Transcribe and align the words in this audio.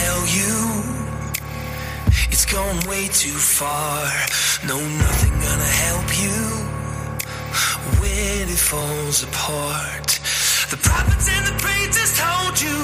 tell 0.00 0.26
you 0.26 0.54
it's 2.32 2.46
gone 2.46 2.78
way 2.90 3.06
too 3.06 3.38
far. 3.58 4.02
No, 4.66 4.76
nothing 5.04 5.34
gonna 5.46 5.72
help 5.86 6.08
you 6.24 6.40
when 8.00 8.48
it 8.54 8.62
falls 8.72 9.22
apart. 9.22 10.08
The 10.72 10.78
prophets 10.88 11.28
and 11.30 11.46
the 11.46 11.56
preachers 11.62 12.12
told 12.18 12.54
you, 12.66 12.80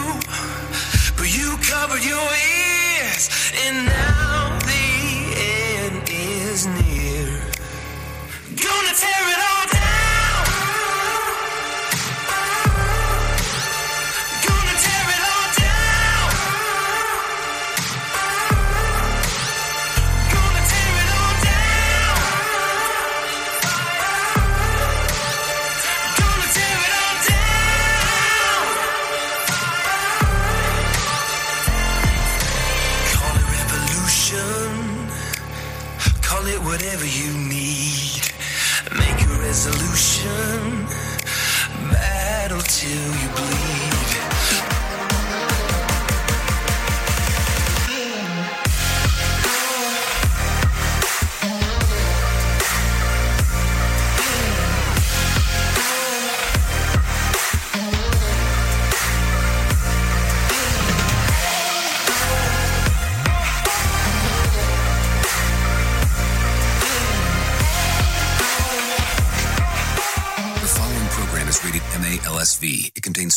but 1.18 1.29
you 1.36 1.48
covered 1.73 2.04
your 2.04 2.29
ears, 2.62 3.24
and 3.64 3.86
now 3.86 4.58
the 4.70 4.86
end 5.82 6.02
is 6.08 6.66
near. 6.66 7.00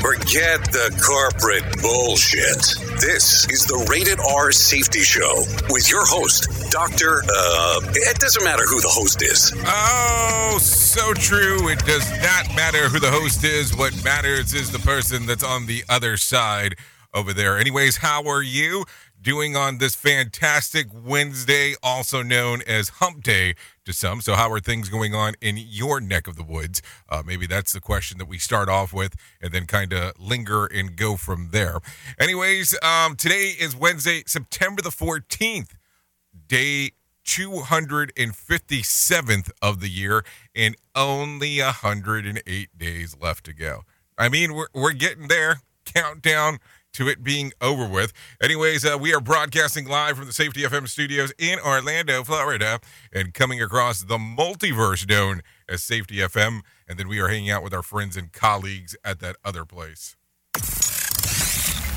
Forget 0.00 0.64
the 0.72 0.88
corporate 1.04 1.82
bullshit. 1.82 2.56
This 3.00 3.46
is 3.50 3.66
the 3.66 3.86
Rated 3.90 4.18
R 4.18 4.50
Safety 4.50 5.00
Show 5.00 5.44
with 5.68 5.90
your 5.90 6.06
host, 6.06 6.70
Dr. 6.70 7.22
Uh, 7.22 7.80
it 7.94 8.18
doesn't 8.18 8.42
matter 8.42 8.64
who 8.64 8.80
the 8.80 8.88
host 8.88 9.20
is. 9.22 9.52
Oh, 9.66 10.58
so 10.60 11.12
true. 11.12 11.68
It 11.68 11.84
does 11.84 12.10
not 12.22 12.48
matter 12.56 12.88
who 12.88 12.98
the 12.98 13.10
host 13.10 13.44
is. 13.44 13.76
What 13.76 13.92
matters 14.02 14.54
is 14.54 14.72
the 14.72 14.78
person 14.78 15.26
that's 15.26 15.44
on 15.44 15.66
the 15.66 15.84
other 15.88 16.16
side 16.16 16.76
over 17.12 17.34
there. 17.34 17.58
Anyways, 17.58 17.98
how 17.98 18.24
are 18.24 18.42
you 18.42 18.86
doing 19.20 19.54
on 19.54 19.78
this 19.78 19.94
fantastic 19.94 20.86
Wednesday, 20.94 21.74
also 21.82 22.22
known 22.22 22.62
as 22.66 22.88
Hump 22.88 23.22
Day 23.22 23.54
to 23.90 23.96
some? 23.96 24.20
So, 24.20 24.34
how 24.34 24.50
are 24.50 24.60
things 24.60 24.88
going 24.88 25.14
on 25.14 25.34
in 25.40 25.56
your 25.56 26.00
neck 26.00 26.26
of 26.26 26.34
the 26.36 26.42
woods? 26.42 26.82
Uh, 27.08 27.22
maybe 27.24 27.46
that's 27.46 27.72
the 27.72 27.80
question 27.80 28.18
that 28.18 28.28
we 28.28 28.38
start 28.38 28.68
off 28.68 28.92
with 28.92 29.14
and 29.40 29.52
then 29.52 29.66
kind 29.66 29.92
of 29.92 30.18
linger 30.18 30.66
and 30.66 30.96
go 30.96 31.16
from 31.16 31.50
there. 31.50 31.78
Anyways, 32.18 32.76
um, 32.82 33.14
today 33.16 33.54
is 33.58 33.76
Wednesday, 33.76 34.22
September 34.26 34.82
the 34.82 34.90
14th 34.90 35.74
day 36.46 36.90
257th 37.26 39.50
of 39.60 39.80
the 39.80 39.88
year 39.88 40.24
and 40.54 40.76
only 40.94 41.60
108 41.60 42.78
days 42.78 43.16
left 43.20 43.44
to 43.44 43.52
go. 43.52 43.82
I 44.16 44.28
mean, 44.28 44.54
we're, 44.54 44.68
we're 44.74 44.92
getting 44.92 45.26
there. 45.28 45.60
Countdown 45.84 46.58
to 46.94 47.08
it 47.08 47.22
being 47.22 47.52
over 47.60 47.86
with. 47.86 48.12
Anyways, 48.42 48.84
uh, 48.84 48.98
we 49.00 49.14
are 49.14 49.20
broadcasting 49.20 49.86
live 49.86 50.16
from 50.16 50.26
the 50.26 50.32
Safety 50.32 50.62
FM 50.62 50.88
studios 50.88 51.32
in 51.38 51.58
Orlando, 51.58 52.24
Florida, 52.24 52.80
and 53.12 53.34
coming 53.34 53.62
across 53.62 54.02
the 54.02 54.18
multiverse 54.18 55.08
known 55.08 55.42
as 55.68 55.82
Safety 55.82 56.16
FM. 56.16 56.60
And 56.88 56.98
then 56.98 57.08
we 57.08 57.20
are 57.20 57.28
hanging 57.28 57.50
out 57.50 57.62
with 57.62 57.74
our 57.74 57.82
friends 57.82 58.16
and 58.16 58.32
colleagues 58.32 58.96
at 59.04 59.20
that 59.20 59.36
other 59.44 59.64
place. 59.64 60.16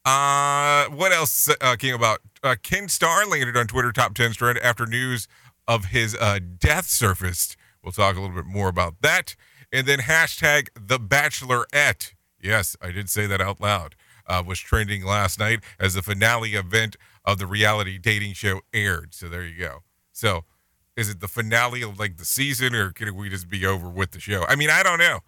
Uh, 0.04 0.86
what 0.90 1.12
else 1.12 1.50
uh, 1.62 1.76
came 1.78 1.96
about? 1.96 2.20
Uh, 2.44 2.56
Ken 2.62 2.88
Starr 2.88 3.26
landed 3.26 3.58
on 3.58 3.68
Twitter 3.68 3.92
top 3.92 4.14
10 4.14 4.34
trend 4.34 4.60
after 4.60 4.86
news 4.86 5.28
of 5.68 5.86
his 5.86 6.16
uh, 6.16 6.40
death 6.60 6.86
surfaced. 6.86 7.58
We'll 7.84 7.92
talk 7.92 8.16
a 8.16 8.22
little 8.22 8.36
bit 8.36 8.46
more 8.46 8.68
about 8.70 9.02
that. 9.02 9.36
And 9.72 9.88
then 9.88 10.00
hashtag 10.00 10.68
the 10.80 11.00
bachelorette. 11.00 12.14
Yes, 12.40 12.76
I 12.82 12.92
did 12.92 13.10
say 13.10 13.26
that 13.26 13.42
out 13.42 13.60
loud. 13.60 13.96
Uh, 14.28 14.44
was 14.46 14.60
trending 14.60 15.04
last 15.04 15.40
night 15.40 15.60
as 15.80 15.94
the 15.94 16.02
finale 16.02 16.52
event 16.54 16.98
of 17.24 17.38
the 17.38 17.48
reality 17.48 17.98
dating 17.98 18.34
show 18.34 18.62
aired. 18.74 19.14
So 19.14 19.28
there 19.28 19.46
you 19.46 19.58
go. 19.58 19.80
So 20.12 20.46
is 20.96 21.10
it 21.10 21.20
the 21.20 21.28
finale 21.28 21.82
of 21.82 22.00
like 22.00 22.18
the 22.18 22.26
season 22.26 22.74
or 22.74 22.92
can 22.92 23.16
we 23.16 23.30
just 23.30 23.50
be 23.50 23.66
over 23.66 23.90
with 23.90 24.12
the 24.12 24.20
show? 24.20 24.46
I 24.48 24.56
mean, 24.56 24.70
I 24.70 24.84
don't 24.84 25.00
know. 25.00 25.20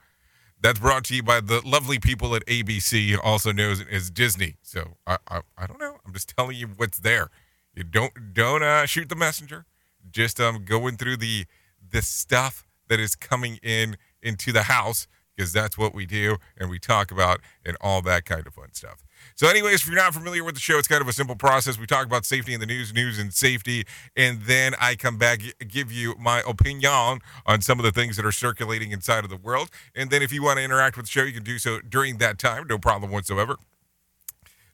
That's 0.59 0.79
brought 0.79 1.03
to 1.05 1.15
you 1.15 1.21
by 1.21 1.39
the 1.39 1.61
lovely 1.63 1.99
people 1.99 2.35
at 2.35 2.43
ABC, 2.47 3.17
also 3.23 3.51
known 3.51 3.77
as 3.91 4.09
Disney. 4.09 4.55
So 4.63 4.97
I, 5.05 5.17
I, 5.29 5.41
I 5.57 5.67
don't 5.67 5.79
know. 5.79 5.97
I'm 6.05 6.13
just 6.13 6.33
telling 6.35 6.57
you 6.57 6.67
what's 6.77 6.99
there. 6.99 7.29
You 7.75 7.83
don't 7.83 8.33
don't 8.33 8.63
uh, 8.63 8.85
shoot 8.87 9.07
the 9.09 9.15
messenger. 9.15 9.65
Just 10.09 10.39
um 10.39 10.65
going 10.65 10.97
through 10.97 11.17
the 11.17 11.45
the 11.91 12.01
stuff 12.01 12.67
that 12.87 12.99
is 12.99 13.15
coming 13.15 13.59
in 13.61 13.97
into 14.21 14.51
the 14.51 14.63
house 14.63 15.07
because 15.37 15.53
that's 15.53 15.77
what 15.77 15.93
we 15.93 16.05
do 16.05 16.37
and 16.57 16.69
we 16.69 16.79
talk 16.79 17.11
about 17.11 17.39
and 17.63 17.77
all 17.79 18.01
that 18.01 18.25
kind 18.25 18.45
of 18.47 18.53
fun 18.55 18.73
stuff. 18.73 19.03
So, 19.35 19.47
anyways, 19.47 19.81
if 19.81 19.87
you're 19.87 19.95
not 19.95 20.13
familiar 20.13 20.43
with 20.43 20.55
the 20.55 20.61
show, 20.61 20.79
it's 20.79 20.87
kind 20.87 21.01
of 21.01 21.07
a 21.07 21.13
simple 21.13 21.35
process. 21.35 21.77
We 21.77 21.85
talk 21.85 22.05
about 22.05 22.25
safety 22.25 22.53
in 22.53 22.59
the 22.59 22.65
news, 22.65 22.93
news 22.93 23.19
and 23.19 23.31
safety, 23.31 23.85
and 24.15 24.41
then 24.43 24.73
I 24.79 24.95
come 24.95 25.17
back, 25.17 25.41
give 25.67 25.91
you 25.91 26.15
my 26.19 26.41
opinion 26.47 27.19
on 27.45 27.61
some 27.61 27.79
of 27.79 27.85
the 27.85 27.91
things 27.91 28.17
that 28.17 28.25
are 28.25 28.31
circulating 28.31 28.91
inside 28.91 29.23
of 29.23 29.29
the 29.29 29.37
world. 29.37 29.69
And 29.95 30.09
then 30.09 30.21
if 30.21 30.31
you 30.31 30.43
want 30.43 30.57
to 30.57 30.63
interact 30.63 30.97
with 30.97 31.05
the 31.05 31.11
show, 31.11 31.23
you 31.23 31.33
can 31.33 31.43
do 31.43 31.59
so 31.59 31.79
during 31.81 32.17
that 32.17 32.39
time, 32.39 32.65
no 32.67 32.77
problem 32.77 33.11
whatsoever. 33.11 33.57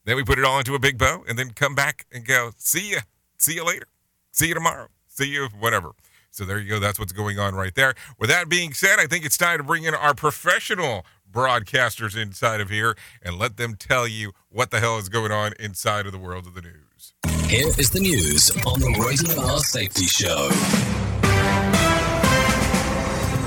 Then 0.06 0.15
we 0.15 0.24
put 0.24 0.39
it 0.39 0.45
all 0.45 0.60
into 0.60 0.75
a 0.75 0.80
big 0.80 0.98
bow 0.98 1.24
and 1.27 1.38
then 1.38 1.51
come 1.51 1.75
back 1.75 2.06
and 2.12 2.25
go, 2.25 2.51
see 2.57 2.92
you, 2.92 3.00
see 3.38 3.56
you 3.56 3.65
later, 3.65 3.88
see 4.31 4.48
you 4.48 4.54
tomorrow, 4.54 4.88
see 5.07 5.27
you 5.27 5.48
whatever. 5.60 5.92
So 6.33 6.45
there 6.45 6.57
you 6.57 6.68
go. 6.68 6.80
That's 6.80 6.97
what's 6.97 7.13
going 7.13 7.38
on 7.38 7.53
right 7.53 7.75
there. 7.75 7.94
With 8.18 8.30
that 8.31 8.50
being 8.50 8.74
said, 8.74 8.97
I 8.97 9.06
think 9.06 9.24
it's 9.24 9.38
time 9.38 9.59
to 9.59 9.63
bring 9.63 9.83
in 9.83 9.94
our 9.94 10.15
professional 10.15 11.06
broadcasters 11.31 12.19
inside 12.19 12.59
of 12.59 12.71
here 12.71 12.95
and 13.21 13.38
let 13.38 13.57
them 13.57 13.75
tell 13.75 14.07
you 14.07 14.31
what 14.50 14.71
the 14.71 14.80
hell 14.80 14.97
is 14.97 15.09
going 15.09 15.31
on 15.31 15.53
inside 15.59 16.07
of 16.07 16.12
the 16.12 16.18
world 16.18 16.47
of 16.47 16.56
the 16.56 16.62
news. 16.62 17.13
Here 17.47 17.68
is 17.77 17.91
the 17.91 18.00
news 18.00 18.50
on 18.65 18.80
the 18.80 19.00
Rated 19.00 19.38
R 19.38 19.59
Safety 19.59 20.06
Show. 20.06 20.50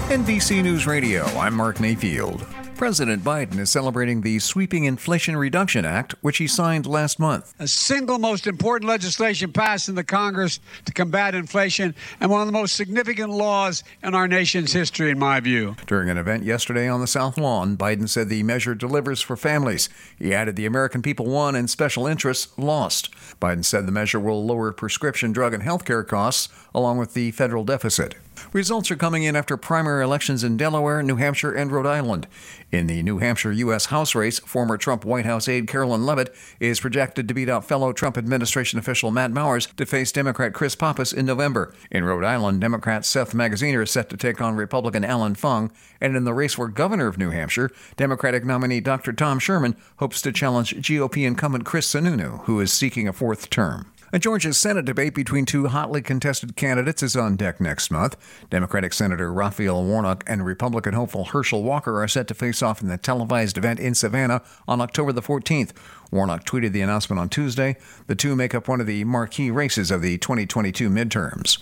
NBC 0.09 0.63
News 0.63 0.87
Radio, 0.87 1.25
I'm 1.25 1.55
Mark 1.55 1.81
Mayfield. 1.81 2.47
President 2.77 3.25
Biden 3.25 3.59
is 3.59 3.71
celebrating 3.71 4.21
the 4.21 4.39
Sweeping 4.39 4.85
Inflation 4.85 5.35
Reduction 5.35 5.87
Act, 5.87 6.15
which 6.21 6.37
he 6.37 6.47
signed 6.47 6.85
last 6.85 7.19
month. 7.19 7.55
A 7.59 7.67
single 7.67 8.19
most 8.19 8.47
important 8.47 8.87
legislation 8.87 9.51
passed 9.51 9.89
in 9.89 9.95
the 9.95 10.05
Congress 10.05 10.61
to 10.85 10.93
combat 10.93 11.35
inflation 11.35 11.95
and 12.21 12.31
one 12.31 12.43
of 12.43 12.47
the 12.47 12.53
most 12.53 12.77
significant 12.77 13.31
laws 13.31 13.83
in 14.03 14.15
our 14.15 14.29
nation's 14.29 14.75
history, 14.75 15.11
in 15.11 15.19
my 15.19 15.41
view. 15.41 15.75
During 15.87 16.11
an 16.11 16.19
event 16.19 16.45
yesterday 16.45 16.87
on 16.87 17.01
the 17.01 17.07
South 17.07 17.39
Lawn, 17.39 17.79
Biden 17.79 18.11
said 18.11 18.29
the 18.29 18.43
measure 18.43 18.75
delivers 18.75 19.23
for 19.23 19.39
families. 19.39 19.89
He 20.19 20.35
added 20.35 20.55
the 20.57 20.67
American 20.67 21.01
people 21.01 21.25
won 21.25 21.57
and 21.57 21.71
special 21.71 22.07
interests 22.07 22.57
lost. 22.59 23.11
Biden 23.41 23.65
said 23.65 23.87
the 23.87 23.93
measure 23.93 24.21
will 24.21 24.45
lower 24.45 24.71
prescription 24.71 25.33
drug 25.33 25.55
and 25.55 25.63
health 25.63 25.87
care 25.87 26.05
costs 26.05 26.53
along 26.75 26.99
with 26.99 27.15
the 27.15 27.31
federal 27.31 27.65
deficit. 27.65 28.17
Results 28.53 28.91
are 28.91 28.97
coming 28.97 29.25
in 29.25 29.35
after 29.35 29.57
primary 29.57 30.05
elections 30.05 30.45
in 30.45 30.57
Delaware, 30.57 31.03
New 31.03 31.17
Hampshire, 31.17 31.53
and 31.53 31.73
Rhode 31.73 31.87
Island. 31.87 32.27
In 32.71 32.87
the 32.87 33.03
New 33.03 33.19
Hampshire 33.19 33.53
U.S. 33.53 33.87
House 33.87 34.15
race, 34.15 34.39
former 34.39 34.77
Trump 34.77 35.05
White 35.05 35.27
House 35.27 35.49
aide 35.49 35.67
Karoline 35.67 36.05
Leavitt 36.05 36.35
is 36.61 36.81
projected 36.81 37.27
to 37.27 37.35
beat 37.35 37.49
out 37.49 37.65
fellow 37.65 37.93
Trump 37.93 38.17
administration 38.17 38.79
official 38.79 39.11
Matt 39.11 39.33
Mowers 39.33 39.67
to 39.77 39.85
face 39.85 40.13
Democrat 40.13 40.55
Chris 40.55 40.77
Pappas 40.77 41.13
in 41.13 41.27
November. 41.27 41.75
In 41.91 42.05
Rhode 42.05 42.25
Island, 42.25 42.61
Democrat 42.61 43.05
Seth 43.05 43.33
Magaziner 43.33 43.83
is 43.83 43.91
set 43.91 44.09
to 44.11 44.17
take 44.17 44.41
on 44.41 44.57
Republican 44.57 45.05
Allan 45.05 45.35
Fung. 45.35 45.73
And 46.01 46.17
in 46.17 46.25
the 46.25 46.35
race 46.35 46.55
for 46.55 46.69
governor 46.69 47.09
of 47.09 47.19
New 47.19 47.31
Hampshire, 47.31 47.71
Democratic 47.97 48.45
nominee 48.45 48.81
Dr. 48.81 49.13
Tom 49.13 49.39
Sherman 49.39 49.77
hopes 49.97 50.23
to 50.23 50.33
challenge 50.33 50.75
GOP 50.77 51.27
incumbent 51.27 51.65
Chris 51.65 51.93
Sununu, 51.93 52.45
who 52.45 52.61
is 52.61 52.73
seeking 52.73 53.09
a 53.09 53.13
fourth 53.13 53.51
term. 53.51 53.93
A 54.13 54.21
Georgia 54.21 54.55
Senate 54.55 54.85
debate 54.85 55.17
between 55.17 55.47
two 55.47 55.67
hotly 55.67 56.01
contested 56.01 56.55
candidates 56.55 57.03
is 57.03 57.17
on 57.17 57.35
deck 57.35 57.61
next 57.61 57.91
month. 57.91 58.17
Democratic 58.51 58.93
Senator 58.93 59.33
Raphael 59.33 59.83
Warnock 59.83 60.23
and 60.29 60.47
Republican 60.47 60.95
hopeful 60.95 61.25
Herschel 61.25 61.65
Walker 61.65 62.01
are 62.01 62.07
set 62.07 62.29
to 62.29 62.35
face 62.35 62.63
off 62.63 62.81
in 62.81 62.87
the 62.87 62.99
televised 62.99 63.59
event 63.59 63.81
in 63.81 63.97
Savannah 63.97 64.43
on 64.69 64.81
October 64.81 65.13
the 65.13 65.23
14th. 65.23 65.73
Warnock 66.13 66.45
tweeted 66.45 66.71
the 66.71 66.83
announcement 66.83 67.19
on 67.19 67.29
Tuesday. 67.29 67.77
The 68.07 68.15
two 68.15 68.37
make 68.37 68.55
up 68.55 68.69
one 68.69 68.81
of 68.81 68.87
the 68.87 69.03
marquee 69.03 69.51
races 69.51 69.91
of 69.91 70.03
the 70.03 70.19
2022 70.19 70.89
midterms. 70.89 71.59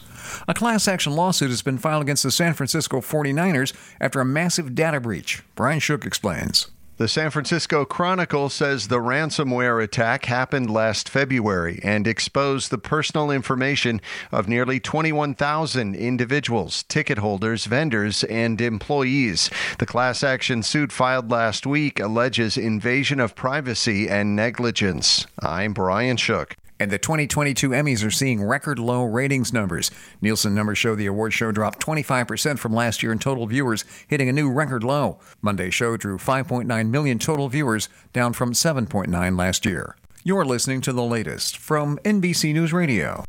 A 0.46 0.52
class 0.52 0.86
action 0.86 1.14
lawsuit 1.14 1.48
has 1.48 1.62
been 1.62 1.78
filed 1.78 2.02
against 2.02 2.24
the 2.24 2.30
San 2.30 2.52
Francisco 2.52 3.00
49ers 3.00 3.72
after 4.02 4.20
a 4.20 4.24
massive 4.26 4.74
data 4.74 5.00
breach. 5.00 5.42
Brian 5.54 5.80
Shook 5.80 6.04
explains. 6.04 6.68
The 6.96 7.08
San 7.08 7.30
Francisco 7.30 7.84
Chronicle 7.84 8.48
says 8.48 8.86
the 8.86 9.00
ransomware 9.00 9.82
attack 9.82 10.26
happened 10.26 10.70
last 10.70 11.08
February 11.08 11.80
and 11.82 12.06
exposed 12.06 12.70
the 12.70 12.78
personal 12.78 13.32
information 13.32 14.00
of 14.30 14.46
nearly 14.46 14.78
21,000 14.78 15.96
individuals, 15.96 16.84
ticket 16.84 17.18
holders, 17.18 17.64
vendors, 17.64 18.22
and 18.22 18.60
employees. 18.60 19.50
The 19.80 19.86
class 19.86 20.22
action 20.22 20.62
suit 20.62 20.92
filed 20.92 21.32
last 21.32 21.66
week 21.66 21.98
alleges 21.98 22.56
invasion 22.56 23.18
of 23.18 23.34
privacy 23.34 24.08
and 24.08 24.36
negligence. 24.36 25.26
I'm 25.42 25.72
Brian 25.72 26.16
Shook. 26.16 26.54
And 26.80 26.90
the 26.90 26.98
2022 26.98 27.70
Emmys 27.70 28.04
are 28.04 28.10
seeing 28.10 28.42
record 28.42 28.78
low 28.78 29.04
ratings 29.04 29.52
numbers. 29.52 29.90
Nielsen 30.20 30.54
numbers 30.54 30.78
show 30.78 30.94
the 30.94 31.06
award 31.06 31.32
show 31.32 31.52
dropped 31.52 31.84
25% 31.84 32.58
from 32.58 32.74
last 32.74 33.02
year 33.02 33.12
in 33.12 33.18
total 33.18 33.46
viewers, 33.46 33.84
hitting 34.08 34.28
a 34.28 34.32
new 34.32 34.50
record 34.50 34.82
low. 34.82 35.18
Monday's 35.40 35.74
show 35.74 35.96
drew 35.96 36.18
5.9 36.18 36.88
million 36.90 37.18
total 37.18 37.48
viewers, 37.48 37.88
down 38.12 38.32
from 38.32 38.52
7.9 38.52 39.38
last 39.38 39.64
year. 39.64 39.96
You're 40.24 40.44
listening 40.44 40.80
to 40.82 40.92
the 40.92 41.02
latest 41.02 41.58
from 41.58 41.98
NBC 41.98 42.52
News 42.54 42.72
Radio. 42.72 43.24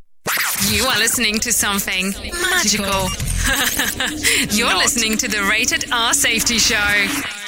You 0.70 0.86
are 0.86 0.98
listening 0.98 1.38
to 1.40 1.52
something 1.52 2.12
magical. 2.42 3.10
You're 4.56 4.76
listening 4.76 5.18
to 5.18 5.28
the 5.28 5.46
Rated 5.48 5.92
R 5.92 6.14
Safety 6.14 6.58
Show. 6.58 7.45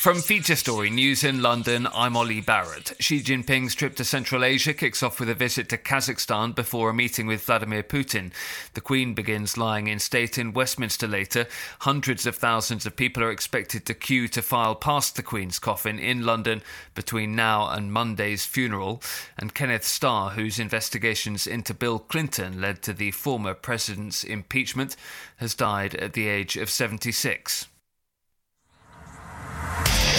From 0.00 0.22
Feature 0.22 0.56
Story 0.56 0.88
News 0.88 1.24
in 1.24 1.42
London, 1.42 1.86
I'm 1.94 2.16
Ollie 2.16 2.40
Barrett. 2.40 2.94
Xi 2.98 3.20
Jinping's 3.20 3.74
trip 3.74 3.94
to 3.96 4.04
Central 4.04 4.42
Asia 4.42 4.72
kicks 4.72 5.02
off 5.02 5.20
with 5.20 5.28
a 5.28 5.34
visit 5.34 5.68
to 5.68 5.76
Kazakhstan 5.76 6.54
before 6.54 6.88
a 6.88 6.94
meeting 6.94 7.26
with 7.26 7.44
Vladimir 7.44 7.82
Putin. 7.82 8.32
The 8.72 8.80
Queen 8.80 9.12
begins 9.12 9.58
lying 9.58 9.88
in 9.88 9.98
state 9.98 10.38
in 10.38 10.54
Westminster 10.54 11.06
later. 11.06 11.46
Hundreds 11.80 12.24
of 12.24 12.36
thousands 12.36 12.86
of 12.86 12.96
people 12.96 13.22
are 13.22 13.30
expected 13.30 13.84
to 13.84 13.94
queue 13.94 14.26
to 14.28 14.40
file 14.40 14.74
past 14.74 15.16
the 15.16 15.22
Queen's 15.22 15.58
coffin 15.58 15.98
in 15.98 16.24
London 16.24 16.62
between 16.94 17.36
now 17.36 17.68
and 17.68 17.92
Monday's 17.92 18.46
funeral. 18.46 19.02
And 19.36 19.54
Kenneth 19.54 19.84
Starr, 19.84 20.30
whose 20.30 20.58
investigations 20.58 21.46
into 21.46 21.74
Bill 21.74 21.98
Clinton 21.98 22.60
led 22.60 22.80
to 22.82 22.94
the 22.94 23.10
former 23.10 23.52
president's 23.52 24.24
impeachment, 24.24 24.96
has 25.36 25.54
died 25.54 25.94
at 25.96 26.14
the 26.14 26.28
age 26.28 26.56
of 26.56 26.70
76. 26.70 27.68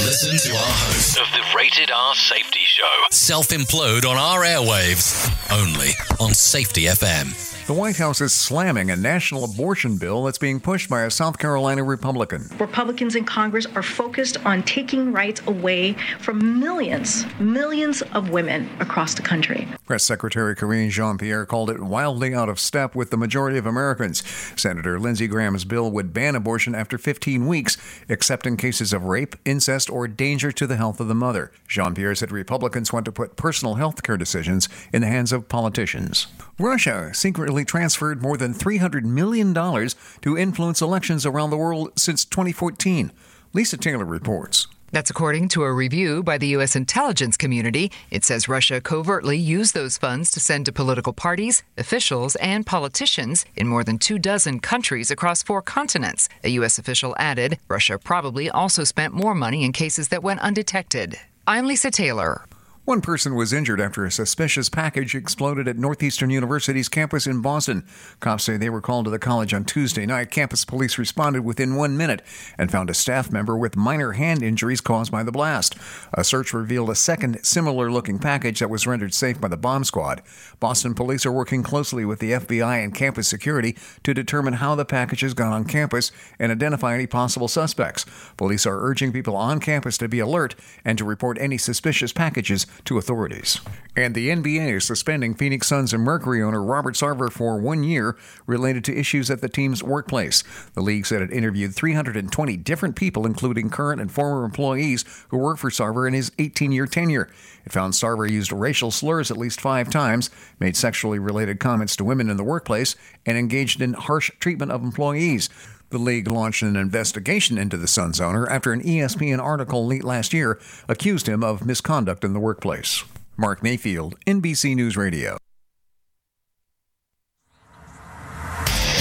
Listen 0.05 0.37
to 0.37 0.55
our 0.57 0.63
host 0.63 1.17
Of 1.19 1.27
the 1.33 1.43
Rated 1.55 1.91
R 1.91 2.15
Safety 2.15 2.61
Show. 2.65 2.85
self 3.11 3.49
implode 3.49 4.05
on 4.05 4.17
our 4.17 4.41
airwaves 4.41 5.29
only 5.51 5.89
on 6.19 6.33
Safety 6.33 6.83
FM. 6.83 7.35
The 7.71 7.77
White 7.77 7.95
House 7.95 8.19
is 8.19 8.33
slamming 8.33 8.91
a 8.91 8.97
national 8.97 9.45
abortion 9.45 9.95
bill 9.95 10.25
that's 10.25 10.37
being 10.37 10.59
pushed 10.59 10.89
by 10.89 11.03
a 11.03 11.09
South 11.09 11.39
Carolina 11.39 11.85
Republican. 11.85 12.49
Republicans 12.59 13.15
in 13.15 13.23
Congress 13.23 13.65
are 13.65 13.81
focused 13.81 14.35
on 14.45 14.61
taking 14.63 15.13
rights 15.13 15.41
away 15.47 15.93
from 16.19 16.59
millions, 16.59 17.25
millions 17.39 18.01
of 18.13 18.29
women 18.29 18.69
across 18.81 19.13
the 19.13 19.21
country. 19.21 19.69
Press 19.85 20.03
Secretary 20.03 20.53
Karine 20.53 20.89
Jean 20.89 21.17
Pierre 21.17 21.45
called 21.45 21.69
it 21.69 21.79
wildly 21.79 22.35
out 22.35 22.49
of 22.49 22.59
step 22.59 22.93
with 22.93 23.09
the 23.09 23.15
majority 23.15 23.57
of 23.57 23.65
Americans. 23.65 24.21
Senator 24.57 24.99
Lindsey 24.99 25.27
Graham's 25.27 25.63
bill 25.63 25.89
would 25.91 26.11
ban 26.11 26.35
abortion 26.35 26.75
after 26.75 26.97
15 26.97 27.47
weeks, 27.47 27.77
except 28.09 28.45
in 28.45 28.57
cases 28.57 28.91
of 28.91 29.05
rape, 29.05 29.37
incest, 29.45 29.89
or 29.89 30.09
danger 30.09 30.51
to 30.51 30.67
the 30.67 30.75
health 30.75 30.99
of 30.99 31.07
the 31.07 31.15
mother. 31.15 31.53
Jean 31.69 31.95
Pierre 31.95 32.15
said 32.15 32.33
Republicans 32.33 32.91
want 32.91 33.05
to 33.05 33.13
put 33.13 33.37
personal 33.37 33.75
health 33.75 34.03
care 34.03 34.17
decisions 34.17 34.67
in 34.91 34.99
the 34.99 35.07
hands 35.07 35.31
of 35.31 35.47
politicians. 35.47 36.27
Russia 36.59 37.11
secretly 37.13 37.60
transferred 37.65 38.21
more 38.21 38.37
than 38.37 38.53
$300 38.53 39.03
million 39.03 39.53
to 39.53 40.37
influence 40.37 40.81
elections 40.81 41.25
around 41.25 41.49
the 41.49 41.57
world 41.57 41.91
since 41.97 42.25
2014. 42.25 43.11
Lisa 43.53 43.77
Taylor 43.77 44.05
reports. 44.05 44.67
That's 44.91 45.09
according 45.09 45.47
to 45.49 45.63
a 45.63 45.71
review 45.71 46.21
by 46.21 46.37
the 46.37 46.47
U.S. 46.47 46.75
intelligence 46.75 47.37
community. 47.37 47.93
It 48.09 48.25
says 48.25 48.49
Russia 48.49 48.81
covertly 48.81 49.37
used 49.37 49.73
those 49.73 49.97
funds 49.97 50.29
to 50.31 50.41
send 50.41 50.65
to 50.65 50.73
political 50.73 51.13
parties, 51.13 51.63
officials, 51.77 52.35
and 52.37 52.65
politicians 52.65 53.45
in 53.55 53.67
more 53.67 53.85
than 53.85 53.97
two 53.97 54.19
dozen 54.19 54.59
countries 54.59 55.09
across 55.09 55.43
four 55.43 55.61
continents. 55.61 56.27
A 56.43 56.49
U.S. 56.49 56.77
official 56.77 57.15
added 57.17 57.57
Russia 57.69 57.97
probably 57.97 58.49
also 58.49 58.83
spent 58.83 59.13
more 59.13 59.33
money 59.33 59.63
in 59.63 59.71
cases 59.71 60.09
that 60.09 60.23
went 60.23 60.41
undetected. 60.41 61.17
I'm 61.47 61.67
Lisa 61.67 61.89
Taylor. 61.89 62.45
One 62.91 62.99
person 62.99 63.35
was 63.35 63.53
injured 63.53 63.79
after 63.79 64.03
a 64.03 64.11
suspicious 64.11 64.67
package 64.67 65.15
exploded 65.15 65.65
at 65.65 65.77
Northeastern 65.77 66.29
University's 66.29 66.89
campus 66.89 67.25
in 67.25 67.41
Boston. 67.41 67.85
Cops 68.19 68.43
say 68.43 68.57
they 68.57 68.69
were 68.69 68.81
called 68.81 69.05
to 69.05 69.11
the 69.11 69.17
college 69.17 69.53
on 69.53 69.63
Tuesday 69.63 70.05
night. 70.05 70.29
Campus 70.29 70.65
police 70.65 70.97
responded 70.97 71.45
within 71.45 71.77
one 71.77 71.95
minute 71.95 72.21
and 72.57 72.69
found 72.69 72.89
a 72.89 72.93
staff 72.93 73.31
member 73.31 73.57
with 73.57 73.77
minor 73.77 74.11
hand 74.11 74.43
injuries 74.43 74.81
caused 74.81 75.09
by 75.09 75.23
the 75.23 75.31
blast. 75.31 75.77
A 76.13 76.25
search 76.25 76.53
revealed 76.53 76.89
a 76.89 76.95
second 76.95 77.41
similar 77.45 77.89
looking 77.89 78.19
package 78.19 78.59
that 78.59 78.69
was 78.69 78.85
rendered 78.85 79.13
safe 79.13 79.39
by 79.39 79.47
the 79.47 79.55
bomb 79.55 79.85
squad. 79.85 80.21
Boston 80.59 80.93
police 80.93 81.25
are 81.25 81.31
working 81.31 81.63
closely 81.63 82.03
with 82.03 82.19
the 82.19 82.33
FBI 82.33 82.83
and 82.83 82.93
campus 82.93 83.29
security 83.29 83.77
to 84.03 84.13
determine 84.13 84.55
how 84.55 84.75
the 84.75 84.83
packages 84.83 85.33
got 85.33 85.53
on 85.53 85.63
campus 85.63 86.11
and 86.39 86.51
identify 86.51 86.93
any 86.93 87.07
possible 87.07 87.47
suspects. 87.47 88.05
Police 88.35 88.65
are 88.65 88.85
urging 88.85 89.13
people 89.13 89.37
on 89.37 89.61
campus 89.61 89.97
to 89.99 90.09
be 90.09 90.19
alert 90.19 90.55
and 90.83 90.97
to 90.97 91.05
report 91.05 91.37
any 91.39 91.57
suspicious 91.57 92.11
packages 92.11 92.67
to 92.85 92.97
authorities. 92.97 93.59
And 93.95 94.15
the 94.15 94.29
NBA 94.29 94.77
is 94.77 94.85
suspending 94.85 95.35
Phoenix 95.35 95.67
Suns 95.67 95.93
and 95.93 96.01
Mercury 96.01 96.41
owner 96.41 96.63
Robert 96.63 96.95
Sarver 96.95 97.29
for 97.29 97.59
one 97.59 97.83
year 97.83 98.15
related 98.47 98.85
to 98.85 98.97
issues 98.97 99.29
at 99.29 99.41
the 99.41 99.49
team's 99.49 99.83
workplace. 99.83 100.43
The 100.75 100.81
league 100.81 101.05
said 101.05 101.21
it 101.21 101.33
interviewed 101.33 101.75
320 101.75 102.55
different 102.57 102.95
people, 102.95 103.25
including 103.25 103.69
current 103.69 103.99
and 103.99 104.09
former 104.09 104.45
employees 104.45 105.03
who 105.27 105.37
worked 105.37 105.59
for 105.59 105.69
Sarver 105.69 106.07
in 106.07 106.13
his 106.13 106.31
18 106.39 106.71
year 106.71 106.87
tenure. 106.87 107.29
It 107.65 107.73
found 107.73 107.93
Sarver 107.93 108.29
used 108.29 108.53
racial 108.53 108.91
slurs 108.91 109.29
at 109.29 109.37
least 109.37 109.59
five 109.59 109.89
times, 109.89 110.29
made 110.57 110.77
sexually 110.77 111.19
related 111.19 111.59
comments 111.59 111.97
to 111.97 112.05
women 112.05 112.29
in 112.29 112.37
the 112.37 112.43
workplace, 112.45 112.95
and 113.25 113.37
engaged 113.37 113.81
in 113.81 113.93
harsh 113.93 114.31
treatment 114.39 114.71
of 114.71 114.83
employees. 114.83 115.49
The 115.91 115.97
league 115.97 116.31
launched 116.31 116.63
an 116.63 116.77
investigation 116.77 117.57
into 117.57 117.75
the 117.75 117.87
Suns 117.87 118.21
owner 118.21 118.49
after 118.49 118.71
an 118.71 118.81
ESPN 118.81 119.39
article 119.39 119.85
late 119.85 120.05
last 120.05 120.31
year 120.31 120.57
accused 120.87 121.27
him 121.27 121.43
of 121.43 121.65
misconduct 121.65 122.23
in 122.23 122.31
the 122.31 122.39
workplace. 122.39 123.03
Mark 123.35 123.61
Mayfield, 123.61 124.17
NBC 124.25 124.73
News 124.73 124.95
Radio. 124.95 125.37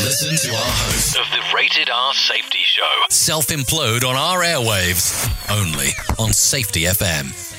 Listen 0.02 0.34
to 0.48 0.56
our 0.56 0.62
host 0.64 1.16
of 1.16 1.26
the 1.30 1.40
Rated 1.54 1.90
R 1.90 2.12
Safety 2.14 2.58
Show. 2.64 3.04
Self 3.08 3.46
implode 3.48 4.02
on 4.02 4.16
our 4.16 4.40
airwaves. 4.40 5.28
Only 5.48 5.90
on 6.18 6.32
Safety 6.32 6.82
FM. 6.82 7.50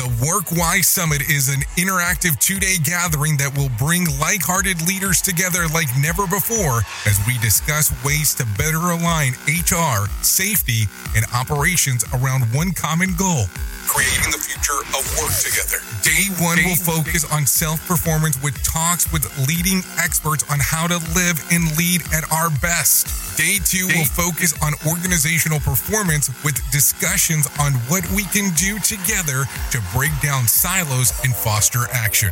The 0.00 0.26
Work 0.26 0.50
Y 0.52 0.80
Summit 0.80 1.28
is 1.28 1.50
an 1.50 1.60
interactive 1.76 2.40
two 2.40 2.58
day 2.58 2.76
gathering 2.82 3.36
that 3.36 3.52
will 3.54 3.68
bring 3.76 4.06
like 4.18 4.40
hearted 4.40 4.80
leaders 4.88 5.20
together 5.20 5.68
like 5.74 5.88
never 6.00 6.26
before 6.26 6.80
as 7.04 7.20
we 7.26 7.36
discuss 7.44 7.92
ways 8.02 8.34
to 8.36 8.46
better 8.56 8.80
align 8.96 9.36
HR, 9.44 10.08
safety, 10.24 10.88
and 11.14 11.26
operations 11.36 12.02
around 12.14 12.44
one 12.54 12.72
common 12.72 13.12
goal 13.18 13.44
creating 13.86 14.32
the 14.32 14.38
future 14.38 14.80
of 14.96 15.02
work 15.20 15.32
together. 15.40 15.78
Day 16.02 16.28
one 16.42 16.58
will 16.64 16.76
focus 16.76 17.24
on 17.32 17.46
self 17.46 17.80
performance 17.86 18.40
with 18.42 18.56
talks 18.62 19.10
with 19.12 19.24
leading 19.46 19.82
experts 19.98 20.44
on 20.50 20.58
how 20.60 20.86
to 20.86 20.98
live 21.14 21.40
and 21.52 21.64
lead 21.76 22.02
at 22.12 22.24
our 22.32 22.50
best. 22.60 23.36
Day 23.36 23.58
two 23.64 23.86
will 23.88 24.04
focus 24.04 24.52
on 24.62 24.74
organizational 24.86 25.60
performance 25.60 26.28
with 26.44 26.58
discussions 26.70 27.48
on 27.58 27.72
what 27.88 28.04
we 28.12 28.24
can 28.24 28.52
do 28.54 28.78
together 28.80 29.44
to 29.70 29.78
break 29.94 30.12
down 30.20 30.46
silos 30.46 31.12
and 31.24 31.34
foster 31.34 31.86
action. 31.92 32.30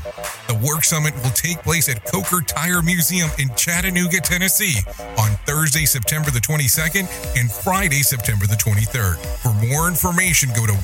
The 0.48 0.54
Work 0.54 0.84
Summit 0.84 1.14
will 1.22 1.36
take 1.36 1.62
place 1.62 1.88
at 1.88 2.04
Coker 2.04 2.40
Tire 2.40 2.82
Museum 2.82 3.30
in 3.38 3.48
Chattanooga, 3.54 4.20
Tennessee 4.20 4.80
on 5.18 5.30
Thursday, 5.46 5.84
September 5.84 6.30
the 6.30 6.40
22nd 6.40 7.08
and 7.38 7.50
Friday, 7.50 8.02
September 8.02 8.46
the 8.46 8.56
23rd. 8.56 9.16
For 9.40 9.52
more 9.66 9.88
information, 9.88 10.50
go 10.54 10.66
to 10.66 10.74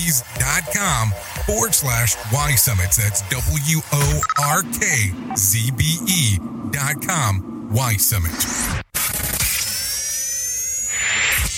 worksbees.com 0.00 1.10
forward 1.46 1.74
slash 1.74 2.16
Y 2.32 2.54
Summits. 2.54 2.96
That's 2.96 3.22
W 3.28 3.80
O 3.92 4.20
R 4.42 4.62
K 4.62 5.12
Z 5.36 5.70
B 5.76 5.84
E 6.08 6.38
dot 6.70 7.06
com 7.06 7.68
Y 7.72 7.94
Summit. 7.96 8.32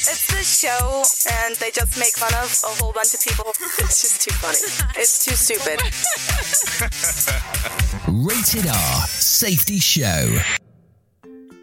It's 0.05 0.27
this 0.33 0.61
show, 0.61 1.03
and 1.45 1.57
they 1.57 1.71
just 1.71 1.99
make 1.99 2.15
fun 2.17 2.33
of 2.35 2.51
a 2.65 2.83
whole 2.83 2.93
bunch 2.93 3.15
of 3.15 3.21
people. 3.21 3.47
It's 3.79 4.03
just 4.03 4.23
too 4.23 4.35
funny. 4.35 4.59
It's 5.01 5.25
too 5.25 5.35
stupid. 5.35 5.81
Rated 8.27 8.67
R 8.69 9.07
Safety 9.07 9.79
Show. 9.79 10.39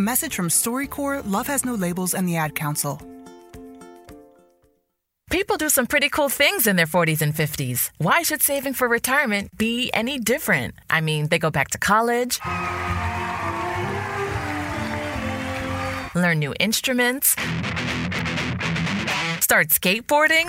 A 0.00 0.02
message 0.02 0.34
from 0.34 0.48
StoryCorps, 0.48 1.30
Love 1.30 1.46
Has 1.48 1.62
No 1.62 1.74
Labels, 1.74 2.14
and 2.14 2.26
the 2.26 2.36
Ad 2.36 2.54
Council. 2.54 3.02
People 5.30 5.58
do 5.58 5.68
some 5.68 5.86
pretty 5.86 6.08
cool 6.08 6.30
things 6.30 6.66
in 6.66 6.76
their 6.76 6.86
40s 6.86 7.20
and 7.20 7.34
50s. 7.34 7.90
Why 7.98 8.22
should 8.22 8.40
saving 8.40 8.72
for 8.72 8.88
retirement 8.88 9.54
be 9.58 9.90
any 9.92 10.18
different? 10.18 10.74
I 10.88 11.02
mean, 11.02 11.28
they 11.28 11.38
go 11.38 11.50
back 11.50 11.68
to 11.72 11.78
college, 11.78 12.40
learn 16.14 16.38
new 16.38 16.54
instruments, 16.58 17.36
start 19.44 19.68
skateboarding. 19.68 20.48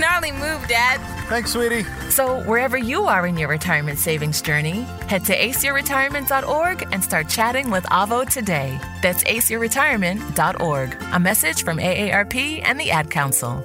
Gnarly 0.00 0.32
move, 0.32 0.66
Dad. 0.68 0.98
Thanks, 1.28 1.52
sweetie. 1.52 1.84
So, 2.10 2.42
wherever 2.44 2.76
you 2.76 3.04
are 3.04 3.26
in 3.26 3.36
your 3.36 3.48
retirement 3.48 3.98
savings 3.98 4.42
journey, 4.42 4.82
head 5.08 5.24
to 5.26 5.36
aceyourretirement.org 5.36 6.88
and 6.92 7.02
start 7.02 7.28
chatting 7.28 7.70
with 7.70 7.84
Avo 7.84 8.28
today. 8.28 8.78
That's 9.02 9.24
aceyourretirement.org. 9.24 11.02
A 11.12 11.20
message 11.20 11.62
from 11.62 11.78
AARP 11.78 12.62
and 12.64 12.78
the 12.78 12.90
Ad 12.90 13.10
Council. 13.10 13.62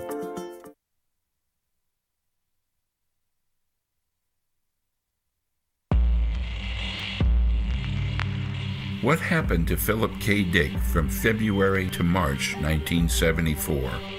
What 9.01 9.19
happened 9.19 9.67
to 9.69 9.77
Philip 9.77 10.11
K. 10.19 10.43
Dick 10.43 10.77
from 10.77 11.09
February 11.09 11.89
to 11.91 12.03
March 12.03 12.55
1974 12.55 14.18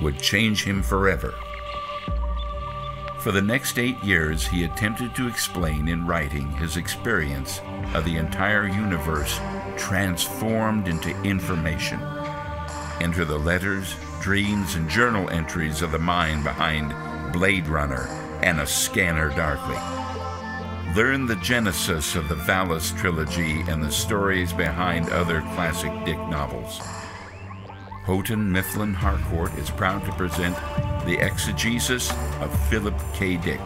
would 0.00 0.18
change 0.18 0.64
him 0.64 0.82
forever. 0.82 1.34
For 3.20 3.32
the 3.32 3.42
next 3.42 3.78
eight 3.78 4.00
years, 4.04 4.46
he 4.46 4.62
attempted 4.62 5.14
to 5.16 5.26
explain 5.26 5.88
in 5.88 6.06
writing 6.06 6.48
his 6.52 6.76
experience 6.76 7.60
of 7.92 8.04
the 8.04 8.16
entire 8.16 8.68
universe 8.68 9.40
transformed 9.76 10.86
into 10.86 11.10
information. 11.22 12.00
Enter 13.00 13.24
the 13.24 13.38
letters, 13.38 13.96
dreams, 14.20 14.76
and 14.76 14.88
journal 14.88 15.28
entries 15.30 15.82
of 15.82 15.90
the 15.90 15.98
mind 15.98 16.44
behind 16.44 16.94
Blade 17.32 17.66
Runner 17.66 18.06
and 18.42 18.60
A 18.60 18.66
Scanner 18.66 19.30
Darkly. 19.30 19.76
Learn 20.94 21.26
the 21.26 21.36
genesis 21.36 22.14
of 22.14 22.28
the 22.28 22.36
Valis 22.36 22.96
trilogy 22.96 23.60
and 23.62 23.82
the 23.82 23.90
stories 23.90 24.52
behind 24.52 25.10
other 25.10 25.40
classic 25.40 25.92
Dick 26.04 26.18
novels. 26.28 26.80
Houghton 28.06 28.52
Mifflin 28.52 28.94
Harcourt 28.94 29.52
is 29.58 29.68
proud 29.68 30.04
to 30.04 30.12
present 30.12 30.54
The 31.06 31.18
Exegesis 31.20 32.12
of 32.40 32.68
Philip 32.68 32.94
K. 33.14 33.36
Dick, 33.36 33.60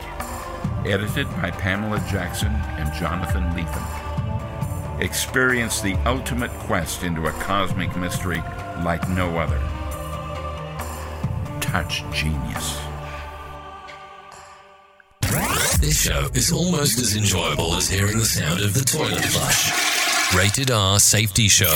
edited 0.87 1.29
by 1.43 1.51
Pamela 1.51 2.03
Jackson 2.11 2.49
and 2.49 2.91
Jonathan 2.95 3.43
Lethem. 3.53 5.03
Experience 5.03 5.83
the 5.83 5.95
ultimate 6.07 6.51
quest 6.53 7.03
into 7.03 7.27
a 7.27 7.33
cosmic 7.33 7.95
mystery 7.99 8.43
like 8.83 9.07
no 9.11 9.37
other. 9.37 9.61
Touch 11.61 12.03
genius. 12.11 12.81
This 15.81 16.01
show 16.01 16.29
is 16.33 16.51
almost 16.51 16.99
as 16.99 17.15
enjoyable 17.15 17.75
as 17.75 17.91
hearing 17.91 18.17
the 18.17 18.25
sound 18.25 18.63
of 18.63 18.73
the 18.73 18.85
toilet 18.85 19.23
flush. 19.23 20.00
Rated 20.37 20.71
R 20.71 21.01
Safety 21.01 21.49
Show 21.49 21.67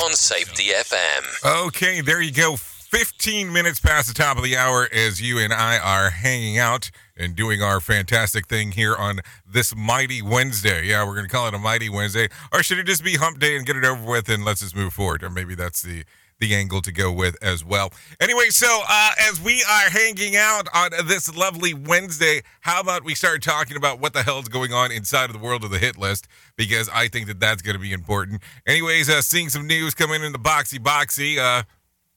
on 0.00 0.12
Safety 0.12 0.68
FM. 0.68 1.66
Okay, 1.66 2.00
there 2.00 2.22
you 2.22 2.30
go. 2.30 2.54
15 2.56 3.52
minutes 3.52 3.80
past 3.80 4.06
the 4.06 4.14
top 4.14 4.36
of 4.36 4.44
the 4.44 4.56
hour 4.56 4.88
as 4.92 5.20
you 5.20 5.40
and 5.40 5.52
I 5.52 5.78
are 5.78 6.10
hanging 6.10 6.56
out 6.56 6.92
and 7.16 7.34
doing 7.34 7.60
our 7.60 7.80
fantastic 7.80 8.46
thing 8.46 8.70
here 8.70 8.94
on 8.94 9.18
this 9.44 9.74
mighty 9.74 10.22
Wednesday. 10.22 10.86
Yeah, 10.86 11.04
we're 11.04 11.16
going 11.16 11.26
to 11.26 11.32
call 11.32 11.48
it 11.48 11.54
a 11.54 11.58
mighty 11.58 11.88
Wednesday. 11.88 12.28
Or 12.52 12.62
should 12.62 12.78
it 12.78 12.86
just 12.86 13.02
be 13.02 13.16
hump 13.16 13.40
day 13.40 13.56
and 13.56 13.66
get 13.66 13.74
it 13.76 13.84
over 13.84 14.08
with 14.08 14.28
and 14.28 14.44
let's 14.44 14.60
just 14.60 14.76
move 14.76 14.92
forward? 14.92 15.24
Or 15.24 15.30
maybe 15.30 15.56
that's 15.56 15.82
the 15.82 16.04
the 16.38 16.54
angle 16.54 16.82
to 16.82 16.92
go 16.92 17.12
with 17.12 17.36
as 17.42 17.64
well. 17.64 17.92
Anyway, 18.20 18.48
so 18.50 18.82
uh, 18.88 19.10
as 19.20 19.40
we 19.40 19.62
are 19.62 19.90
hanging 19.90 20.36
out 20.36 20.68
on 20.74 20.90
this 21.06 21.34
lovely 21.34 21.74
Wednesday, 21.74 22.42
how 22.60 22.80
about 22.80 23.04
we 23.04 23.14
start 23.14 23.42
talking 23.42 23.76
about 23.76 24.00
what 24.00 24.12
the 24.12 24.22
hell's 24.22 24.48
going 24.48 24.72
on 24.72 24.90
inside 24.90 25.26
of 25.26 25.32
the 25.32 25.38
world 25.38 25.64
of 25.64 25.70
the 25.70 25.78
hit 25.78 25.98
list? 25.98 26.28
Because 26.56 26.88
I 26.90 27.08
think 27.08 27.26
that 27.28 27.40
that's 27.40 27.62
going 27.62 27.76
to 27.76 27.82
be 27.82 27.92
important. 27.92 28.42
Anyways, 28.66 29.08
uh, 29.08 29.22
seeing 29.22 29.48
some 29.48 29.66
news 29.66 29.94
coming 29.94 30.22
in 30.22 30.32
the 30.32 30.38
boxy 30.38 30.78
boxy. 30.78 31.38
Uh, 31.38 31.64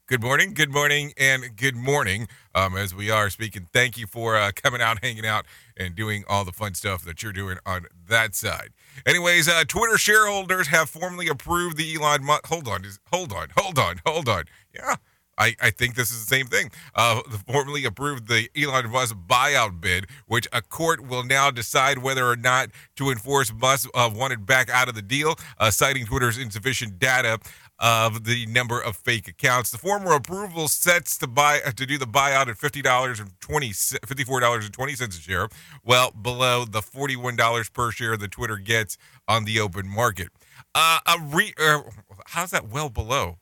good 0.07 0.21
morning, 0.21 0.53
good 0.53 0.71
morning, 0.71 1.13
and 1.17 1.55
good 1.55 1.75
morning. 1.75 2.27
Um, 2.55 2.75
as 2.75 2.95
we 2.95 3.11
are 3.11 3.29
speaking, 3.29 3.67
thank 3.73 3.97
you 3.97 4.07
for 4.07 4.35
uh, 4.35 4.51
coming 4.55 4.81
out, 4.81 5.03
hanging 5.03 5.25
out, 5.25 5.45
and 5.75 5.95
doing 5.95 6.23
all 6.27 6.43
the 6.43 6.51
fun 6.51 6.73
stuff 6.73 7.03
that 7.03 7.21
you're 7.21 7.33
doing 7.33 7.57
on 7.65 7.85
that 8.07 8.33
side. 8.35 8.69
Anyways, 9.05 9.47
uh, 9.47 9.63
Twitter 9.67 9.97
shareholders 9.97 10.67
have 10.67 10.89
formally 10.89 11.27
approved 11.27 11.77
the 11.77 11.95
Elon 11.95 12.23
Musk. 12.23 12.47
Hold 12.47 12.67
on, 12.67 12.83
hold 13.11 13.33
on, 13.33 13.47
hold 13.55 13.79
on, 13.79 14.01
hold 14.05 14.29
on. 14.29 14.45
Yeah, 14.73 14.95
I, 15.37 15.55
I 15.61 15.69
think 15.69 15.95
this 15.95 16.09
is 16.11 16.25
the 16.25 16.35
same 16.35 16.47
thing. 16.47 16.71
Uh, 16.95 17.21
formally 17.47 17.85
approved 17.85 18.27
the 18.27 18.49
Elon 18.55 18.89
Musk 18.89 19.15
buyout 19.27 19.79
bid, 19.79 20.07
which 20.25 20.47
a 20.51 20.61
court 20.61 21.05
will 21.05 21.23
now 21.23 21.51
decide 21.51 21.99
whether 21.99 22.27
or 22.27 22.35
not 22.35 22.69
to 22.95 23.11
enforce 23.11 23.53
Musk 23.53 23.89
uh, 23.93 24.09
wanted 24.13 24.45
back 24.45 24.69
out 24.69 24.89
of 24.89 24.95
the 24.95 25.01
deal, 25.01 25.35
uh, 25.59 25.69
citing 25.69 26.05
Twitter's 26.05 26.37
insufficient 26.37 26.99
data 26.99 27.39
of 27.79 28.23
the 28.23 28.45
number 28.47 28.79
of 28.81 28.95
fake 28.95 29.27
accounts. 29.27 29.69
The 29.71 29.77
former 29.77 30.13
approval 30.13 30.67
sets 30.67 31.17
to 31.19 31.27
buy 31.27 31.61
uh, 31.65 31.71
to 31.71 31.85
do 31.85 31.97
the 31.97 32.05
buyout 32.05 32.47
at 32.47 32.57
fifty 32.57 32.81
dollars 32.81 33.19
and 33.19 33.39
twenty 33.39 33.71
fifty 33.71 34.23
four 34.23 34.39
dollars 34.39 34.65
and 34.65 34.73
twenty 34.73 34.95
cents 34.95 35.17
a 35.17 35.21
share, 35.21 35.49
well 35.83 36.11
below 36.11 36.65
the 36.65 36.81
forty 36.81 37.15
one 37.15 37.35
dollars 37.35 37.69
per 37.69 37.91
share 37.91 38.17
that 38.17 38.31
Twitter 38.31 38.57
gets 38.57 38.97
on 39.27 39.45
the 39.45 39.59
open 39.59 39.87
market. 39.87 40.29
Uh, 40.73 40.99
a 41.05 41.17
re, 41.19 41.53
uh, 41.59 41.81
how's 42.27 42.51
that 42.51 42.69
well 42.69 42.89
below? 42.89 43.37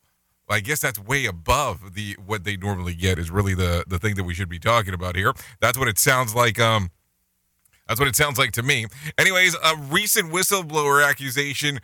I 0.47 0.59
guess 0.59 0.79
that's 0.79 0.99
way 0.99 1.25
above 1.25 1.95
the 1.95 2.15
what 2.23 2.43
they 2.43 2.55
normally 2.57 2.93
get 2.93 3.17
is 3.17 3.31
really 3.31 3.55
the 3.55 3.83
the 3.87 3.97
thing 3.97 4.15
that 4.15 4.23
we 4.25 4.33
should 4.33 4.49
be 4.49 4.59
talking 4.59 4.93
about 4.93 5.15
here. 5.15 5.33
That's 5.59 5.77
what 5.77 5.87
it 5.87 5.97
sounds 5.97 6.35
like. 6.35 6.59
Um, 6.59 6.91
that's 7.87 7.99
what 7.99 8.09
it 8.09 8.15
sounds 8.15 8.37
like 8.37 8.51
to 8.53 8.63
me. 8.63 8.87
Anyways, 9.17 9.55
a 9.55 9.75
recent 9.77 10.31
whistleblower 10.31 11.07
accusation 11.07 11.79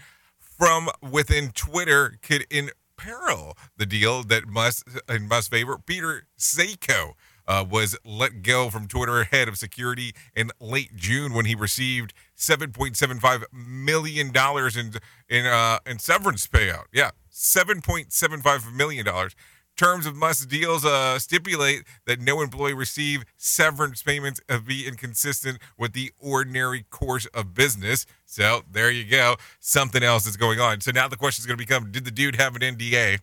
from 0.62 0.90
within 1.02 1.50
Twitter 1.50 2.20
could 2.22 2.46
imperil 2.52 3.58
the 3.78 3.86
deal 3.88 4.22
that 4.22 4.48
must 4.48 4.84
in 5.10 5.28
must 5.28 5.50
favor. 5.50 5.80
Peiter 5.80 6.28
Zatko. 6.38 7.14
uh, 7.48 7.66
was 7.68 7.98
let 8.06 8.44
go 8.44 8.70
from 8.70 8.88
Twitter 8.88 9.24
head 9.24 9.48
of 9.48 9.58
security 9.58 10.14
in 10.36 10.52
late 10.60 10.96
June 10.96 11.34
when 11.34 11.46
he 11.46 11.56
received 11.56 12.14
7.75 12.38 13.46
million 13.52 14.32
dollars 14.32 14.78
in 14.78 14.94
in 15.28 15.48
uh, 15.48 15.80
in 15.88 15.98
severance 15.98 16.46
payout. 16.46 16.86
Yeah, 16.94 17.10
7.75 17.32 18.72
million 18.72 19.04
dollars. 19.04 19.36
Terms 19.82 20.06
of 20.06 20.16
Musk 20.16 20.48
deals 20.48 20.86
uh, 20.86 21.18
stipulate 21.18 21.86
that 22.06 22.22
no 22.22 22.42
employee 22.42 22.76
receive 22.76 23.24
severance 23.36 24.04
payments 24.04 24.40
and 24.48 24.64
be 24.64 24.86
inconsistent 24.88 25.58
with 25.76 25.94
the 25.94 26.12
ordinary 26.20 26.86
course 26.92 27.26
of 27.34 27.56
business. 27.56 28.06
So 28.24 28.62
there 28.72 28.92
you 28.92 29.06
go. 29.06 29.38
Something 29.60 30.04
else 30.04 30.28
is 30.28 30.38
going 30.38 30.60
on. 30.60 30.82
So 30.82 30.92
now 30.92 31.08
the 31.08 31.18
question 31.18 31.42
is 31.42 31.48
going 31.48 31.58
to 31.58 31.66
become: 31.66 31.92
Did 31.92 32.06
the 32.06 32.12
dude 32.12 32.36
have 32.36 32.56
an 32.56 32.62
NDA 32.62 33.22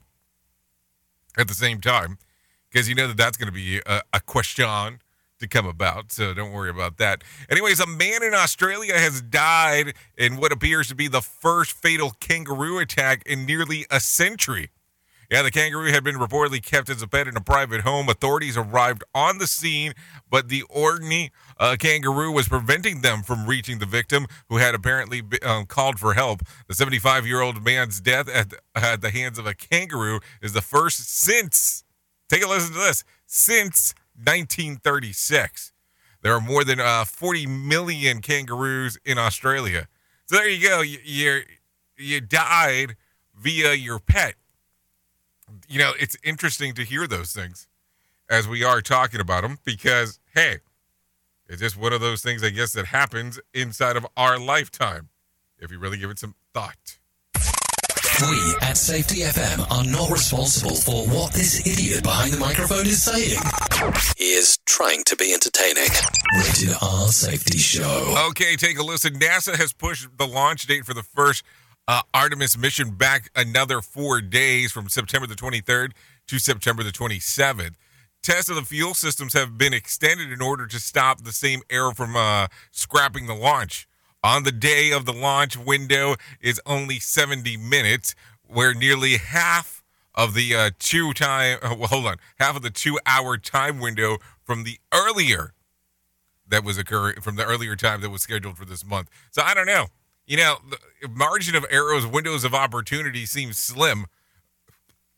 at 1.38 1.46
the 1.46 1.54
same 1.54 1.80
time? 1.80 2.18
Because 2.72 2.88
you 2.88 2.96
know 2.96 3.06
that 3.06 3.16
that's 3.16 3.36
going 3.36 3.46
to 3.46 3.52
be 3.52 3.80
a, 3.86 4.02
a 4.12 4.18
question 4.18 4.98
to 5.38 5.46
come 5.46 5.64
about. 5.64 6.10
So 6.10 6.34
don't 6.34 6.50
worry 6.50 6.70
about 6.70 6.96
that. 6.96 7.22
Anyways, 7.48 7.78
a 7.78 7.86
man 7.86 8.24
in 8.24 8.34
Australia 8.34 8.98
has 8.98 9.22
died 9.22 9.94
in 10.16 10.38
what 10.38 10.50
appears 10.50 10.88
to 10.88 10.96
be 10.96 11.06
the 11.06 11.22
first 11.22 11.70
fatal 11.70 12.14
kangaroo 12.18 12.80
attack 12.80 13.22
in 13.26 13.46
nearly 13.46 13.86
a 13.92 14.00
century. 14.00 14.70
Yeah, 15.30 15.42
the 15.42 15.50
kangaroo 15.50 15.90
had 15.90 16.04
been 16.04 16.14
reportedly 16.14 16.62
kept 16.62 16.88
as 16.88 17.02
a 17.02 17.06
pet 17.06 17.28
in 17.28 17.36
a 17.36 17.42
private 17.42 17.82
home. 17.82 18.08
Authorities 18.08 18.56
arrived 18.56 19.04
on 19.14 19.36
the 19.36 19.46
scene, 19.46 19.92
but 20.30 20.48
the 20.48 20.62
Orkney 20.70 21.32
uh, 21.58 21.76
kangaroo 21.78 22.32
was 22.32 22.48
preventing 22.48 23.02
them 23.02 23.22
from 23.22 23.46
reaching 23.46 23.78
the 23.78 23.84
victim, 23.84 24.26
who 24.48 24.56
had 24.56 24.74
apparently 24.74 25.22
um, 25.42 25.66
called 25.66 25.98
for 25.98 26.14
help. 26.14 26.40
The 26.66 26.74
75 26.74 27.26
year 27.26 27.42
old 27.42 27.62
man's 27.62 28.00
death 28.00 28.26
at, 28.30 28.54
at 28.74 29.02
the 29.02 29.10
hands 29.10 29.38
of 29.38 29.46
a 29.46 29.52
kangaroo 29.52 30.20
is 30.40 30.54
the 30.54 30.62
first 30.62 31.06
since, 31.06 31.84
take 32.30 32.42
a 32.42 32.48
listen 32.48 32.72
to 32.72 32.78
this, 32.78 33.04
since 33.26 33.94
1936. 34.16 35.72
There 36.22 36.32
are 36.32 36.40
more 36.40 36.64
than 36.64 36.80
uh, 36.80 37.04
40 37.04 37.46
million 37.46 38.22
kangaroos 38.22 38.98
in 39.04 39.18
Australia. 39.18 39.88
So 40.24 40.36
there 40.36 40.48
you 40.48 40.66
go. 40.66 40.80
You, 40.80 41.42
you 41.98 42.20
died 42.22 42.96
via 43.36 43.74
your 43.74 43.98
pet 43.98 44.34
you 45.68 45.78
know, 45.78 45.92
it's 45.98 46.16
interesting 46.22 46.74
to 46.74 46.84
hear 46.84 47.06
those 47.06 47.32
things 47.32 47.66
as 48.30 48.46
we 48.46 48.64
are 48.64 48.80
talking 48.80 49.20
about 49.20 49.42
them 49.42 49.58
because, 49.64 50.18
hey, 50.34 50.58
it's 51.48 51.60
just 51.60 51.76
one 51.76 51.92
of 51.92 52.00
those 52.00 52.22
things, 52.22 52.44
I 52.44 52.50
guess, 52.50 52.72
that 52.74 52.86
happens 52.86 53.40
inside 53.54 53.96
of 53.96 54.06
our 54.16 54.38
lifetime 54.38 55.08
if 55.58 55.70
you 55.70 55.78
really 55.78 55.98
give 55.98 56.10
it 56.10 56.18
some 56.18 56.34
thought. 56.52 56.98
We 58.20 58.54
at 58.62 58.76
Safety 58.76 59.20
FM 59.20 59.70
are 59.70 59.84
not 59.84 60.10
responsible 60.10 60.74
for 60.74 61.06
what 61.06 61.32
this 61.32 61.64
idiot 61.64 62.02
behind 62.02 62.32
the 62.32 62.38
microphone 62.38 62.84
is 62.86 63.00
saying. 63.00 63.38
He 64.16 64.32
is 64.32 64.58
trying 64.66 65.04
to 65.04 65.14
be 65.14 65.32
entertaining. 65.32 65.88
Rated 66.36 66.74
R 66.82 67.06
Safety 67.08 67.58
Show. 67.58 68.16
Okay, 68.30 68.56
take 68.56 68.76
a 68.76 68.82
listen. 68.82 69.20
NASA 69.20 69.54
has 69.54 69.72
pushed 69.72 70.08
the 70.18 70.26
launch 70.26 70.66
date 70.66 70.84
for 70.84 70.94
the 70.94 71.04
first 71.04 71.44
uh, 71.88 72.02
Artemis 72.12 72.56
mission 72.58 72.90
back 72.90 73.30
another 73.34 73.80
four 73.80 74.20
days 74.20 74.70
from 74.70 74.90
September 74.90 75.26
the 75.26 75.34
23rd 75.34 75.92
to 76.28 76.38
September 76.38 76.82
the 76.82 76.92
27th. 76.92 77.74
Tests 78.22 78.50
of 78.50 78.56
the 78.56 78.62
fuel 78.62 78.92
systems 78.92 79.32
have 79.32 79.56
been 79.56 79.72
extended 79.72 80.30
in 80.30 80.42
order 80.42 80.66
to 80.66 80.78
stop 80.78 81.22
the 81.22 81.32
same 81.32 81.62
error 81.70 81.94
from 81.94 82.14
uh, 82.14 82.48
scrapping 82.70 83.26
the 83.26 83.34
launch. 83.34 83.88
On 84.22 84.42
the 84.42 84.52
day 84.52 84.92
of 84.92 85.06
the 85.06 85.12
launch 85.12 85.56
window 85.56 86.16
is 86.40 86.60
only 86.66 86.98
70 86.98 87.56
minutes, 87.56 88.14
where 88.42 88.74
nearly 88.74 89.16
half 89.16 89.82
of 90.14 90.34
the 90.34 90.54
uh, 90.54 90.70
two 90.78 91.14
time, 91.14 91.58
uh, 91.62 91.74
well, 91.78 91.88
hold 91.88 92.06
on, 92.06 92.16
half 92.38 92.56
of 92.56 92.62
the 92.62 92.70
two 92.70 92.98
hour 93.06 93.38
time 93.38 93.78
window 93.78 94.18
from 94.44 94.64
the 94.64 94.78
earlier 94.92 95.54
that 96.46 96.64
was 96.64 96.76
occurring, 96.76 97.20
from 97.20 97.36
the 97.36 97.44
earlier 97.44 97.76
time 97.76 98.02
that 98.02 98.10
was 98.10 98.22
scheduled 98.22 98.58
for 98.58 98.64
this 98.64 98.84
month. 98.84 99.08
So 99.30 99.42
I 99.42 99.54
don't 99.54 99.66
know 99.66 99.86
you 100.28 100.36
know, 100.36 100.58
the 101.00 101.08
margin 101.08 101.56
of 101.56 101.64
errors, 101.70 102.06
windows 102.06 102.44
of 102.44 102.54
opportunity 102.54 103.24
seems 103.24 103.56
slim. 103.56 104.06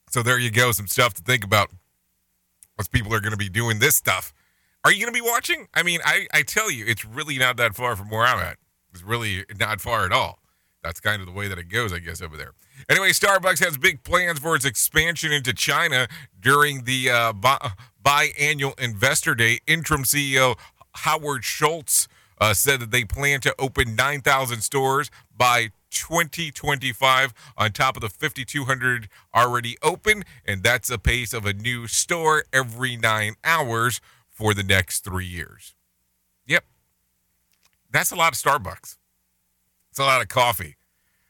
So 0.09 0.23
there 0.23 0.39
you 0.39 0.51
go, 0.51 0.71
some 0.73 0.87
stuff 0.87 1.15
to 1.15 1.23
think 1.23 1.45
about 1.45 1.71
as 2.79 2.89
people 2.89 3.13
are 3.13 3.21
going 3.21 3.33
to 3.33 3.37
be 3.37 3.49
doing 3.49 3.81
this 3.81 3.97
stuff. 3.97 4.33
Are 4.85 4.93
you 4.93 5.05
going 5.05 5.13
to 5.13 5.23
be 5.23 5.29
watching? 5.29 5.67
I 5.75 5.83
mean, 5.83 6.01
I, 6.05 6.27
I 6.33 6.43
tell 6.43 6.71
you, 6.71 6.87
it's 6.87 7.05
really 7.05 7.39
not 7.39 7.57
that 7.59 7.75
far 7.75 7.97
from 7.97 8.09
where 8.09 8.23
I'm 8.23 8.39
at. 8.39 8.57
It's 8.93 9.03
really 9.03 9.45
not 9.59 9.81
far 9.81 10.07
at 10.07 10.13
all. 10.13 10.39
That's 10.83 11.01
kind 11.01 11.21
of 11.21 11.27
the 11.27 11.33
way 11.33 11.49
that 11.49 11.59
it 11.59 11.69
goes, 11.69 11.93
I 11.93 11.99
guess, 11.99 12.23
over 12.23 12.37
there. 12.37 12.53
Anyway, 12.89 13.11
Starbucks 13.11 13.63
has 13.63 13.77
big 13.77 14.03
plans 14.05 14.39
for 14.39 14.57
its 14.57 14.65
expansion 14.65 15.33
into 15.33 15.53
China 15.53 16.07
during 16.41 16.85
the 16.85 17.11
uh, 17.11 17.33
bi- 17.33 17.73
biannual 18.03 18.79
investor 18.81 19.35
day. 19.35 19.59
Interim 19.67 20.05
CEO 20.05 20.57
Howard 20.95 21.45
Schultz 21.45 22.09
uh, 22.41 22.55
said 22.55 22.81
that 22.81 22.91
they 22.91 23.05
plan 23.05 23.41
to 23.41 23.55
open 23.59 23.95
9,000 23.95 24.63
stores 24.63 25.11
by 25.37 25.71
2025 25.91 27.35
on 27.57 27.73
top 27.73 27.97
of 27.97 28.01
the 28.01 28.09
5,200 28.09 29.09
already 29.35 29.77
open. 29.83 30.25
And 30.47 30.63
that's 30.63 30.91
a 30.91 30.99
pace 30.99 31.33
of 31.33 31.45
a 31.45 31.53
new 31.53 31.87
store 31.87 32.45
every 32.53 32.97
nine 32.97 33.35
hours 33.45 34.01
for 34.29 34.55
the 34.55 34.63
next 34.63 35.05
three 35.05 35.27
years. 35.27 35.75
Yep. 36.47 36.65
That's 37.91 38.11
a 38.11 38.17
lot 38.17 38.33
of 38.33 38.39
Starbucks. 38.39 38.97
It's 39.91 39.99
a 39.99 40.05
lot 40.05 40.23
of 40.23 40.29
coffee. 40.29 40.77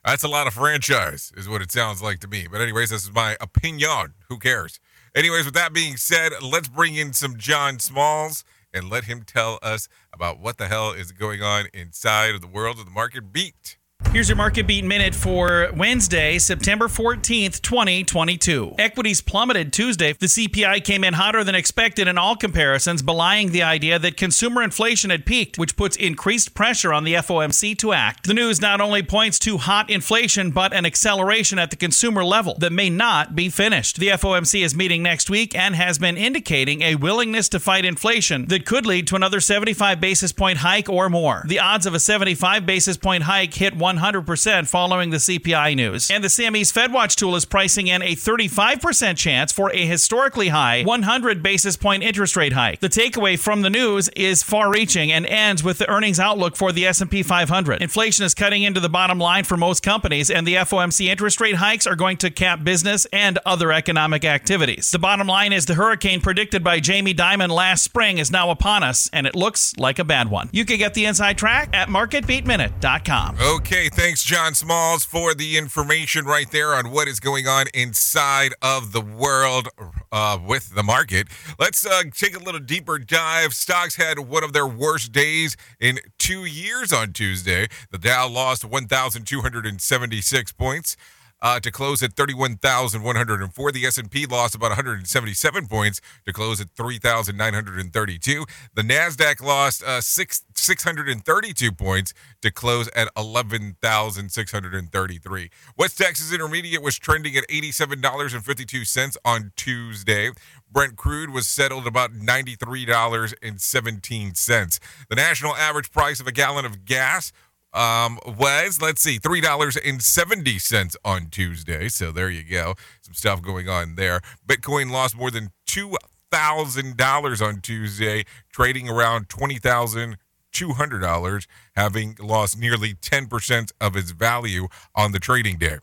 That's 0.04 0.22
a 0.22 0.28
lot 0.28 0.46
of 0.46 0.54
franchise, 0.54 1.32
is 1.36 1.48
what 1.48 1.60
it 1.60 1.70
sounds 1.70 2.02
like 2.02 2.20
to 2.20 2.28
me. 2.28 2.46
But, 2.50 2.60
anyways, 2.62 2.90
this 2.90 3.02
is 3.02 3.12
my 3.12 3.36
opinion. 3.40 4.14
Who 4.28 4.38
cares? 4.38 4.80
Anyways, 5.14 5.44
with 5.44 5.54
that 5.54 5.72
being 5.72 5.96
said, 5.96 6.32
let's 6.42 6.68
bring 6.68 6.94
in 6.94 7.12
some 7.12 7.36
John 7.36 7.78
Smalls 7.80 8.44
and 8.72 8.90
let 8.90 9.04
him 9.04 9.22
tell 9.22 9.58
us 9.62 9.88
about 10.12 10.40
what 10.40 10.58
the 10.58 10.68
hell 10.68 10.92
is 10.92 11.12
going 11.12 11.42
on 11.42 11.66
inside 11.72 12.34
of 12.34 12.40
the 12.40 12.46
world 12.46 12.78
of 12.78 12.84
the 12.84 12.90
market 12.90 13.32
beat. 13.32 13.76
Here's 14.08 14.28
your 14.28 14.34
market 14.34 14.66
beat 14.66 14.84
minute 14.84 15.14
for 15.14 15.70
Wednesday, 15.76 16.36
September 16.38 16.88
14th, 16.88 17.62
2022. 17.62 18.74
Equities 18.76 19.20
plummeted 19.20 19.72
Tuesday. 19.72 20.14
The 20.14 20.26
CPI 20.26 20.82
came 20.82 21.04
in 21.04 21.14
hotter 21.14 21.44
than 21.44 21.54
expected 21.54 22.08
in 22.08 22.18
all 22.18 22.34
comparisons, 22.34 23.02
belying 23.02 23.52
the 23.52 23.62
idea 23.62 24.00
that 24.00 24.16
consumer 24.16 24.64
inflation 24.64 25.10
had 25.10 25.24
peaked, 25.24 25.58
which 25.58 25.76
puts 25.76 25.96
increased 25.96 26.54
pressure 26.54 26.92
on 26.92 27.04
the 27.04 27.14
FOMC 27.14 27.78
to 27.78 27.92
act. 27.92 28.26
The 28.26 28.34
news 28.34 28.60
not 28.60 28.80
only 28.80 29.04
points 29.04 29.38
to 29.40 29.58
hot 29.58 29.88
inflation, 29.88 30.50
but 30.50 30.72
an 30.72 30.86
acceleration 30.86 31.60
at 31.60 31.70
the 31.70 31.76
consumer 31.76 32.24
level 32.24 32.56
that 32.58 32.72
may 32.72 32.90
not 32.90 33.36
be 33.36 33.48
finished. 33.48 33.98
The 34.00 34.08
FOMC 34.08 34.64
is 34.64 34.74
meeting 34.74 35.04
next 35.04 35.30
week 35.30 35.54
and 35.54 35.76
has 35.76 36.00
been 36.00 36.16
indicating 36.16 36.82
a 36.82 36.96
willingness 36.96 37.48
to 37.50 37.60
fight 37.60 37.84
inflation 37.84 38.46
that 38.46 38.66
could 38.66 38.86
lead 38.86 39.06
to 39.06 39.14
another 39.14 39.38
75 39.38 40.00
basis 40.00 40.32
point 40.32 40.58
hike 40.58 40.88
or 40.88 41.08
more. 41.08 41.44
The 41.46 41.60
odds 41.60 41.86
of 41.86 41.94
a 41.94 42.00
75 42.00 42.66
basis 42.66 42.96
point 42.96 43.22
hike 43.22 43.54
hit 43.54 43.76
100% 43.98 44.68
following 44.68 45.10
the 45.10 45.16
CPI 45.16 45.76
news. 45.76 46.10
And 46.10 46.22
the 46.22 46.28
CME's 46.28 46.72
FedWatch 46.72 47.16
tool 47.16 47.36
is 47.36 47.44
pricing 47.44 47.86
in 47.86 48.02
a 48.02 48.14
35% 48.14 49.16
chance 49.16 49.52
for 49.52 49.72
a 49.72 49.86
historically 49.86 50.48
high 50.48 50.82
100 50.82 51.42
basis 51.42 51.76
point 51.76 52.02
interest 52.02 52.36
rate 52.36 52.52
hike. 52.52 52.80
The 52.80 52.88
takeaway 52.88 53.38
from 53.38 53.62
the 53.62 53.70
news 53.70 54.08
is 54.10 54.42
far-reaching 54.42 55.12
and 55.12 55.26
ends 55.26 55.62
with 55.62 55.78
the 55.78 55.88
earnings 55.90 56.20
outlook 56.20 56.56
for 56.56 56.72
the 56.72 56.86
S&P 56.86 57.22
500. 57.22 57.82
Inflation 57.82 58.24
is 58.24 58.34
cutting 58.34 58.62
into 58.62 58.80
the 58.80 58.88
bottom 58.88 59.18
line 59.18 59.44
for 59.44 59.56
most 59.56 59.82
companies 59.82 60.30
and 60.30 60.46
the 60.46 60.54
FOMC 60.54 61.06
interest 61.06 61.40
rate 61.40 61.56
hikes 61.56 61.86
are 61.86 61.96
going 61.96 62.16
to 62.18 62.30
cap 62.30 62.64
business 62.64 63.06
and 63.12 63.38
other 63.44 63.72
economic 63.72 64.24
activities. 64.24 64.90
The 64.90 64.98
bottom 64.98 65.26
line 65.26 65.52
is 65.52 65.66
the 65.66 65.74
hurricane 65.74 66.20
predicted 66.20 66.62
by 66.62 66.80
Jamie 66.80 67.14
Dimon 67.14 67.50
last 67.50 67.82
spring 67.82 68.18
is 68.18 68.30
now 68.30 68.50
upon 68.50 68.82
us 68.82 69.08
and 69.12 69.26
it 69.26 69.34
looks 69.34 69.76
like 69.76 69.98
a 69.98 70.04
bad 70.04 70.30
one. 70.30 70.48
You 70.52 70.64
can 70.64 70.78
get 70.78 70.94
the 70.94 71.04
inside 71.06 71.38
track 71.38 71.70
at 71.72 71.88
marketbeatminute.com. 71.88 73.36
Okay, 73.40 73.79
thanks, 73.88 74.22
John 74.22 74.54
Smalls, 74.54 75.04
for 75.04 75.32
the 75.32 75.56
information 75.56 76.24
right 76.24 76.50
there 76.50 76.74
on 76.74 76.90
what 76.90 77.08
is 77.08 77.18
going 77.20 77.46
on 77.46 77.66
inside 77.72 78.52
of 78.60 78.92
the 78.92 79.00
world 79.00 79.68
uh, 80.12 80.38
with 80.44 80.74
the 80.74 80.82
market. 80.82 81.28
Let's 81.58 81.86
uh, 81.86 82.02
take 82.14 82.36
a 82.36 82.40
little 82.40 82.60
deeper 82.60 82.98
dive. 82.98 83.54
Stocks 83.54 83.96
had 83.96 84.18
one 84.18 84.44
of 84.44 84.52
their 84.52 84.66
worst 84.66 85.12
days 85.12 85.56
in 85.80 86.00
two 86.18 86.44
years 86.44 86.92
on 86.92 87.12
Tuesday. 87.12 87.68
The 87.90 87.98
Dow 87.98 88.28
lost 88.28 88.64
1,276 88.64 90.52
points 90.52 90.96
uh, 91.42 91.60
to 91.60 91.70
close 91.70 92.02
at 92.02 92.14
31,104. 92.14 93.72
The 93.72 93.86
S&P 93.86 94.26
lost 94.26 94.54
about 94.54 94.70
177 94.70 95.66
points 95.66 96.00
to 96.26 96.32
close 96.32 96.58
at 96.60 96.70
3,932. 96.70 98.46
The 98.74 98.82
Nasdaq 98.82 99.42
lost 99.42 99.82
uh, 99.82 100.00
six 100.00 100.44
632 100.54 101.72
points 101.72 102.14
to 102.42 102.50
close 102.50 102.88
at 102.94 103.08
11,633. 103.16 105.50
West 105.76 105.98
Texas 105.98 106.32
Intermediate 106.32 106.82
was 106.82 106.98
trending 106.98 107.36
at 107.36 107.46
$87.52 107.48 109.16
on 109.24 109.52
Tuesday. 109.56 110.30
Brent 110.70 110.96
crude 110.96 111.30
was 111.30 111.48
settled 111.48 111.86
about 111.86 112.12
$93.17. 112.12 114.80
The 115.08 115.16
national 115.16 115.56
average 115.56 115.90
price 115.90 116.20
of 116.20 116.26
a 116.26 116.32
gallon 116.32 116.64
of 116.64 116.84
gas 116.84 117.32
um, 117.72 118.18
was 118.26 118.80
let's 118.80 119.02
see, 119.02 119.18
three 119.18 119.40
dollars 119.40 119.76
and 119.76 120.02
seventy 120.02 120.58
cents 120.58 120.96
on 121.04 121.26
Tuesday. 121.26 121.88
So 121.88 122.10
there 122.10 122.30
you 122.30 122.42
go, 122.42 122.74
some 123.00 123.14
stuff 123.14 123.42
going 123.42 123.68
on 123.68 123.94
there. 123.94 124.20
Bitcoin 124.46 124.90
lost 124.90 125.16
more 125.16 125.30
than 125.30 125.50
two 125.66 125.96
thousand 126.30 126.96
dollars 126.96 127.40
on 127.40 127.60
Tuesday, 127.60 128.24
trading 128.52 128.88
around 128.88 129.28
twenty 129.28 129.58
thousand 129.58 130.16
two 130.52 130.72
hundred 130.72 131.00
dollars, 131.00 131.46
having 131.76 132.16
lost 132.20 132.58
nearly 132.58 132.94
ten 132.94 133.26
percent 133.26 133.72
of 133.80 133.96
its 133.96 134.10
value 134.10 134.68
on 134.94 135.12
the 135.12 135.20
trading 135.20 135.58
day. 135.58 135.78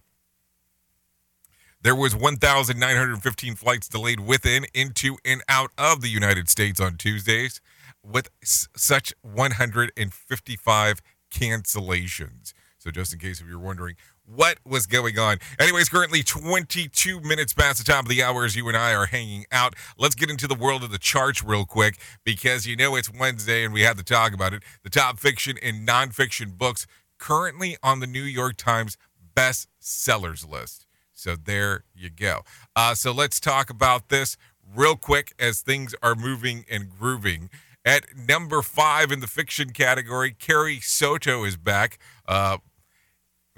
There 1.84 1.96
was 1.96 2.16
1,915 2.16 3.56
flights 3.56 3.88
delayed 3.88 4.20
within, 4.20 4.66
into, 4.74 5.18
and 5.24 5.42
out 5.48 5.72
of 5.78 6.02
the 6.02 6.10
United 6.10 6.50
States 6.50 6.82
on 6.82 6.98
Tuesdays, 6.98 7.62
with 8.04 8.30
such 8.44 9.14
155 9.22 11.02
cancellations. 11.32 12.54
So, 12.78 12.92
just 12.92 13.14
in 13.14 13.20
case 13.20 13.42
if 13.42 13.48
you're 13.48 13.60
wondering 13.60 13.96
what 14.28 14.58
was 14.66 14.86
going 14.86 15.18
on. 15.18 15.38
Anyways, 15.60 15.90
currently 15.90 16.22
22 16.22 17.22
minutes 17.22 17.54
past 17.54 17.78
the 17.78 17.92
top 17.92 18.04
of 18.04 18.10
the 18.10 18.22
hour 18.22 18.44
as 18.44 18.56
you 18.56 18.68
and 18.68 18.76
I 18.76 18.94
are 18.94 19.06
hanging 19.06 19.46
out. 19.52 19.74
Let's 19.98 20.16
get 20.16 20.30
into 20.30 20.48
the 20.48 20.56
world 20.56 20.84
of 20.84 20.92
the 20.92 20.98
charts 20.98 21.44
real 21.44 21.66
quick 21.66 21.98
because 22.24 22.68
you 22.68 22.76
know 22.76 22.96
it's 22.96 23.12
Wednesday 23.12 23.64
and 23.64 23.74
we 23.74 23.82
have 23.82 23.98
to 23.98 24.04
talk 24.04 24.34
about 24.34 24.54
it. 24.54 24.64
The 24.84 24.90
top 24.90 25.18
fiction 25.20 25.58
and 25.64 25.88
nonfiction 25.88 26.58
books 26.58 26.86
currently 27.18 27.78
on 27.82 28.00
the 28.00 28.08
New 28.08 28.24
York 28.24 28.58
Times 28.58 28.98
best 29.34 29.70
sellers 29.80 30.46
list. 30.46 30.86
So 31.14 31.36
there 31.36 31.84
you 31.96 32.10
go. 32.10 32.42
Uh, 32.76 32.94
so 32.94 33.12
let's 33.12 33.40
talk 33.40 33.70
about 33.70 34.10
this 34.10 34.38
real 34.76 34.96
quick 34.96 35.34
as 35.40 35.62
things 35.62 35.96
are 36.04 36.16
moving 36.16 36.66
and 36.70 36.90
grooving. 36.90 37.50
At 37.88 38.18
number 38.18 38.62
five 38.62 39.14
in 39.14 39.22
the 39.22 39.28
fiction 39.28 39.70
category, 39.70 40.36
Carrie 40.38 40.82
Soto 40.82 41.46
is 41.46 41.56
back. 41.56 41.98
Uh, 42.28 42.58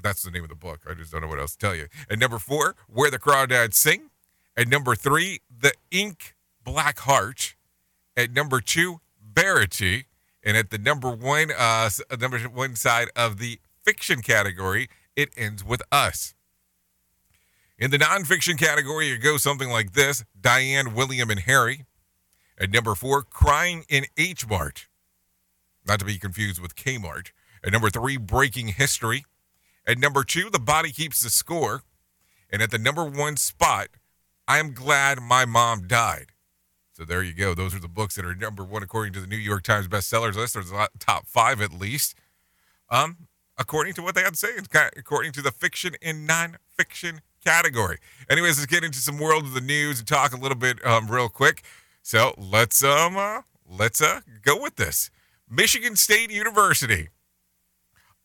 that's 0.04 0.22
the 0.22 0.30
name 0.30 0.44
of 0.44 0.50
the 0.50 0.56
book. 0.56 0.82
I 0.88 0.94
just 0.94 1.12
don't 1.12 1.22
know 1.22 1.28
what 1.28 1.40
else 1.40 1.54
to 1.54 1.58
tell 1.58 1.74
you. 1.74 1.88
At 2.12 2.20
number 2.20 2.38
four, 2.38 2.76
Where 2.88 3.10
the 3.10 3.18
Crawdads 3.18 3.74
Sing. 3.74 4.12
At 4.56 4.68
number 4.68 4.94
three, 4.94 5.40
The 5.50 5.74
Ink 5.90 6.36
Black 6.64 7.00
Heart. 7.00 7.56
At 8.16 8.32
number 8.32 8.62
two, 8.62 9.02
Verity. 9.34 10.06
And 10.44 10.56
at 10.56 10.70
the 10.70 10.78
number 10.78 11.10
one, 11.10 11.50
uh, 11.58 11.90
number 12.20 12.38
one 12.38 12.76
side 12.76 13.08
of 13.16 13.40
the 13.40 13.60
fiction 13.84 14.22
category, 14.22 14.90
it 15.16 15.30
ends 15.38 15.66
with 15.66 15.82
Us. 15.92 16.36
In 17.80 17.90
the 17.90 17.98
nonfiction 17.98 18.60
category, 18.60 19.10
it 19.10 19.24
goes 19.24 19.42
something 19.42 19.72
like 19.72 19.94
this 19.94 20.24
Diane, 20.40 20.94
William, 20.94 21.32
and 21.32 21.40
Harry. 21.40 21.88
At 22.60 22.72
number 22.72 22.94
four, 22.96 23.24
Crying 23.24 23.86
in 23.90 24.06
H 24.18 24.48
Mart. 24.48 24.88
Not 25.88 26.00
to 26.00 26.06
be 26.06 26.18
confused 26.18 26.62
with 26.62 26.76
Kmart. 26.76 27.32
At 27.64 27.72
number 27.72 27.90
three, 27.90 28.18
Breaking 28.18 28.70
History. 28.70 29.26
At 29.88 29.98
number 29.98 30.24
two, 30.24 30.50
The 30.50 30.60
Body 30.60 30.92
Keeps 30.92 31.22
the 31.22 31.30
Score. 31.30 31.84
And 32.52 32.62
at 32.62 32.72
the 32.72 32.78
number 32.78 33.06
one 33.06 33.38
spot, 33.38 33.88
I'm 34.48 34.74
Glad 34.74 35.22
My 35.22 35.46
Mom 35.46 35.88
Died. 35.88 36.28
So 36.94 37.06
there 37.06 37.24
you 37.24 37.34
go. 37.34 37.54
Those 37.54 37.74
are 37.74 37.80
the 37.80 37.88
books 37.88 38.16
that 38.16 38.26
are 38.26 38.36
number 38.36 38.64
one 38.64 38.84
according 38.84 39.14
to 39.14 39.22
the 39.22 39.28
New 39.28 39.38
York 39.38 39.64
Times 39.64 39.88
bestsellers 39.88 40.36
list. 40.36 40.56
There's 40.56 40.72
a 40.72 40.90
top 41.00 41.28
five 41.28 41.62
at 41.62 41.72
least. 41.72 42.16
Um, 42.90 43.28
according 43.58 43.94
to 43.94 44.02
what 44.02 44.16
they 44.16 44.22
had 44.22 44.34
to 44.34 44.38
say, 44.38 44.50
kind 44.70 44.88
of- 44.88 45.00
according 45.00 45.32
to 45.34 45.42
the 45.42 45.52
fiction 45.52 45.96
and 46.02 46.28
nonfiction 46.28 47.20
category. 47.46 48.00
Anyways, 48.30 48.58
let's 48.58 48.66
get 48.66 48.84
into 48.84 49.00
some 49.00 49.18
world 49.18 49.44
of 49.46 49.54
the 49.54 49.62
news 49.62 50.00
and 50.00 50.08
talk 50.08 50.34
a 50.34 50.38
little 50.38 50.58
bit 50.58 50.86
um, 50.86 51.10
real 51.10 51.30
quick. 51.30 51.64
So 52.02 52.34
let's 52.38 52.84
um 52.84 53.18
uh, 53.18 53.42
let's 53.68 54.02
uh 54.02 54.22
go 54.42 54.62
with 54.62 54.76
this. 54.76 55.10
Michigan 55.50 55.96
State 55.96 56.32
University. 56.32 57.10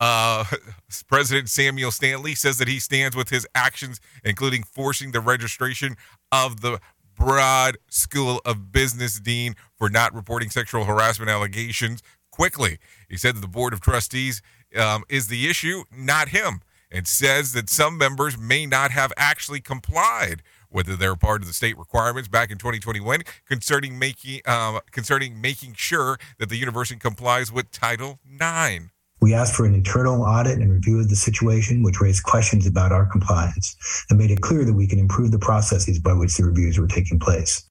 Uh, 0.00 0.44
President 1.08 1.48
Samuel 1.48 1.90
Stanley 1.90 2.34
says 2.34 2.58
that 2.58 2.68
he 2.68 2.78
stands 2.78 3.16
with 3.16 3.30
his 3.30 3.46
actions, 3.54 4.00
including 4.24 4.62
forcing 4.62 5.12
the 5.12 5.20
registration 5.20 5.96
of 6.32 6.60
the 6.60 6.80
Broad 7.16 7.78
School 7.88 8.40
of 8.44 8.72
Business 8.72 9.20
dean 9.20 9.54
for 9.76 9.88
not 9.88 10.14
reporting 10.14 10.50
sexual 10.50 10.84
harassment 10.84 11.30
allegations 11.30 12.02
quickly. 12.30 12.78
He 13.08 13.16
said 13.16 13.36
that 13.36 13.40
the 13.40 13.48
Board 13.48 13.72
of 13.72 13.80
Trustees 13.80 14.42
um, 14.76 15.04
is 15.08 15.28
the 15.28 15.48
issue, 15.48 15.84
not 15.96 16.30
him, 16.30 16.60
and 16.90 17.06
says 17.06 17.52
that 17.52 17.70
some 17.70 17.96
members 17.96 18.36
may 18.36 18.66
not 18.66 18.90
have 18.90 19.12
actually 19.16 19.60
complied 19.60 20.42
whether 20.74 20.96
they're 20.96 21.14
part 21.14 21.40
of 21.40 21.46
the 21.46 21.54
state 21.54 21.78
requirements 21.78 22.28
back 22.28 22.50
in 22.50 22.58
2021 22.58 23.20
concerning 23.46 23.96
making 23.96 24.40
um, 24.46 24.80
concerning 24.90 25.40
making 25.40 25.74
sure 25.74 26.18
that 26.38 26.48
the 26.48 26.56
university 26.56 26.98
complies 26.98 27.52
with 27.52 27.70
Title 27.70 28.18
IX. 28.28 28.86
We 29.20 29.32
asked 29.32 29.54
for 29.54 29.64
an 29.64 29.74
internal 29.74 30.22
audit 30.22 30.58
and 30.58 30.70
review 30.70 30.98
of 30.98 31.08
the 31.08 31.16
situation, 31.16 31.82
which 31.82 32.00
raised 32.00 32.24
questions 32.24 32.66
about 32.66 32.92
our 32.92 33.06
compliance 33.06 33.76
and 34.10 34.18
made 34.18 34.32
it 34.32 34.40
clear 34.40 34.64
that 34.64 34.74
we 34.74 34.88
can 34.88 34.98
improve 34.98 35.30
the 35.30 35.38
processes 35.38 35.98
by 36.00 36.12
which 36.12 36.36
the 36.36 36.44
reviews 36.44 36.78
were 36.78 36.88
taking 36.88 37.18
place. 37.20 37.64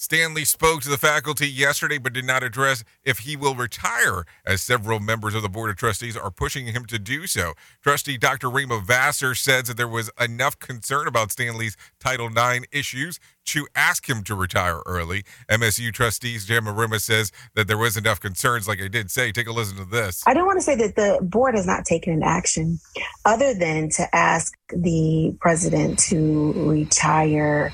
Stanley 0.00 0.44
spoke 0.44 0.80
to 0.80 0.88
the 0.88 0.96
faculty 0.96 1.48
yesterday 1.50 1.98
but 1.98 2.12
did 2.12 2.24
not 2.24 2.44
address 2.44 2.84
if 3.04 3.18
he 3.18 3.36
will 3.36 3.56
retire, 3.56 4.24
as 4.46 4.62
several 4.62 5.00
members 5.00 5.34
of 5.34 5.42
the 5.42 5.48
Board 5.48 5.70
of 5.70 5.76
Trustees 5.76 6.16
are 6.16 6.30
pushing 6.30 6.66
him 6.66 6.84
to 6.84 7.00
do 7.00 7.26
so. 7.26 7.54
Trustee 7.82 8.16
Dr. 8.16 8.48
Rema 8.48 8.78
Vassar 8.78 9.34
says 9.34 9.64
that 9.64 9.76
there 9.76 9.88
was 9.88 10.08
enough 10.20 10.56
concern 10.60 11.08
about 11.08 11.32
Stanley's 11.32 11.76
Title 11.98 12.28
IX 12.28 12.64
issues 12.70 13.18
to 13.46 13.66
ask 13.74 14.08
him 14.08 14.22
to 14.22 14.36
retire 14.36 14.82
early. 14.86 15.24
MSU 15.50 15.92
trustees 15.92 16.46
Jan 16.46 16.62
Marima 16.62 17.00
says 17.00 17.32
that 17.56 17.66
there 17.66 17.76
was 17.76 17.96
enough 17.96 18.20
concerns, 18.20 18.68
like 18.68 18.80
I 18.80 18.86
did 18.86 19.10
say. 19.10 19.32
Take 19.32 19.48
a 19.48 19.52
listen 19.52 19.78
to 19.78 19.84
this. 19.84 20.22
I 20.28 20.32
don't 20.32 20.46
want 20.46 20.58
to 20.58 20.64
say 20.64 20.76
that 20.76 20.94
the 20.94 21.18
board 21.22 21.56
has 21.56 21.66
not 21.66 21.84
taken 21.84 22.12
an 22.12 22.22
action 22.22 22.78
other 23.24 23.52
than 23.52 23.88
to 23.96 24.14
ask 24.14 24.56
the 24.68 25.36
president 25.40 25.98
to 26.10 26.52
retire 26.52 27.72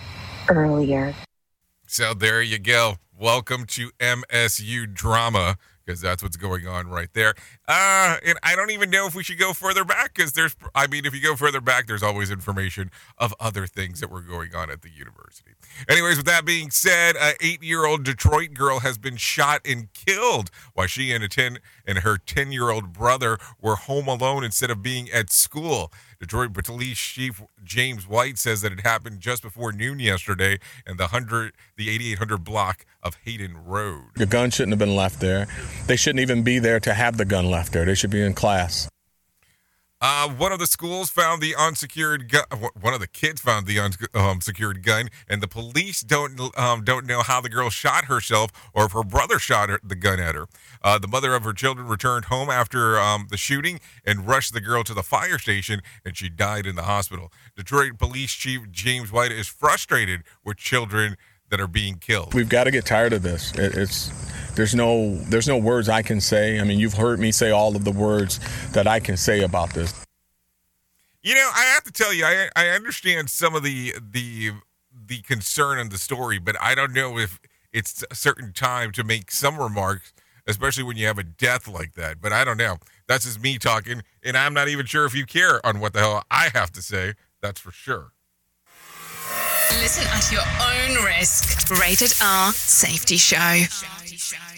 earlier. 0.48 1.14
So 1.94 2.12
there 2.12 2.42
you 2.42 2.58
go. 2.58 2.96
Welcome 3.16 3.66
to 3.66 3.92
MSU 4.00 4.92
drama 4.92 5.56
because 5.84 6.00
that's 6.00 6.24
what's 6.24 6.36
going 6.36 6.66
on 6.66 6.88
right 6.88 7.08
there. 7.12 7.34
Uh, 7.68 8.16
and 8.26 8.36
I 8.42 8.56
don't 8.56 8.72
even 8.72 8.90
know 8.90 9.06
if 9.06 9.14
we 9.14 9.22
should 9.22 9.38
go 9.38 9.52
further 9.52 9.84
back 9.84 10.14
because 10.14 10.32
there's, 10.32 10.56
I 10.74 10.88
mean, 10.88 11.04
if 11.06 11.14
you 11.14 11.20
go 11.20 11.36
further 11.36 11.60
back, 11.60 11.86
there's 11.86 12.02
always 12.02 12.32
information 12.32 12.90
of 13.18 13.32
other 13.38 13.68
things 13.68 14.00
that 14.00 14.10
were 14.10 14.22
going 14.22 14.56
on 14.56 14.70
at 14.70 14.82
the 14.82 14.90
university. 14.90 15.52
Anyways, 15.88 16.16
with 16.16 16.26
that 16.26 16.44
being 16.44 16.70
said, 16.70 17.14
an 17.16 17.34
eight-year-old 17.40 18.02
Detroit 18.02 18.54
girl 18.54 18.80
has 18.80 18.98
been 18.98 19.16
shot 19.16 19.60
and 19.64 19.92
killed 19.92 20.50
while 20.72 20.88
she 20.88 21.12
and 21.12 21.22
a 21.22 21.28
ten 21.28 21.58
and 21.86 21.98
her 21.98 22.18
ten-year-old 22.18 22.92
brother 22.92 23.38
were 23.60 23.76
home 23.76 24.08
alone 24.08 24.42
instead 24.42 24.70
of 24.70 24.82
being 24.82 25.08
at 25.10 25.30
school. 25.30 25.92
Detroit 26.24 26.54
Police 26.54 26.96
Chief 26.96 27.42
James 27.62 28.08
White 28.08 28.38
says 28.38 28.62
that 28.62 28.72
it 28.72 28.80
happened 28.80 29.20
just 29.20 29.42
before 29.42 29.72
noon 29.72 29.98
yesterday 29.98 30.58
in 30.86 30.96
the 30.96 31.08
hundred, 31.08 31.52
the 31.76 31.90
8800 31.90 32.38
block 32.38 32.86
of 33.02 33.18
Hayden 33.26 33.58
Road. 33.58 34.06
The 34.16 34.24
gun 34.24 34.50
shouldn't 34.50 34.72
have 34.72 34.78
been 34.78 34.96
left 34.96 35.20
there. 35.20 35.46
They 35.86 35.96
shouldn't 35.96 36.20
even 36.20 36.42
be 36.42 36.58
there 36.58 36.80
to 36.80 36.94
have 36.94 37.18
the 37.18 37.26
gun 37.26 37.50
left 37.50 37.74
there. 37.74 37.84
They 37.84 37.94
should 37.94 38.10
be 38.10 38.22
in 38.22 38.32
class. 38.32 38.88
Uh, 40.06 40.28
one 40.28 40.52
of 40.52 40.58
the 40.58 40.66
schools 40.66 41.08
found 41.08 41.40
the 41.40 41.54
unsecured 41.56 42.28
gun. 42.28 42.44
One 42.78 42.92
of 42.92 43.00
the 43.00 43.06
kids 43.06 43.40
found 43.40 43.66
the 43.66 43.80
unsecured 44.14 44.82
gun, 44.82 45.08
and 45.30 45.42
the 45.42 45.48
police 45.48 46.02
don't 46.02 46.38
um, 46.58 46.84
don't 46.84 47.06
know 47.06 47.22
how 47.22 47.40
the 47.40 47.48
girl 47.48 47.70
shot 47.70 48.04
herself 48.04 48.50
or 48.74 48.84
if 48.84 48.92
her 48.92 49.02
brother 49.02 49.38
shot 49.38 49.70
her, 49.70 49.80
the 49.82 49.94
gun 49.94 50.20
at 50.20 50.34
her. 50.34 50.44
Uh, 50.82 50.98
the 50.98 51.08
mother 51.08 51.34
of 51.34 51.44
her 51.44 51.54
children 51.54 51.88
returned 51.88 52.26
home 52.26 52.50
after 52.50 52.98
um, 52.98 53.28
the 53.30 53.38
shooting 53.38 53.80
and 54.04 54.28
rushed 54.28 54.52
the 54.52 54.60
girl 54.60 54.84
to 54.84 54.92
the 54.92 55.02
fire 55.02 55.38
station, 55.38 55.80
and 56.04 56.18
she 56.18 56.28
died 56.28 56.66
in 56.66 56.76
the 56.76 56.82
hospital. 56.82 57.32
Detroit 57.56 57.96
Police 57.96 58.32
Chief 58.32 58.70
James 58.70 59.10
White 59.10 59.32
is 59.32 59.48
frustrated 59.48 60.22
with 60.44 60.58
children 60.58 61.16
that 61.54 61.60
are 61.60 61.68
being 61.68 61.94
killed. 61.98 62.34
We've 62.34 62.48
got 62.48 62.64
to 62.64 62.72
get 62.72 62.84
tired 62.84 63.12
of 63.12 63.22
this. 63.22 63.52
It, 63.52 63.76
it's 63.76 64.10
there's 64.56 64.74
no 64.74 65.14
there's 65.28 65.46
no 65.46 65.56
words 65.56 65.88
I 65.88 66.02
can 66.02 66.20
say. 66.20 66.58
I 66.58 66.64
mean, 66.64 66.80
you've 66.80 66.94
heard 66.94 67.20
me 67.20 67.30
say 67.30 67.52
all 67.52 67.76
of 67.76 67.84
the 67.84 67.92
words 67.92 68.40
that 68.72 68.88
I 68.88 68.98
can 68.98 69.16
say 69.16 69.44
about 69.44 69.72
this. 69.72 69.94
You 71.22 71.34
know, 71.34 71.48
I 71.54 71.62
have 71.66 71.84
to 71.84 71.92
tell 71.92 72.12
you, 72.12 72.24
I 72.24 72.48
I 72.56 72.70
understand 72.70 73.30
some 73.30 73.54
of 73.54 73.62
the 73.62 73.94
the 74.00 74.50
the 75.06 75.18
concern 75.22 75.78
in 75.78 75.90
the 75.90 75.98
story, 75.98 76.40
but 76.40 76.56
I 76.60 76.74
don't 76.74 76.92
know 76.92 77.18
if 77.18 77.38
it's 77.72 78.04
a 78.10 78.16
certain 78.16 78.52
time 78.52 78.90
to 78.92 79.04
make 79.04 79.30
some 79.30 79.56
remarks, 79.56 80.12
especially 80.48 80.82
when 80.82 80.96
you 80.96 81.06
have 81.06 81.18
a 81.18 81.24
death 81.24 81.68
like 81.68 81.94
that. 81.94 82.20
But 82.20 82.32
I 82.32 82.44
don't 82.44 82.56
know. 82.56 82.78
That's 83.06 83.26
just 83.26 83.40
me 83.40 83.58
talking, 83.58 84.02
and 84.24 84.36
I'm 84.36 84.54
not 84.54 84.66
even 84.66 84.86
sure 84.86 85.04
if 85.04 85.14
you 85.14 85.24
care 85.24 85.64
on 85.64 85.78
what 85.78 85.92
the 85.92 86.00
hell 86.00 86.24
I 86.32 86.48
have 86.52 86.72
to 86.72 86.82
say. 86.82 87.14
That's 87.40 87.60
for 87.60 87.70
sure. 87.70 88.13
Listen 89.80 90.04
at 90.08 90.30
your 90.30 90.40
own 90.40 91.04
risk. 91.04 91.68
Rated 91.80 92.12
R 92.22 92.52
Safety 92.52 93.16
Show. 93.16 93.64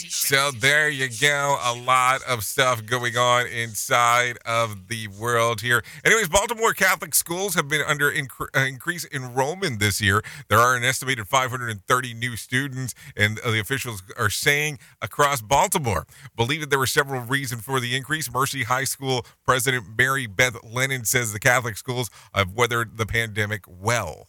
So 0.09 0.51
there 0.51 0.89
you 0.89 1.09
go. 1.21 1.59
A 1.63 1.75
lot 1.75 2.23
of 2.25 2.45
stuff 2.45 2.85
going 2.85 3.17
on 3.17 3.47
inside 3.47 4.39
of 4.45 4.89
the 4.89 5.09
world 5.09 5.61
here. 5.61 5.83
Anyways, 6.05 6.29
Baltimore 6.29 6.75
Catholic 6.75 7.15
schools 7.15 7.55
have 7.55 7.69
been 7.69 7.83
under 7.87 8.11
incre- 8.11 8.49
uh, 8.55 8.67
increased 8.67 9.07
enrollment 9.13 9.79
this 9.79 10.01
year. 10.01 10.23
There 10.49 10.59
are 10.59 10.77
an 10.77 10.85
estimated 10.85 11.29
530 11.29 12.15
new 12.15 12.37
students, 12.37 12.95
and 13.17 13.39
the 13.39 13.61
officials 13.61 14.03
are 14.19 14.31
saying 14.31 14.79
across 15.01 15.41
Baltimore. 15.41 16.07
Believe 16.37 16.61
that 16.61 16.71
there 16.71 16.79
were 16.79 16.87
several 16.87 17.23
reasons 17.23 17.63
for 17.63 17.79
the 17.79 17.97
increase. 17.97 18.33
Mercy 18.33 18.65
High 18.65 18.85
School 18.85 19.25
President 19.45 19.85
Mary 19.97 20.27
Beth 20.27 20.57
Lennon 20.65 21.05
says 21.05 21.33
the 21.33 21.41
Catholic 21.41 21.77
schools 21.77 22.11
have 22.35 22.53
weathered 22.53 22.97
the 22.97 23.07
pandemic 23.07 23.63
well 23.69 24.29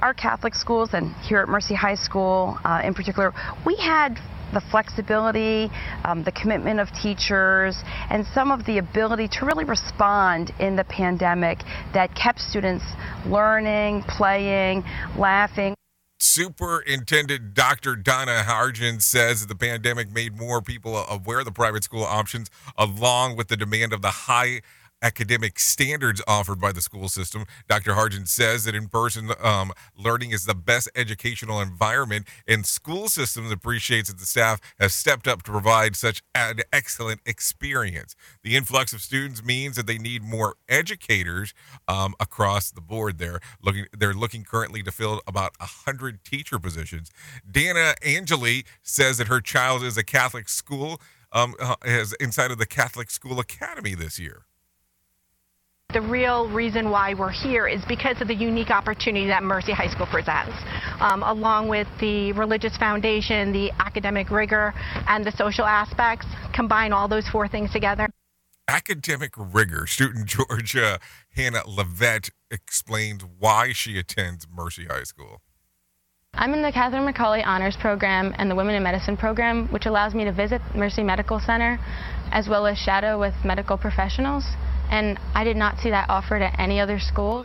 our 0.00 0.12
Catholic 0.12 0.54
schools 0.54 0.90
and 0.92 1.14
here 1.22 1.38
at 1.38 1.48
Mercy 1.48 1.74
High 1.74 1.94
School 1.94 2.58
uh, 2.64 2.82
in 2.84 2.94
particular, 2.94 3.32
we 3.64 3.76
had 3.76 4.18
the 4.52 4.60
flexibility, 4.60 5.70
um, 6.04 6.22
the 6.24 6.32
commitment 6.32 6.78
of 6.78 6.92
teachers, 6.92 7.76
and 8.10 8.26
some 8.26 8.50
of 8.50 8.64
the 8.66 8.78
ability 8.78 9.28
to 9.28 9.46
really 9.46 9.64
respond 9.64 10.52
in 10.60 10.76
the 10.76 10.84
pandemic 10.84 11.58
that 11.92 12.14
kept 12.14 12.40
students 12.40 12.84
learning, 13.26 14.02
playing, 14.02 14.84
laughing. 15.16 15.74
Superintendent 16.18 17.54
Dr. 17.54 17.96
Donna 17.96 18.44
Hargens 18.46 19.02
says 19.02 19.46
the 19.46 19.56
pandemic 19.56 20.12
made 20.12 20.36
more 20.36 20.60
people 20.60 20.96
aware 21.08 21.40
of 21.40 21.44
the 21.44 21.52
private 21.52 21.82
school 21.82 22.04
options, 22.04 22.50
along 22.76 23.36
with 23.36 23.48
the 23.48 23.56
demand 23.56 23.92
of 23.92 24.02
the 24.02 24.10
high 24.10 24.60
academic 25.04 25.60
standards 25.60 26.22
offered 26.26 26.58
by 26.58 26.72
the 26.72 26.80
school 26.80 27.08
system. 27.08 27.44
Dr. 27.68 27.92
Hargens 27.92 28.28
says 28.28 28.64
that 28.64 28.74
in 28.74 28.88
person 28.88 29.30
um, 29.42 29.70
learning 29.96 30.30
is 30.30 30.46
the 30.46 30.54
best 30.54 30.90
educational 30.96 31.60
environment, 31.60 32.26
and 32.48 32.64
school 32.64 33.08
systems 33.08 33.52
appreciates 33.52 34.08
that 34.08 34.18
the 34.18 34.24
staff 34.24 34.60
has 34.80 34.94
stepped 34.94 35.28
up 35.28 35.42
to 35.42 35.50
provide 35.50 35.94
such 35.94 36.22
an 36.34 36.60
excellent 36.72 37.20
experience. 37.26 38.16
The 38.42 38.56
influx 38.56 38.94
of 38.94 39.02
students 39.02 39.44
means 39.44 39.76
that 39.76 39.86
they 39.86 39.98
need 39.98 40.22
more 40.22 40.54
educators 40.68 41.52
um, 41.86 42.14
across 42.18 42.70
the 42.70 42.80
board. 42.80 43.04
Looking, 43.62 43.86
they're 43.96 44.14
looking 44.14 44.44
currently 44.44 44.82
to 44.82 44.90
fill 44.90 45.20
about 45.26 45.54
hundred 45.60 46.24
teacher 46.24 46.58
positions. 46.58 47.10
Dana 47.48 47.94
Angeli 48.02 48.64
says 48.82 49.18
that 49.18 49.28
her 49.28 49.42
child 49.42 49.82
is 49.82 49.98
a 49.98 50.02
Catholic 50.02 50.48
school. 50.48 51.00
Um, 51.32 51.56
uh, 51.58 51.74
is 51.84 52.12
inside 52.20 52.52
of 52.52 52.58
the 52.58 52.66
Catholic 52.66 53.10
School 53.10 53.40
Academy 53.40 53.96
this 53.96 54.20
year. 54.20 54.46
The 55.94 56.02
real 56.02 56.48
reason 56.48 56.90
why 56.90 57.14
we're 57.14 57.30
here 57.30 57.68
is 57.68 57.80
because 57.84 58.20
of 58.20 58.26
the 58.26 58.34
unique 58.34 58.70
opportunity 58.70 59.28
that 59.28 59.44
Mercy 59.44 59.70
High 59.70 59.86
School 59.86 60.06
presents, 60.06 60.52
um, 60.98 61.22
along 61.22 61.68
with 61.68 61.86
the 62.00 62.32
religious 62.32 62.76
foundation, 62.76 63.52
the 63.52 63.70
academic 63.78 64.28
rigor, 64.28 64.74
and 65.06 65.24
the 65.24 65.30
social 65.30 65.64
aspects. 65.64 66.26
Combine 66.52 66.92
all 66.92 67.06
those 67.06 67.28
four 67.28 67.46
things 67.46 67.70
together. 67.70 68.08
Academic 68.66 69.34
rigor. 69.36 69.86
Student 69.86 70.26
Georgia 70.48 70.98
Hannah 71.36 71.62
Levette 71.62 72.30
explains 72.50 73.22
why 73.38 73.70
she 73.72 73.96
attends 73.96 74.48
Mercy 74.52 74.86
High 74.86 75.04
School. 75.04 75.42
I'm 76.32 76.54
in 76.54 76.62
the 76.62 76.72
Catherine 76.72 77.06
McAuley 77.06 77.46
Honors 77.46 77.76
Program 77.80 78.34
and 78.36 78.50
the 78.50 78.56
Women 78.56 78.74
in 78.74 78.82
Medicine 78.82 79.16
Program, 79.16 79.68
which 79.68 79.86
allows 79.86 80.12
me 80.12 80.24
to 80.24 80.32
visit 80.32 80.60
Mercy 80.74 81.04
Medical 81.04 81.38
Center 81.38 81.78
as 82.32 82.48
well 82.48 82.66
as 82.66 82.76
shadow 82.78 83.20
with 83.20 83.34
medical 83.44 83.78
professionals 83.78 84.44
and 84.90 85.18
I 85.34 85.44
did 85.44 85.56
not 85.56 85.78
see 85.78 85.90
that 85.90 86.08
offered 86.08 86.42
at 86.42 86.58
any 86.58 86.80
other 86.80 86.98
school. 86.98 87.44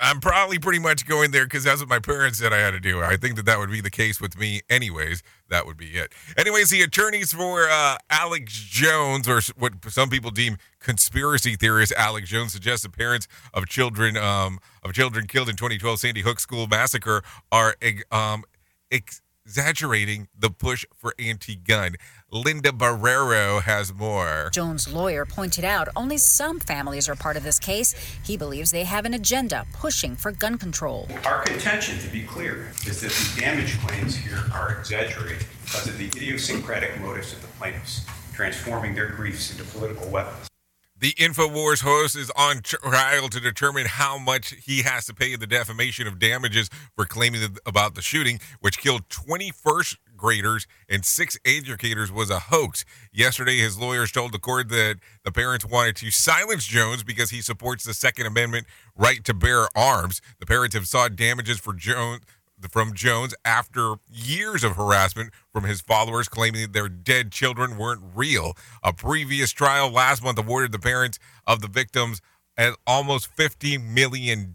I'm 0.00 0.20
probably 0.20 0.58
pretty 0.58 0.78
much 0.78 1.06
going 1.06 1.30
there 1.30 1.44
because 1.44 1.64
that's 1.64 1.80
what 1.80 1.88
my 1.88 1.98
parents 1.98 2.38
said 2.38 2.52
I 2.52 2.58
had 2.58 2.72
to 2.72 2.80
do. 2.80 3.02
I 3.02 3.16
think 3.16 3.36
that 3.36 3.46
that 3.46 3.58
would 3.58 3.70
be 3.70 3.80
the 3.80 3.90
case 3.90 4.20
with 4.20 4.38
me, 4.38 4.60
anyways. 4.68 5.22
That 5.50 5.66
would 5.66 5.76
be 5.76 5.86
it. 5.86 6.12
Anyways, 6.36 6.70
the 6.70 6.82
attorneys 6.82 7.32
for 7.32 7.68
uh, 7.68 7.96
Alex 8.10 8.52
Jones, 8.52 9.28
or 9.28 9.40
what 9.56 9.72
some 9.88 10.08
people 10.08 10.30
deem 10.30 10.56
conspiracy 10.80 11.56
theorist 11.56 11.92
Alex 11.96 12.28
Jones, 12.28 12.52
suggest 12.52 12.82
the 12.82 12.88
parents 12.88 13.28
of 13.52 13.66
children 13.66 14.16
um, 14.16 14.58
of 14.82 14.92
children 14.92 15.26
killed 15.26 15.48
in 15.48 15.56
2012 15.56 16.00
Sandy 16.00 16.22
Hook 16.22 16.40
school 16.40 16.66
massacre 16.66 17.22
are 17.52 17.76
um, 18.10 18.44
exaggerating 18.90 20.28
the 20.36 20.50
push 20.50 20.84
for 20.96 21.14
anti-gun. 21.18 21.96
Linda 22.30 22.70
Barrero 22.70 23.62
has 23.62 23.94
more. 23.94 24.50
Jones' 24.52 24.92
lawyer 24.92 25.24
pointed 25.24 25.64
out 25.64 25.88
only 25.94 26.18
some 26.18 26.58
families 26.58 27.08
are 27.08 27.14
part 27.14 27.36
of 27.36 27.44
this 27.44 27.60
case. 27.60 27.94
He 28.24 28.36
believes 28.36 28.72
they 28.72 28.82
have 28.84 29.04
an 29.04 29.14
agenda 29.14 29.66
pushing 29.72 30.16
for 30.16 30.32
gun 30.32 30.58
control. 30.58 31.08
Our 31.24 31.42
contention, 31.42 31.98
to 32.00 32.08
be 32.08 32.24
clear, 32.24 32.72
is 32.86 33.02
that 33.02 33.12
the 33.12 33.40
damage 33.40 33.78
claims 33.80 34.16
here 34.16 34.42
are 34.52 34.76
exaggerated 34.78 35.46
because 35.64 35.86
of 35.86 35.96
the 35.96 36.06
idiosyncratic 36.06 37.00
motives 37.00 37.32
of 37.32 37.42
the 37.42 37.48
plaintiffs, 37.48 38.04
transforming 38.32 38.94
their 38.96 39.10
griefs 39.10 39.52
into 39.52 39.62
political 39.70 40.08
weapons. 40.10 40.48
The 40.96 41.12
InfoWars 41.12 41.82
host 41.82 42.16
is 42.16 42.30
on 42.36 42.62
trial 42.62 43.28
to 43.28 43.38
determine 43.38 43.86
how 43.86 44.16
much 44.16 44.54
he 44.64 44.82
has 44.82 45.04
to 45.06 45.14
pay 45.14 45.34
in 45.34 45.40
the 45.40 45.46
defamation 45.46 46.06
of 46.06 46.18
damages 46.18 46.70
for 46.96 47.04
claiming 47.04 47.42
about 47.66 47.94
the 47.94 48.00
shooting, 48.00 48.40
which 48.60 48.78
killed 48.78 49.08
21st 49.08 49.96
graders 50.24 50.66
and 50.88 51.04
six 51.04 51.38
educators 51.44 52.10
was 52.10 52.30
a 52.30 52.38
hoax. 52.38 52.86
Yesterday, 53.12 53.58
his 53.58 53.78
lawyers 53.78 54.10
told 54.10 54.32
the 54.32 54.38
court 54.38 54.70
that 54.70 54.96
the 55.22 55.30
parents 55.30 55.66
wanted 55.66 55.96
to 55.96 56.10
silence 56.10 56.64
Jones 56.64 57.04
because 57.04 57.28
he 57.28 57.42
supports 57.42 57.84
the 57.84 57.92
Second 57.92 58.24
Amendment 58.24 58.66
right 58.96 59.22
to 59.24 59.34
bear 59.34 59.66
arms. 59.76 60.22
The 60.40 60.46
parents 60.46 60.74
have 60.74 60.88
sought 60.88 61.14
damages 61.14 61.60
for 61.60 61.74
Jones 61.74 62.22
from 62.70 62.94
Jones 62.94 63.34
after 63.44 63.96
years 64.10 64.64
of 64.64 64.76
harassment 64.76 65.30
from 65.52 65.64
his 65.64 65.82
followers 65.82 66.26
claiming 66.26 66.62
that 66.62 66.72
their 66.72 66.88
dead 66.88 67.30
children 67.30 67.76
weren't 67.76 68.00
real. 68.14 68.56
A 68.82 68.94
previous 68.94 69.52
trial 69.52 69.90
last 69.90 70.24
month 70.24 70.38
awarded 70.38 70.72
the 70.72 70.78
parents 70.78 71.18
of 71.46 71.60
the 71.60 71.68
victims 71.68 72.22
at 72.56 72.74
almost 72.86 73.34
$50 73.36 73.82
million. 73.82 74.54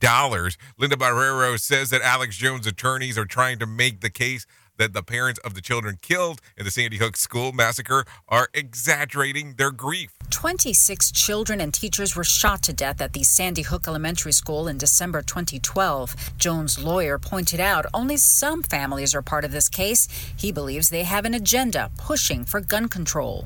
Linda 0.78 0.96
Barrero 0.96 1.60
says 1.60 1.90
that 1.90 2.02
Alex 2.02 2.38
Jones' 2.38 2.66
attorneys 2.66 3.18
are 3.18 3.26
trying 3.26 3.60
to 3.60 3.68
make 3.68 4.02
the 4.02 4.10
case 4.10 4.46
that 4.80 4.94
the 4.94 5.04
parents 5.04 5.40
of 5.42 5.54
the 5.54 5.62
children 5.62 6.00
killed 6.02 6.42
in 6.58 6.66
the 6.66 6.72
Sandy 6.72 6.98
Hook 6.98 7.16
school 7.16 7.52
massacre 7.52 8.06
are 8.28 8.50
exaggerating 8.54 9.54
their 9.58 9.72
grief. 9.72 10.12
26 10.32 11.12
children 11.12 11.62
and 11.62 11.74
teachers 11.74 12.16
were 12.16 12.24
shot 12.24 12.64
to 12.64 12.74
death 12.74 13.02
at 13.02 13.14
the 13.14 13.24
Sandy 13.24 13.62
Hook 13.62 13.88
Elementary 13.88 14.32
School 14.32 14.68
in 14.68 14.78
December 14.78 15.22
2012. 15.22 16.16
Jones' 16.38 16.80
lawyer 16.82 17.20
pointed 17.20 17.60
out 17.60 17.86
only 17.94 18.18
some 18.18 18.64
families 18.64 19.14
are 19.14 19.22
part 19.22 19.46
of 19.46 19.52
this 19.52 19.70
case. 19.70 20.08
He 20.36 20.52
believes 20.52 20.90
they 20.90 21.04
have 21.04 21.26
an 21.26 21.34
agenda 21.34 21.92
pushing 21.98 22.46
for 22.46 22.62
gun 22.62 22.88
control. 22.88 23.46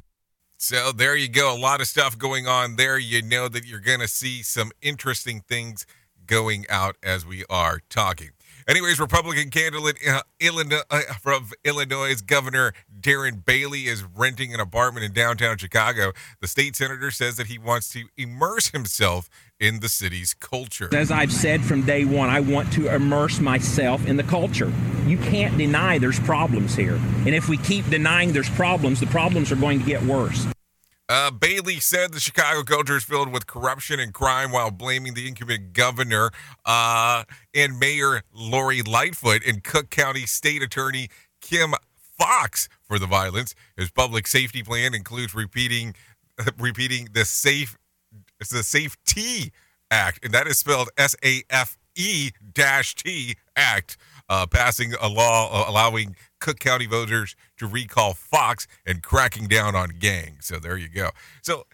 So 0.58 0.94
there 0.94 1.16
you 1.16 1.28
go. 1.28 1.54
A 1.54 1.60
lot 1.60 1.82
of 1.82 1.88
stuff 1.88 2.18
going 2.18 2.48
on 2.48 2.78
there. 2.78 2.98
You 2.98 3.22
know 3.22 3.50
that 3.50 3.66
you're 3.66 3.82
going 3.82 4.00
to 4.00 4.08
see 4.08 4.44
some 4.44 4.72
interesting 4.82 5.42
things 5.42 5.86
going 6.26 6.66
out 6.70 6.96
as 7.04 7.26
we 7.26 7.44
are 7.50 7.82
talking. 7.90 8.30
Anyways, 8.68 9.00
Republican 9.00 9.50
candidate 9.50 9.98
uh, 10.08 10.22
Illinois, 10.40 10.82
uh, 10.90 11.02
from 11.22 11.50
Illinois 11.66 12.22
Governor 12.22 12.74
Darren 12.98 13.44
Bailey 13.44 13.88
is 13.88 14.04
renting 14.04 14.54
an 14.54 14.60
apartment 14.60 15.06
in 15.06 15.12
downtown 15.12 15.58
Chicago. 15.58 16.14
The 16.40 16.48
state 16.48 16.76
senator 16.76 17.12
says 17.12 17.36
that 17.38 17.48
he 17.48 17.58
wants 17.58 17.90
to 17.90 18.06
immerse 18.16 18.70
himself 18.70 19.30
in 19.60 19.82
the 19.82 19.90
city's 19.90 20.34
culture. 20.34 20.90
As 20.94 21.12
I've 21.12 21.34
said 21.34 21.62
from 21.62 21.86
day 21.86 22.06
one, 22.06 22.30
I 22.30 22.40
want 22.40 22.72
to 22.74 22.94
immerse 22.94 23.40
myself 23.40 24.06
in 24.08 24.16
the 24.16 24.24
culture. 24.24 24.72
You 25.06 25.18
can't 25.18 25.58
deny 25.58 25.98
there's 25.98 26.20
problems 26.22 26.76
here. 26.76 26.96
And 27.26 27.36
if 27.36 27.50
we 27.50 27.58
keep 27.58 27.90
denying 27.90 28.32
there's 28.32 28.50
problems, 28.50 29.00
the 29.00 29.08
problems 29.08 29.52
are 29.52 29.58
going 29.58 29.80
to 29.80 29.86
get 29.86 30.02
worse. 30.04 30.48
Uh, 31.10 31.30
Bailey 31.32 31.80
said 31.80 32.14
the 32.14 32.20
Chicago 32.20 32.64
culture 32.64 32.96
is 32.96 33.04
filled 33.04 33.32
with 33.32 33.46
corruption 33.46 34.00
and 34.00 34.14
crime 34.14 34.52
while 34.52 34.72
blaming 34.72 35.14
the 35.14 35.28
incumbent 35.28 35.74
governor 35.74 36.32
uh, 36.66 37.24
and 37.54 37.78
Mayor 37.78 38.24
Lori 38.34 38.82
Lightfoot 38.82 39.46
and 39.46 39.64
Cook 39.64 39.90
County 39.90 40.26
State 40.26 40.64
Attorney 40.64 41.10
Kim 41.42 41.74
Foxx 42.18 42.70
for 42.82 43.00
the 43.00 43.08
violence. 43.08 43.54
His 43.76 43.92
public 43.92 44.28
safety 44.28 44.64
plan 44.64 44.94
includes 44.94 45.36
repeating 45.36 45.94
repeating 46.58 47.10
the 47.14 47.26
safe 47.26 47.78
it's 48.40 48.50
the 48.50 48.64
Safety 48.64 49.52
Act, 49.90 50.24
and 50.24 50.34
that 50.34 50.48
is 50.48 50.58
spelled 50.60 50.90
S 50.98 51.16
A 51.24 51.44
F 51.50 51.78
E 51.96 52.32
T 52.54 53.36
Act, 53.56 53.98
uh, 54.28 54.46
passing 54.48 54.94
a 55.02 55.08
law 55.08 55.50
uh, 55.52 55.70
allowing 55.70 56.16
Cook 56.40 56.60
County 56.60 56.86
voters 56.86 57.36
to 57.64 57.68
recall 57.68 58.14
Foxx 58.14 58.68
and 58.86 59.02
cracking 59.02 59.48
down 59.48 59.76
on 59.76 59.90
gangs. 60.00 60.46
So 60.46 60.60
there 60.60 60.78
you 60.78 60.90
go. 60.90 61.10
So 61.42 61.66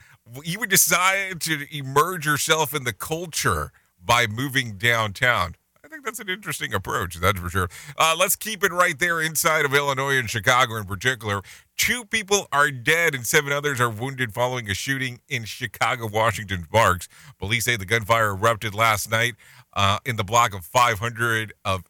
you 0.43 0.59
would 0.59 0.69
decide 0.69 1.41
to 1.41 1.65
immerse 1.75 2.25
yourself 2.25 2.73
in 2.73 2.83
the 2.83 2.93
culture 2.93 3.71
by 4.03 4.27
moving 4.27 4.77
downtown. 4.77 5.55
I 5.83 5.87
think 5.87 6.05
that's 6.05 6.19
an 6.19 6.29
interesting 6.29 6.71
approach, 6.71 7.15
that's 7.15 7.39
for 7.39 7.49
sure. 7.49 7.67
Uh, 7.97 8.15
let's 8.17 8.35
keep 8.35 8.63
it 8.63 8.71
right 8.71 8.97
there 8.99 9.19
inside 9.19 9.65
of 9.65 9.73
Illinois 9.73 10.19
and 10.19 10.29
Chicago 10.29 10.75
in 10.75 10.83
particular. 10.83 11.41
Two 11.77 12.05
people 12.05 12.47
are 12.51 12.69
dead 12.69 13.15
and 13.15 13.25
seven 13.25 13.51
others 13.51 13.81
are 13.81 13.89
wounded 13.89 14.31
following 14.31 14.69
a 14.69 14.75
shooting 14.75 15.19
in 15.29 15.45
Chicago, 15.45 16.07
Washington 16.07 16.67
parks. 16.71 17.07
Police 17.39 17.65
say 17.65 17.75
the 17.75 17.85
gunfire 17.85 18.29
erupted 18.29 18.75
last 18.75 19.09
night 19.09 19.33
uh, 19.73 19.97
in 20.05 20.15
the 20.15 20.23
block 20.23 20.53
of 20.53 20.63
500 20.63 21.53
of 21.65 21.83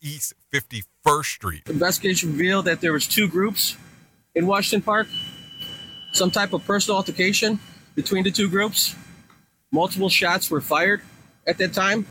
East 0.00 0.34
51st 0.52 1.24
Street. 1.24 1.62
Investigation 1.68 2.32
revealed 2.32 2.64
that 2.66 2.80
there 2.80 2.92
was 2.92 3.06
two 3.06 3.28
groups 3.28 3.76
in 4.34 4.46
Washington 4.46 4.82
Park. 4.82 5.08
Some 6.12 6.30
type 6.30 6.52
of 6.52 6.64
personal 6.64 6.96
altercation 6.96 7.60
between 7.94 8.24
the 8.24 8.30
two 8.30 8.48
groups. 8.48 8.94
Multiple 9.70 10.08
shots 10.08 10.50
were 10.50 10.60
fired 10.60 11.02
at 11.46 11.58
that 11.58 11.72
time. 11.72 12.06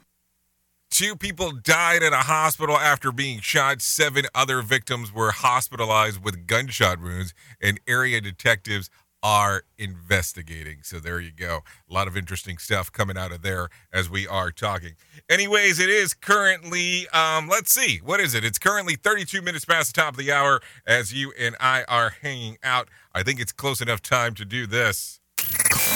Two 0.90 1.16
people 1.16 1.52
died 1.52 2.02
at 2.02 2.14
a 2.14 2.18
hospital 2.18 2.78
after 2.78 3.12
being 3.12 3.40
shot. 3.40 3.82
Seven 3.82 4.26
other 4.34 4.62
victims 4.62 5.14
were 5.14 5.32
hospitalized 5.32 6.24
with 6.24 6.48
gunshot 6.48 7.02
wounds, 7.02 7.34
and 7.62 7.80
area 7.88 8.22
detectives 8.22 8.90
are 9.24 9.64
investigating. 9.78 10.80
So 10.84 11.00
there 11.00 11.20
you 11.20 11.32
go. 11.32 11.62
A 11.90 11.94
lot 11.94 12.08
of 12.08 12.16
interesting 12.16 12.58
stuff 12.58 12.92
coming 12.92 13.18
out 13.18 13.32
of 13.32 13.42
there 13.42 13.70
as 13.92 14.10
we 14.10 14.28
are 14.28 14.52
talking. 14.52 14.94
Anyways, 15.30 15.80
it 15.80 15.90
is 15.90 16.14
currently, 16.14 17.08
um, 17.10 17.48
let's 17.48 17.74
see, 17.74 18.00
what 18.04 18.20
is 18.20 18.34
it? 18.34 18.44
It's 18.44 18.60
currently 18.60 18.96
32 18.96 19.42
minutes 19.42 19.66
past 19.66 19.94
the 19.94 20.02
top 20.02 20.14
of 20.14 20.18
the 20.18 20.32
hour 20.32 20.62
as 20.86 21.14
you 21.14 21.34
and 21.40 21.56
I 21.60 21.84
are 21.88 22.14
hanging 22.22 22.58
out. 22.64 22.90
I 23.14 23.24
think 23.24 23.40
it's 23.40 23.52
close 23.52 23.82
enough 23.82 24.02
time 24.02 24.34
to 24.36 24.46
do 24.46 24.68
this. 24.68 25.20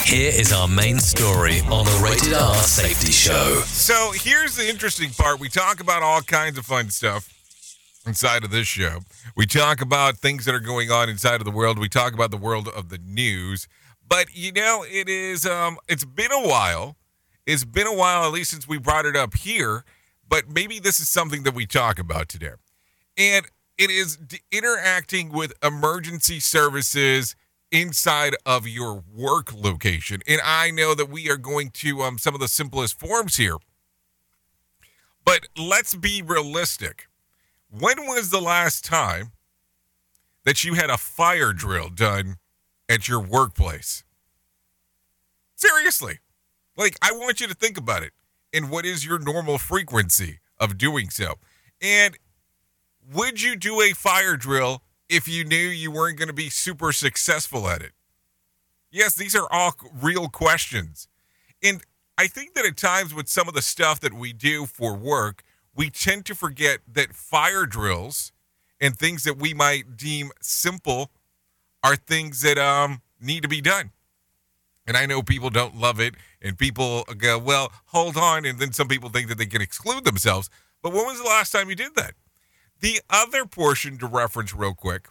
Here 0.04 0.32
is 0.34 0.52
our 0.52 0.68
main 0.68 0.98
story 0.98 1.60
on 1.60 1.84
the 1.84 2.00
Rated 2.02 2.34
R 2.34 2.54
Safety 2.56 3.12
Show. 3.12 3.62
So 3.64 4.12
here's 4.14 4.56
the 4.56 4.68
interesting 4.68 5.10
part. 5.10 5.38
We 5.38 5.48
talk 5.48 5.80
about 5.80 6.02
all 6.02 6.22
kinds 6.22 6.58
of 6.58 6.66
fun 6.66 6.90
stuff 6.90 7.41
inside 8.06 8.44
of 8.44 8.50
this 8.50 8.66
show. 8.66 9.00
We 9.36 9.46
talk 9.46 9.80
about 9.80 10.16
things 10.16 10.44
that 10.44 10.54
are 10.54 10.60
going 10.60 10.90
on 10.90 11.08
inside 11.08 11.36
of 11.40 11.44
the 11.44 11.50
world. 11.50 11.78
We 11.78 11.88
talk 11.88 12.14
about 12.14 12.30
the 12.30 12.36
world 12.36 12.68
of 12.68 12.88
the 12.88 12.98
news. 12.98 13.68
But 14.06 14.34
you 14.34 14.52
know, 14.52 14.84
it 14.88 15.08
is 15.08 15.46
um 15.46 15.78
it's 15.88 16.04
been 16.04 16.32
a 16.32 16.46
while. 16.46 16.96
It's 17.46 17.64
been 17.64 17.86
a 17.86 17.94
while 17.94 18.24
at 18.24 18.32
least 18.32 18.50
since 18.50 18.68
we 18.68 18.78
brought 18.78 19.06
it 19.06 19.16
up 19.16 19.34
here, 19.34 19.84
but 20.28 20.48
maybe 20.48 20.78
this 20.78 21.00
is 21.00 21.08
something 21.08 21.42
that 21.42 21.54
we 21.54 21.66
talk 21.66 21.98
about 21.98 22.28
today. 22.28 22.52
And 23.16 23.46
it 23.78 23.90
is 23.90 24.18
interacting 24.52 25.32
with 25.32 25.52
emergency 25.62 26.40
services 26.40 27.34
inside 27.70 28.36
of 28.44 28.66
your 28.68 29.02
work 29.12 29.52
location. 29.54 30.20
And 30.28 30.40
I 30.44 30.70
know 30.70 30.94
that 30.94 31.08
we 31.08 31.30
are 31.30 31.36
going 31.36 31.70
to 31.70 32.02
um 32.02 32.18
some 32.18 32.34
of 32.34 32.40
the 32.40 32.48
simplest 32.48 32.98
forms 32.98 33.36
here. 33.36 33.56
But 35.24 35.46
let's 35.56 35.94
be 35.94 36.20
realistic 36.20 37.06
when 37.78 38.06
was 38.06 38.30
the 38.30 38.40
last 38.40 38.84
time 38.84 39.32
that 40.44 40.62
you 40.62 40.74
had 40.74 40.90
a 40.90 40.98
fire 40.98 41.52
drill 41.52 41.88
done 41.88 42.36
at 42.88 43.08
your 43.08 43.20
workplace? 43.20 44.04
Seriously. 45.56 46.18
Like, 46.76 46.96
I 47.00 47.12
want 47.12 47.40
you 47.40 47.46
to 47.46 47.54
think 47.54 47.78
about 47.78 48.02
it. 48.02 48.12
And 48.52 48.68
what 48.70 48.84
is 48.84 49.06
your 49.06 49.18
normal 49.18 49.56
frequency 49.56 50.40
of 50.58 50.76
doing 50.76 51.08
so? 51.08 51.36
And 51.80 52.18
would 53.12 53.40
you 53.40 53.56
do 53.56 53.80
a 53.80 53.92
fire 53.92 54.36
drill 54.36 54.82
if 55.08 55.26
you 55.26 55.44
knew 55.44 55.56
you 55.56 55.90
weren't 55.90 56.18
going 56.18 56.28
to 56.28 56.34
be 56.34 56.50
super 56.50 56.92
successful 56.92 57.68
at 57.68 57.80
it? 57.80 57.92
Yes, 58.90 59.14
these 59.14 59.34
are 59.34 59.48
all 59.50 59.74
real 60.00 60.28
questions. 60.28 61.08
And 61.62 61.82
I 62.18 62.26
think 62.26 62.52
that 62.54 62.66
at 62.66 62.76
times 62.76 63.14
with 63.14 63.28
some 63.28 63.48
of 63.48 63.54
the 63.54 63.62
stuff 63.62 64.00
that 64.00 64.12
we 64.12 64.34
do 64.34 64.66
for 64.66 64.94
work, 64.94 65.42
we 65.74 65.90
tend 65.90 66.26
to 66.26 66.34
forget 66.34 66.80
that 66.92 67.14
fire 67.14 67.66
drills 67.66 68.32
and 68.80 68.96
things 68.96 69.24
that 69.24 69.38
we 69.38 69.54
might 69.54 69.96
deem 69.96 70.30
simple 70.40 71.10
are 71.82 71.96
things 71.96 72.42
that 72.42 72.58
um, 72.58 73.00
need 73.20 73.42
to 73.42 73.48
be 73.48 73.60
done. 73.60 73.90
And 74.86 74.96
I 74.96 75.06
know 75.06 75.22
people 75.22 75.50
don't 75.50 75.76
love 75.76 76.00
it, 76.00 76.14
and 76.40 76.58
people 76.58 77.04
go, 77.16 77.38
well, 77.38 77.72
hold 77.86 78.16
on. 78.16 78.44
And 78.44 78.58
then 78.58 78.72
some 78.72 78.88
people 78.88 79.10
think 79.10 79.28
that 79.28 79.38
they 79.38 79.46
can 79.46 79.62
exclude 79.62 80.04
themselves. 80.04 80.50
But 80.82 80.92
when 80.92 81.06
was 81.06 81.18
the 81.18 81.28
last 81.28 81.52
time 81.52 81.70
you 81.70 81.76
did 81.76 81.94
that? 81.94 82.14
The 82.80 83.00
other 83.08 83.44
portion 83.44 83.96
to 83.98 84.06
reference, 84.06 84.52
real 84.52 84.74
quick, 84.74 85.08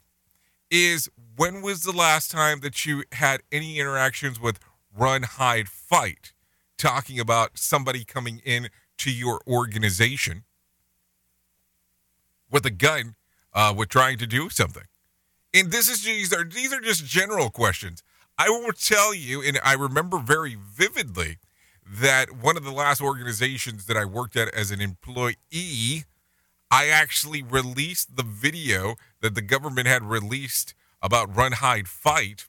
is 0.70 1.10
when 1.38 1.62
was 1.62 1.84
the 1.84 1.94
last 1.94 2.30
time 2.30 2.60
that 2.60 2.86
you 2.86 3.06
had 3.14 3.42
any 3.50 3.80
interactions 3.80 4.42
with 4.42 4.60
Run, 4.94 5.24
Hide, 5.24 5.70
Fight, 5.70 6.34
talking 6.78 7.18
about 7.18 7.58
somebody 7.58 8.04
coming 8.04 8.42
in 8.44 8.68
to 8.98 9.12
your 9.12 9.42
organization 9.48 10.44
with 12.52 12.66
a 12.66 12.72
gun 12.72 13.16
uh, 13.54 13.74
with 13.76 13.90
trying 13.90 14.18
to 14.20 14.28
do 14.28 14.50
something? 14.50 14.84
And 15.54 15.72
this 15.72 15.90
is 15.90 16.04
these 16.04 16.34
are 16.34 16.44
these 16.44 16.72
are 16.74 16.80
just 16.80 17.06
general 17.06 17.50
questions. 17.50 18.04
I 18.38 18.50
will 18.50 18.74
tell 18.74 19.14
you, 19.14 19.42
and 19.42 19.60
I 19.64 19.74
remember 19.74 20.20
very 20.20 20.56
vividly 20.56 21.38
that 21.86 22.32
one 22.32 22.58
of 22.58 22.64
the 22.64 22.72
last 22.72 23.02
organizations 23.02 23.86
that 23.86 23.98
I 23.98 24.06
worked 24.06 24.36
at 24.36 24.54
as 24.54 24.72
an 24.72 24.82
employee, 24.82 26.06
I 26.72 26.88
actually 26.88 27.44
released 27.44 28.16
the 28.16 28.24
video 28.24 28.96
that 29.22 29.36
the 29.36 29.42
government 29.42 29.88
had 29.88 30.04
released 30.04 30.74
about 31.02 31.36
run, 31.36 31.54
hide, 31.54 31.88
fight. 31.88 32.48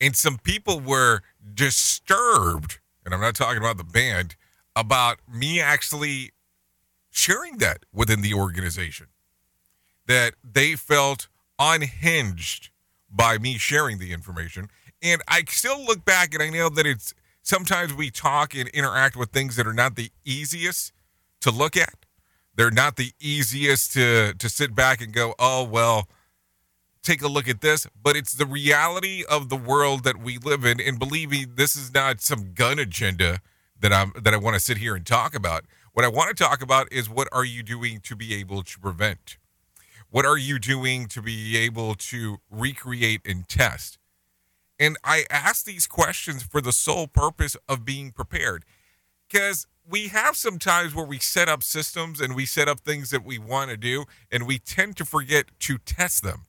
And 0.00 0.16
some 0.16 0.38
people 0.38 0.80
were 0.80 1.20
disturbed, 1.54 2.78
and 3.04 3.12
I'm 3.12 3.20
not 3.20 3.34
talking 3.34 3.58
about 3.58 3.76
the 3.76 3.84
band, 3.84 4.34
about 4.74 5.18
me 5.30 5.60
actually 5.60 6.30
sharing 7.10 7.58
that 7.58 7.84
within 7.92 8.22
the 8.22 8.34
organization. 8.34 9.06
That 10.06 10.34
they 10.42 10.74
felt 10.76 11.28
unhinged 11.58 12.70
by 13.10 13.38
me 13.38 13.58
sharing 13.58 13.98
the 13.98 14.12
information. 14.12 14.68
And 15.02 15.22
I 15.28 15.44
still 15.48 15.84
look 15.84 16.04
back 16.04 16.34
and 16.34 16.42
I 16.42 16.48
know 16.50 16.68
that 16.68 16.86
it's 16.86 17.14
sometimes 17.42 17.92
we 17.94 18.10
talk 18.10 18.54
and 18.54 18.68
interact 18.70 19.16
with 19.16 19.30
things 19.30 19.56
that 19.56 19.66
are 19.66 19.72
not 19.74 19.96
the 19.96 20.10
easiest 20.24 20.92
to 21.40 21.50
look 21.50 21.76
at. 21.76 22.06
They're 22.54 22.70
not 22.70 22.96
the 22.96 23.12
easiest 23.20 23.92
to 23.94 24.34
to 24.34 24.48
sit 24.48 24.74
back 24.74 25.00
and 25.00 25.12
go, 25.12 25.34
"Oh, 25.38 25.64
well, 25.64 26.08
take 27.02 27.22
a 27.22 27.28
look 27.28 27.48
at 27.48 27.60
this," 27.60 27.86
but 28.02 28.16
it's 28.16 28.32
the 28.32 28.46
reality 28.46 29.24
of 29.24 29.48
the 29.48 29.56
world 29.56 30.04
that 30.04 30.18
we 30.18 30.38
live 30.38 30.64
in 30.64 30.80
and 30.80 30.98
believe 30.98 31.30
me, 31.30 31.46
this 31.46 31.76
is 31.76 31.94
not 31.94 32.20
some 32.20 32.52
gun 32.52 32.78
agenda 32.78 33.40
that 33.78 33.92
I'm 33.92 34.12
that 34.16 34.34
I 34.34 34.36
want 34.36 34.54
to 34.54 34.60
sit 34.60 34.78
here 34.78 34.94
and 34.94 35.06
talk 35.06 35.34
about. 35.34 35.64
What 35.92 36.04
I 36.04 36.08
want 36.08 36.36
to 36.36 36.42
talk 36.42 36.62
about 36.62 36.92
is 36.92 37.10
what 37.10 37.28
are 37.32 37.44
you 37.44 37.62
doing 37.62 38.00
to 38.04 38.14
be 38.14 38.34
able 38.34 38.62
to 38.62 38.78
prevent? 38.78 39.38
What 40.08 40.24
are 40.24 40.38
you 40.38 40.58
doing 40.58 41.06
to 41.08 41.20
be 41.20 41.56
able 41.56 41.94
to 41.96 42.38
recreate 42.48 43.22
and 43.24 43.48
test? 43.48 43.98
And 44.78 44.96
I 45.04 45.24
ask 45.30 45.64
these 45.64 45.86
questions 45.86 46.44
for 46.44 46.60
the 46.60 46.72
sole 46.72 47.08
purpose 47.08 47.56
of 47.68 47.84
being 47.84 48.12
prepared. 48.12 48.64
Because 49.28 49.66
we 49.88 50.08
have 50.08 50.36
some 50.36 50.58
times 50.58 50.94
where 50.94 51.04
we 51.04 51.18
set 51.18 51.48
up 51.48 51.62
systems 51.62 52.20
and 52.20 52.36
we 52.36 52.46
set 52.46 52.68
up 52.68 52.80
things 52.80 53.10
that 53.10 53.24
we 53.24 53.38
want 53.38 53.70
to 53.70 53.76
do, 53.76 54.04
and 54.30 54.46
we 54.46 54.58
tend 54.58 54.96
to 54.98 55.04
forget 55.04 55.46
to 55.60 55.78
test 55.78 56.22
them. 56.22 56.46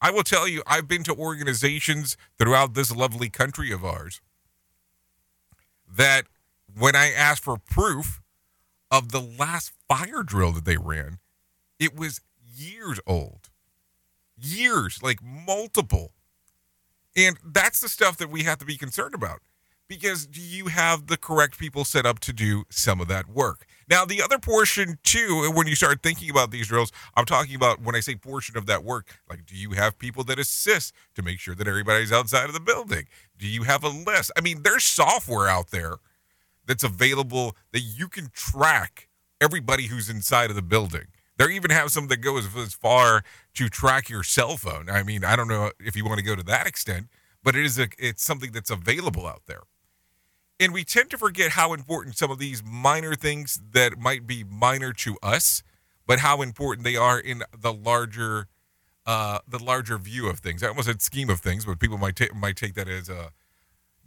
I 0.00 0.10
will 0.10 0.24
tell 0.24 0.48
you, 0.48 0.62
I've 0.66 0.88
been 0.88 1.04
to 1.04 1.14
organizations 1.14 2.16
throughout 2.38 2.74
this 2.74 2.94
lovely 2.94 3.28
country 3.28 3.72
of 3.72 3.84
ours 3.84 4.20
that 5.90 6.24
when 6.76 6.94
I 6.94 7.10
ask 7.10 7.42
for 7.42 7.56
proof 7.56 8.20
of 8.90 9.12
the 9.12 9.20
last 9.20 9.72
fire 9.88 10.22
drill 10.22 10.52
that 10.52 10.64
they 10.64 10.76
ran, 10.76 11.18
it 11.78 11.96
was 11.96 12.20
years 12.54 13.00
old. 13.06 13.50
Years, 14.36 15.02
like 15.02 15.22
multiple. 15.22 16.12
And 17.16 17.36
that's 17.44 17.80
the 17.80 17.88
stuff 17.88 18.16
that 18.18 18.30
we 18.30 18.44
have 18.44 18.58
to 18.58 18.64
be 18.64 18.76
concerned 18.76 19.14
about 19.14 19.40
because 19.88 20.26
do 20.26 20.40
you 20.40 20.66
have 20.66 21.06
the 21.06 21.16
correct 21.16 21.58
people 21.58 21.84
set 21.84 22.06
up 22.06 22.18
to 22.20 22.32
do 22.32 22.64
some 22.68 23.00
of 23.00 23.08
that 23.08 23.28
work? 23.28 23.66
Now, 23.88 24.04
the 24.04 24.22
other 24.22 24.38
portion, 24.38 24.98
too, 25.02 25.50
when 25.54 25.66
you 25.66 25.74
start 25.74 26.02
thinking 26.02 26.30
about 26.30 26.50
these 26.50 26.68
drills, 26.68 26.92
I'm 27.16 27.24
talking 27.24 27.56
about 27.56 27.80
when 27.80 27.94
I 27.96 28.00
say 28.00 28.14
portion 28.14 28.56
of 28.56 28.66
that 28.66 28.84
work, 28.84 29.20
like 29.28 29.46
do 29.46 29.56
you 29.56 29.70
have 29.70 29.98
people 29.98 30.24
that 30.24 30.38
assist 30.38 30.94
to 31.14 31.22
make 31.22 31.40
sure 31.40 31.54
that 31.54 31.66
everybody's 31.66 32.12
outside 32.12 32.44
of 32.44 32.52
the 32.52 32.60
building? 32.60 33.06
Do 33.38 33.46
you 33.48 33.62
have 33.62 33.82
a 33.82 33.88
list? 33.88 34.30
I 34.36 34.42
mean, 34.42 34.62
there's 34.62 34.84
software 34.84 35.48
out 35.48 35.70
there 35.70 35.96
that's 36.68 36.84
available 36.84 37.56
that 37.72 37.80
you 37.80 38.06
can 38.06 38.28
track 38.32 39.08
everybody 39.40 39.86
who's 39.86 40.08
inside 40.08 40.50
of 40.50 40.56
the 40.56 40.62
building. 40.62 41.06
They 41.38 41.46
even 41.54 41.70
have 41.70 41.90
some 41.90 42.08
that 42.08 42.18
go 42.18 42.36
as, 42.36 42.48
as 42.56 42.74
far 42.74 43.22
to 43.54 43.68
track 43.68 44.08
your 44.08 44.22
cell 44.22 44.56
phone. 44.56 44.90
I 44.90 45.02
mean, 45.02 45.24
I 45.24 45.34
don't 45.34 45.48
know 45.48 45.70
if 45.80 45.96
you 45.96 46.04
want 46.04 46.18
to 46.18 46.24
go 46.24 46.36
to 46.36 46.42
that 46.44 46.66
extent, 46.66 47.08
but 47.42 47.56
it 47.56 47.64
is 47.64 47.78
a 47.78 47.88
it's 47.98 48.24
something 48.24 48.52
that's 48.52 48.70
available 48.70 49.26
out 49.26 49.42
there. 49.46 49.62
And 50.60 50.72
we 50.74 50.84
tend 50.84 51.10
to 51.10 51.18
forget 51.18 51.52
how 51.52 51.72
important 51.72 52.18
some 52.18 52.30
of 52.30 52.38
these 52.38 52.62
minor 52.64 53.14
things 53.14 53.60
that 53.72 53.96
might 53.98 54.26
be 54.26 54.42
minor 54.42 54.92
to 54.94 55.16
us, 55.22 55.62
but 56.06 56.18
how 56.18 56.42
important 56.42 56.84
they 56.84 56.96
are 56.96 57.18
in 57.18 57.44
the 57.56 57.72
larger 57.72 58.48
uh, 59.06 59.38
the 59.48 59.62
larger 59.62 59.96
view 59.96 60.28
of 60.28 60.40
things. 60.40 60.62
I 60.62 60.68
almost 60.68 60.88
said 60.88 61.00
scheme 61.00 61.30
of 61.30 61.40
things, 61.40 61.64
but 61.64 61.78
people 61.78 61.96
might 61.96 62.16
take 62.16 62.34
might 62.34 62.56
take 62.56 62.74
that 62.74 62.88
as 62.88 63.08
a 63.08 63.30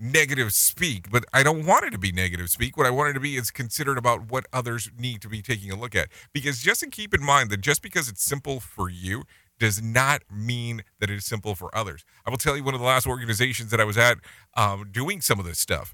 negative 0.02 0.54
speak. 0.54 1.12
But 1.12 1.26
I 1.32 1.43
don't 1.43 1.66
want 1.66 1.86
it 1.86 1.91
to 1.91 1.97
be 1.97 2.12
negative 2.12 2.49
speak. 2.49 2.76
What 2.76 2.88
I 2.88 2.89
want 2.89 3.12
it 3.12 3.14
to 3.14 3.20
be 3.20 3.38
is 3.38 3.52
considered 3.52 3.97
about 3.97 4.30
what 4.32 4.47
others 4.52 4.89
need 4.97 5.22
to 5.22 5.30
be 5.30 5.41
taking 5.41 5.72
a 5.72 5.76
look 5.76 5.95
at. 5.95 6.10
Because 6.34 6.60
just 6.62 6.82
to 6.82 6.89
keep 6.89 7.14
in 7.14 7.24
mind 7.24 7.49
that 7.52 7.62
just 7.62 7.82
because 7.82 8.10
it's 8.10 8.24
simple 8.24 8.60
for 8.60 8.89
you 8.89 9.24
does 9.60 9.82
not 9.82 10.24
mean 10.32 10.84
that 10.99 11.12
it 11.12 11.18
is 11.18 11.26
simple 11.26 11.54
for 11.54 11.74
others. 11.78 12.04
I 12.26 12.32
will 12.32 12.38
tell 12.38 12.58
you 12.58 12.64
one 12.64 12.74
of 12.74 12.80
the 12.80 12.86
last 12.86 13.06
organizations 13.06 13.70
that 13.70 13.80
I 13.80 13.84
was 13.84 13.97
at 13.97 14.18
um, 14.58 14.89
doing 14.91 15.22
some 15.22 15.39
of 15.39 15.45
this 15.45 15.60
stuff. 15.60 15.93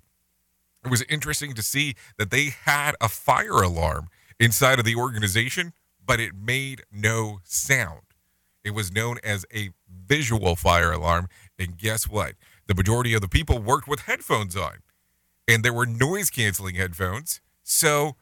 It 0.85 0.89
was 0.89 1.01
interesting 1.09 1.53
to 1.53 1.61
see 1.61 1.95
that 2.17 2.31
they 2.31 2.53
had 2.63 2.95
a 3.01 3.09
fire 3.09 3.61
alarm 3.61 4.07
inside 4.39 4.79
of 4.79 4.85
the 4.85 4.95
organization, 4.95 5.73
but 6.05 6.21
it 6.21 6.31
made 6.33 6.83
no 6.89 7.39
sound. 7.43 8.03
It 8.63 8.71
was 8.71 8.91
known 8.91 9.17
as 9.23 9.45
a 9.53 9.71
visual 9.89 10.55
fire 10.55 10.91
alarm. 10.91 11.27
And 11.59 11.77
guess 11.77 12.07
what? 12.07 12.35
The 12.67 12.75
majority 12.75 13.13
of 13.13 13.21
the 13.21 13.29
people 13.29 13.59
worked 13.59 13.87
with 13.87 14.01
headphones 14.01 14.55
on, 14.55 14.79
and 15.47 15.63
there 15.63 15.73
were 15.73 15.85
noise 15.85 16.29
canceling 16.29 16.75
headphones. 16.75 17.41
So 17.63 18.15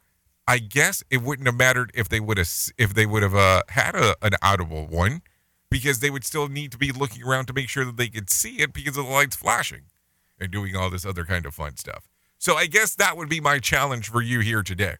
I 0.47 0.59
guess 0.59 1.03
it 1.09 1.21
wouldn't 1.21 1.47
have 1.47 1.55
mattered 1.55 1.91
if 1.93 2.07
they 2.07 2.19
would 2.19 2.37
have 2.37 2.49
if 2.77 2.93
they 2.93 3.05
would 3.05 3.23
have 3.23 3.35
uh, 3.35 3.63
had 3.69 3.95
a, 3.95 4.15
an 4.21 4.33
audible 4.41 4.85
one, 4.87 5.21
because 5.69 5.99
they 5.99 6.09
would 6.11 6.23
still 6.23 6.47
need 6.47 6.71
to 6.71 6.77
be 6.77 6.91
looking 6.91 7.23
around 7.23 7.47
to 7.47 7.53
make 7.53 7.69
sure 7.69 7.85
that 7.85 7.97
they 7.97 8.07
could 8.07 8.29
see 8.29 8.61
it 8.61 8.71
because 8.71 8.95
of 8.97 9.05
the 9.05 9.11
lights 9.11 9.35
flashing 9.35 9.85
and 10.39 10.51
doing 10.51 10.75
all 10.75 10.89
this 10.89 11.05
other 11.05 11.25
kind 11.25 11.45
of 11.45 11.55
fun 11.55 11.75
stuff. 11.75 12.07
So 12.37 12.55
I 12.55 12.67
guess 12.67 12.95
that 12.95 13.17
would 13.17 13.29
be 13.29 13.41
my 13.41 13.59
challenge 13.59 14.09
for 14.09 14.21
you 14.21 14.41
here 14.41 14.61
today. 14.61 14.95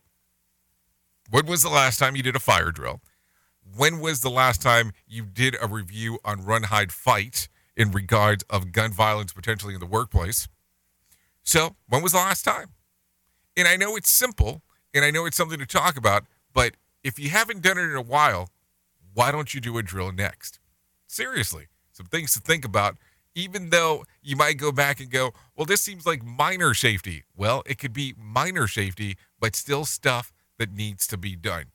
When 1.29 1.45
was 1.45 1.61
the 1.61 1.69
last 1.69 1.99
time 1.99 2.15
you 2.15 2.23
did 2.23 2.35
a 2.35 2.39
fire 2.39 2.71
drill? 2.71 3.01
When 3.75 3.99
was 3.99 4.21
the 4.21 4.29
last 4.29 4.61
time 4.61 4.91
you 5.07 5.25
did 5.25 5.55
a 5.61 5.67
review 5.67 6.19
on 6.23 6.45
Run, 6.45 6.63
Hide, 6.63 6.91
Fight 6.91 7.47
in 7.77 7.91
regards 7.91 8.43
of 8.49 8.71
gun 8.71 8.91
violence 8.91 9.33
potentially 9.33 9.73
in 9.73 9.79
the 9.79 9.85
workplace? 9.85 10.47
So, 11.43 11.75
when 11.87 12.01
was 12.01 12.13
the 12.13 12.17
last 12.17 12.43
time? 12.43 12.69
And 13.57 13.67
I 13.67 13.75
know 13.75 13.95
it's 13.95 14.09
simple 14.09 14.61
and 14.93 15.05
I 15.05 15.11
know 15.11 15.25
it's 15.25 15.37
something 15.37 15.59
to 15.59 15.65
talk 15.65 15.97
about, 15.97 16.23
but 16.53 16.75
if 17.03 17.19
you 17.19 17.29
haven't 17.29 17.61
done 17.61 17.77
it 17.77 17.83
in 17.83 17.95
a 17.95 18.01
while, 18.01 18.49
why 19.13 19.31
don't 19.31 19.53
you 19.53 19.61
do 19.61 19.77
a 19.77 19.83
drill 19.83 20.11
next? 20.11 20.59
Seriously, 21.07 21.67
some 21.91 22.07
things 22.07 22.33
to 22.33 22.39
think 22.39 22.65
about 22.65 22.97
even 23.35 23.69
though 23.69 24.05
you 24.23 24.35
might 24.35 24.57
go 24.57 24.71
back 24.71 24.99
and 24.99 25.11
go, 25.11 25.33
well, 25.55 25.65
this 25.65 25.81
seems 25.81 26.05
like 26.05 26.23
minor 26.23 26.73
safety. 26.73 27.25
Well, 27.35 27.63
it 27.65 27.77
could 27.77 27.93
be 27.93 28.15
minor 28.17 28.67
safety, 28.67 29.17
but 29.39 29.55
still 29.55 29.85
stuff 29.85 30.31
that 30.57 30.73
needs 30.73 31.05
to 31.07 31.17
be 31.17 31.35
done. 31.35 31.65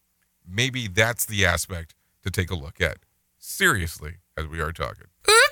Maybe 0.48 0.88
that's 0.88 1.26
the 1.26 1.44
aspect 1.44 1.94
to 2.24 2.30
take 2.30 2.50
a 2.50 2.54
look 2.54 2.80
at. 2.80 2.98
Seriously, 3.38 4.16
as 4.36 4.46
we 4.46 4.60
are 4.60 4.72
talking. 4.72 5.06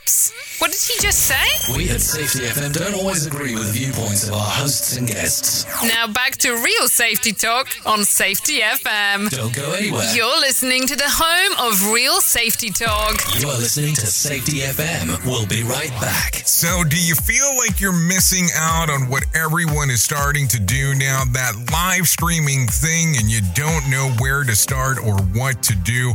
Oops! 0.09 0.33
What 0.59 0.73
did 0.73 0.81
he 0.81 0.99
just 1.01 1.19
say? 1.19 1.77
We 1.77 1.91
at 1.91 2.01
Safety 2.01 2.47
FM 2.47 2.73
don't 2.73 2.95
always 2.95 3.27
agree 3.27 3.55
with 3.55 3.67
the 3.67 3.73
viewpoints 3.73 4.27
of 4.27 4.33
our 4.33 4.41
hosts 4.41 4.97
and 4.97 5.07
guests. 5.07 5.67
Now 5.85 6.07
back 6.07 6.37
to 6.39 6.53
real 6.53 6.89
safety 6.89 7.33
talk 7.33 7.69
on 7.85 8.05
Safety 8.05 8.61
FM. 8.61 9.29
Don't 9.29 9.55
go 9.55 9.73
anywhere. 9.73 10.11
You're 10.15 10.41
listening 10.41 10.87
to 10.87 10.97
the 10.97 11.07
home 11.07 11.53
of 11.61 11.93
real 11.93 12.23
safety 12.23 12.71
talk. 12.71 13.21
You 13.39 13.49
are 13.49 13.59
listening 13.59 13.95
to 13.97 14.07
Safety 14.07 14.61
FM. 14.61 15.25
We'll 15.27 15.47
be 15.47 15.63
right 15.63 15.93
back. 16.01 16.37
So, 16.47 16.85
do 16.85 16.97
you 16.97 17.15
feel 17.15 17.55
like 17.59 17.79
you're 17.79 17.93
missing 17.93 18.49
out 18.57 18.89
on 18.89 19.11
what 19.11 19.25
everyone 19.35 19.91
is 19.91 20.03
starting 20.03 20.49
to 20.49 20.59
do 20.59 20.95
now? 20.95 21.25
That 21.33 21.53
live 21.71 22.09
streaming 22.09 22.67
thing, 22.67 23.17
and 23.19 23.31
you 23.31 23.41
don't 23.55 23.91
know 23.91 24.11
where 24.19 24.43
to 24.43 24.57
start 24.57 24.97
or 24.99 25.21
what 25.37 25.63
to 25.65 25.77
do? 25.77 26.15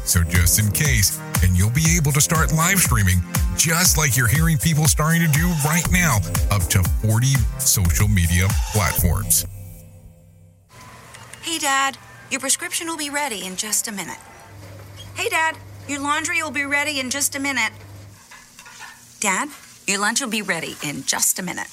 So 0.11 0.23
just 0.23 0.59
in 0.59 0.69
case, 0.73 1.21
and 1.41 1.57
you'll 1.57 1.69
be 1.69 1.95
able 1.95 2.11
to 2.11 2.19
start 2.19 2.51
live 2.51 2.79
streaming 2.79 3.19
just 3.55 3.97
like 3.97 4.17
you're 4.17 4.27
hearing 4.27 4.57
people 4.57 4.85
starting 4.85 5.21
to 5.21 5.27
do 5.29 5.47
right 5.63 5.89
now, 5.89 6.17
up 6.51 6.63
to 6.63 6.83
40 7.07 7.27
social 7.59 8.09
media 8.09 8.49
platforms. 8.73 9.45
Hey, 11.41 11.59
Dad, 11.59 11.97
your 12.29 12.41
prescription 12.41 12.87
will 12.87 12.97
be 12.97 13.09
ready 13.09 13.45
in 13.45 13.55
just 13.55 13.87
a 13.87 13.93
minute. 13.93 14.17
Hey, 15.15 15.29
Dad, 15.29 15.57
your 15.87 16.01
laundry 16.01 16.43
will 16.43 16.51
be 16.51 16.65
ready 16.65 16.99
in 16.99 17.09
just 17.09 17.33
a 17.37 17.39
minute. 17.39 17.71
Dad, 19.21 19.47
your 19.87 19.99
lunch 19.99 20.19
will 20.19 20.29
be 20.29 20.41
ready 20.41 20.75
in 20.83 21.05
just 21.05 21.39
a 21.39 21.41
minute. 21.41 21.67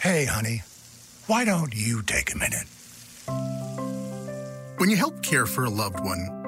Hey, 0.00 0.24
honey, 0.24 0.62
why 1.26 1.44
don't 1.44 1.74
you 1.74 2.00
take 2.00 2.34
a 2.34 2.38
minute? 2.38 2.64
When 4.78 4.88
you 4.88 4.96
help 4.96 5.22
care 5.22 5.44
for 5.44 5.64
a 5.64 5.70
loved 5.70 6.00
one, 6.00 6.35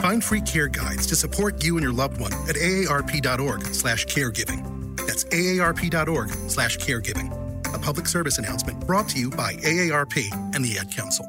Find 0.00 0.22
free 0.22 0.40
care 0.40 0.68
guides 0.68 1.06
to 1.08 1.16
support 1.16 1.64
you 1.64 1.76
and 1.76 1.82
your 1.82 1.92
loved 1.92 2.20
one 2.20 2.32
at 2.48 2.56
aarp.org 2.56 3.62
slash 3.74 4.06
caregiving. 4.06 4.96
That's 4.96 5.24
aarp.org 5.24 6.30
slash 6.48 6.78
caregiving. 6.78 7.32
A 7.74 7.78
public 7.78 8.06
service 8.06 8.38
announcement 8.38 8.86
brought 8.86 9.08
to 9.10 9.18
you 9.18 9.30
by 9.30 9.54
AARP 9.54 10.54
and 10.54 10.64
the 10.64 10.78
Ad 10.78 10.90
Council. 10.92 11.26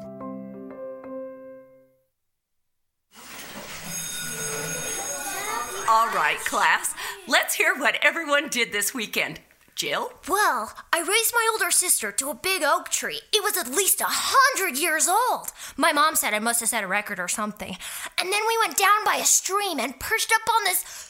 All 5.88 6.06
right, 6.14 6.38
class. 6.44 6.94
Let's 7.26 7.54
hear 7.54 7.74
what 7.76 7.96
everyone 8.00 8.48
did 8.48 8.70
this 8.70 8.94
weekend. 8.94 9.40
Jill? 9.80 10.12
Well, 10.28 10.74
I 10.92 10.98
raised 10.98 11.32
my 11.32 11.48
older 11.52 11.70
sister 11.70 12.12
to 12.12 12.28
a 12.28 12.34
big 12.34 12.62
oak 12.62 12.90
tree. 12.90 13.22
It 13.32 13.42
was 13.42 13.56
at 13.56 13.74
least 13.74 14.02
a 14.02 14.06
hundred 14.06 14.78
years 14.78 15.08
old. 15.08 15.52
My 15.74 15.90
mom 15.90 16.16
said 16.16 16.34
I 16.34 16.38
must 16.38 16.60
have 16.60 16.68
set 16.68 16.84
a 16.84 16.86
record 16.86 17.18
or 17.18 17.28
something. 17.28 17.78
And 18.18 18.30
then 18.30 18.42
we 18.46 18.58
went 18.58 18.76
down 18.76 19.06
by 19.06 19.16
a 19.16 19.24
stream 19.24 19.80
and 19.80 19.98
perched 19.98 20.34
up 20.34 20.54
on 20.54 20.64
this 20.64 21.09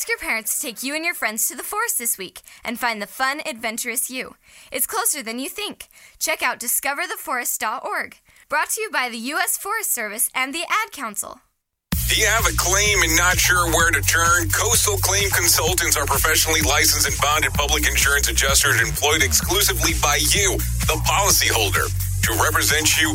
Ask 0.00 0.08
your 0.08 0.16
parents 0.16 0.54
to 0.54 0.66
take 0.66 0.82
you 0.82 0.94
and 0.94 1.04
your 1.04 1.12
friends 1.12 1.46
to 1.48 1.54
the 1.54 1.62
forest 1.62 1.98
this 1.98 2.16
week 2.16 2.40
and 2.64 2.80
find 2.80 3.02
the 3.02 3.06
fun, 3.06 3.42
adventurous 3.44 4.10
you. 4.10 4.36
It's 4.72 4.86
closer 4.86 5.22
than 5.22 5.38
you 5.38 5.50
think. 5.50 5.88
Check 6.18 6.42
out 6.42 6.58
discovertheforest.org. 6.58 8.16
Brought 8.48 8.70
to 8.70 8.80
you 8.80 8.90
by 8.90 9.10
the 9.10 9.18
U.S. 9.36 9.58
Forest 9.58 9.92
Service 9.92 10.30
and 10.34 10.54
the 10.54 10.64
Ad 10.64 10.92
Council. 10.92 11.42
Do 12.08 12.16
you 12.16 12.24
have 12.24 12.46
a 12.46 12.56
claim 12.56 13.02
and 13.02 13.14
not 13.14 13.36
sure 13.36 13.70
where 13.76 13.90
to 13.90 14.00
turn? 14.00 14.48
Coastal 14.48 14.96
Claim 15.04 15.28
Consultants 15.28 15.98
are 15.98 16.06
professionally 16.06 16.62
licensed 16.62 17.06
and 17.06 17.20
bonded 17.20 17.52
public 17.52 17.86
insurance 17.86 18.30
adjusters 18.30 18.80
employed 18.80 19.22
exclusively 19.22 19.92
by 20.00 20.16
you, 20.32 20.56
the 20.88 20.96
policyholder, 21.04 21.84
to 22.24 22.42
represent 22.42 22.98
you 22.98 23.14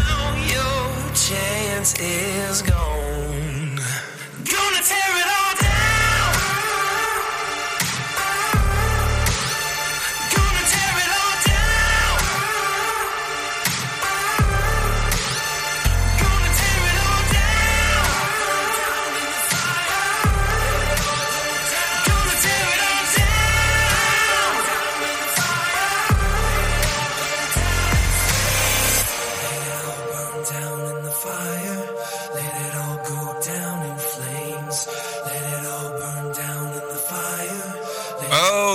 chance 1.31 1.97
is 1.97 2.61
gone. 2.61 3.30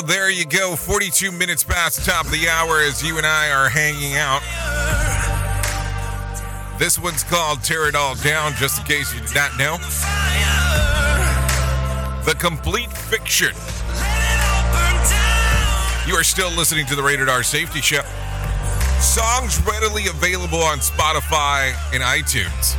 There 0.03 0.31
you 0.31 0.45
go. 0.45 0.77
42 0.77 1.33
minutes 1.33 1.65
past 1.65 1.99
the 1.99 2.11
top 2.11 2.27
of 2.27 2.31
the 2.31 2.49
hour 2.49 2.81
as 2.81 3.03
you 3.03 3.17
and 3.17 3.27
I 3.27 3.51
are 3.51 3.69
hanging 3.69 4.17
out. 4.17 4.43
This 6.79 6.99
one's 6.99 7.25
called 7.25 7.63
Tear 7.63 7.89
It 7.89 7.95
All 7.95 8.15
Down, 8.17 8.53
just 8.55 8.79
in 8.79 8.85
case 8.85 9.15
you 9.15 9.21
did 9.21 9.35
not 9.35 9.57
know. 9.59 9.79
The 12.25 12.35
complete 12.39 12.93
fiction. 12.93 13.55
You 16.07 16.15
are 16.15 16.25
still 16.25 16.51
listening 16.51 16.87
to 16.87 16.95
the 16.95 17.03
Rated 17.03 17.29
R 17.29 17.43
Safety 17.43 17.81
Show. 17.81 18.03
Songs 19.01 19.61
readily 19.67 20.09
available 20.09 20.61
on 20.61 20.79
Spotify 20.79 21.73
and 21.95 22.03
iTunes. 22.03 22.77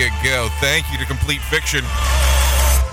You 0.00 0.08
go. 0.24 0.48
Thank 0.60 0.90
you 0.90 0.96
to 0.98 1.04
Complete 1.04 1.42
Fiction 1.42 1.80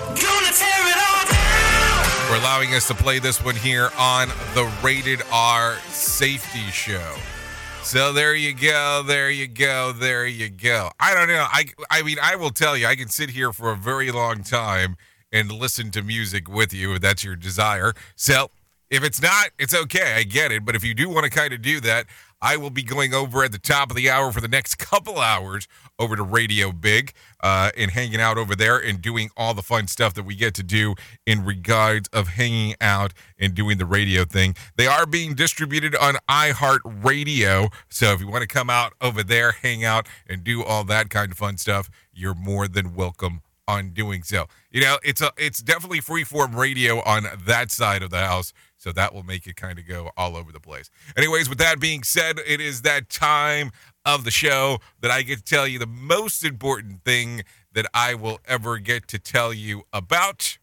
Gonna 0.10 0.52
tear 0.52 0.88
it 0.92 0.98
all 0.98 1.26
down. 1.26 2.28
for 2.28 2.36
allowing 2.36 2.74
us 2.74 2.86
to 2.88 2.94
play 2.94 3.20
this 3.20 3.42
one 3.44 3.56
here 3.56 3.92
on 3.98 4.28
the 4.54 4.70
Rated 4.84 5.22
R 5.32 5.76
Safety 5.88 6.70
Show. 6.72 7.16
So 7.82 8.12
there 8.12 8.36
you 8.36 8.54
go, 8.54 9.04
there 9.08 9.30
you 9.30 9.48
go, 9.48 9.94
there 9.94 10.26
you 10.26 10.50
go. 10.50 10.92
I 11.00 11.14
don't 11.14 11.30
know. 11.30 11.46
I 11.50 11.68
I 11.90 12.02
mean, 12.02 12.18
I 12.22 12.36
will 12.36 12.50
tell 12.50 12.76
you, 12.76 12.88
I 12.88 12.96
can 12.98 13.08
sit 13.08 13.30
here 13.30 13.54
for 13.54 13.72
a 13.72 13.78
very 13.78 14.12
long 14.12 14.44
time 14.44 14.98
and 15.32 15.50
listen 15.50 15.92
to 15.92 16.02
music 16.02 16.50
with 16.50 16.74
you 16.74 16.94
if 16.96 17.02
that's 17.02 17.24
your 17.24 17.38
desire. 17.38 17.94
So 18.18 18.52
if 18.90 19.04
it's 19.04 19.22
not, 19.22 19.50
it's 19.60 19.74
okay. 19.74 20.14
I 20.16 20.24
get 20.24 20.52
it. 20.52 20.66
But 20.66 20.76
if 20.76 20.84
you 20.84 20.94
do 20.94 21.10
want 21.10 21.26
to 21.26 21.30
kind 21.30 21.54
of 21.54 21.62
do 21.62 21.80
that, 21.82 22.06
I 22.42 22.56
will 22.58 22.70
be 22.70 22.84
going 22.84 23.14
over 23.14 23.44
at 23.44 23.52
the 23.52 23.58
top 23.58 23.90
of 23.90 23.96
the 23.96 24.10
hour 24.10 24.32
for 24.32 24.42
the 24.42 24.48
next 24.48 24.76
couple 24.76 25.20
hours 25.20 25.68
over 25.98 26.16
to 26.16 26.22
Radio 26.24 26.72
Big 26.72 27.14
uh, 27.42 27.72
and 27.76 27.92
hanging 27.92 28.22
out 28.22 28.38
over 28.38 28.56
there 28.56 28.78
and 28.78 29.02
doing 29.02 29.30
all 29.36 29.54
the 29.54 29.64
fun 29.64 29.88
stuff 29.88 30.14
that 30.14 30.24
we 30.24 30.36
get 30.36 30.54
to 30.56 30.64
do 30.64 30.94
in 31.26 31.44
regards 31.44 32.08
of 32.10 32.30
hanging 32.30 32.76
out 32.80 33.14
and 33.40 33.56
doing 33.56 33.80
the 33.80 33.86
radio 33.86 34.24
thing. 34.24 34.56
They 34.76 34.86
are 34.88 35.08
being 35.08 35.34
distributed 35.34 35.96
on 35.96 36.18
iHeartRadio. 36.30 37.74
So 37.90 38.14
if 38.14 38.22
you 38.22 38.28
want 38.28 38.44
to 38.44 38.48
come 38.48 38.70
out 38.70 38.94
over 39.02 39.24
there, 39.24 39.54
hang 39.54 39.84
out, 39.84 40.08
and 40.30 40.44
do 40.44 40.64
all 40.64 40.84
that 40.86 41.10
kind 41.10 41.32
of 41.32 41.38
fun 41.38 41.58
stuff, 41.58 41.90
you're 42.14 42.36
more 42.36 42.68
than 42.68 42.94
welcome 42.94 43.42
on 43.68 43.90
doing 43.90 44.24
so. 44.24 44.48
You 44.72 44.82
know, 44.82 44.98
it's 45.04 45.22
a 45.22 45.32
it's 45.38 45.62
definitely 45.62 46.02
freeform 46.02 46.56
radio 46.56 47.02
on 47.04 47.26
that 47.46 47.72
side 47.72 48.04
of 48.04 48.12
the 48.12 48.20
house. 48.20 48.54
So 48.78 48.92
that 48.92 49.14
will 49.14 49.24
make 49.24 49.48
it 49.48 49.56
kind 49.56 49.80
of 49.80 49.88
go 49.88 50.12
all 50.16 50.36
over 50.38 50.52
the 50.52 50.60
place. 50.60 50.90
Anyways, 51.18 51.50
with 51.50 51.58
that 51.58 51.80
being 51.80 52.04
said, 52.04 52.40
it 52.46 52.62
is 52.62 52.84
that 52.84 53.10
time 53.10 53.72
of 54.06 54.24
the 54.24 54.32
show 54.32 54.78
that 55.02 55.12
I 55.12 55.24
get 55.24 55.40
to 55.40 55.44
tell 55.44 55.68
you 55.68 55.80
the 55.80 55.88
most 55.88 56.44
important 56.44 57.04
thing 57.04 57.44
that 57.74 57.86
I 57.94 58.14
will 58.14 58.40
ever 58.46 58.78
get 58.78 59.08
to 59.10 59.20
tell 59.20 59.54
you 59.54 59.84
about. 59.92 60.58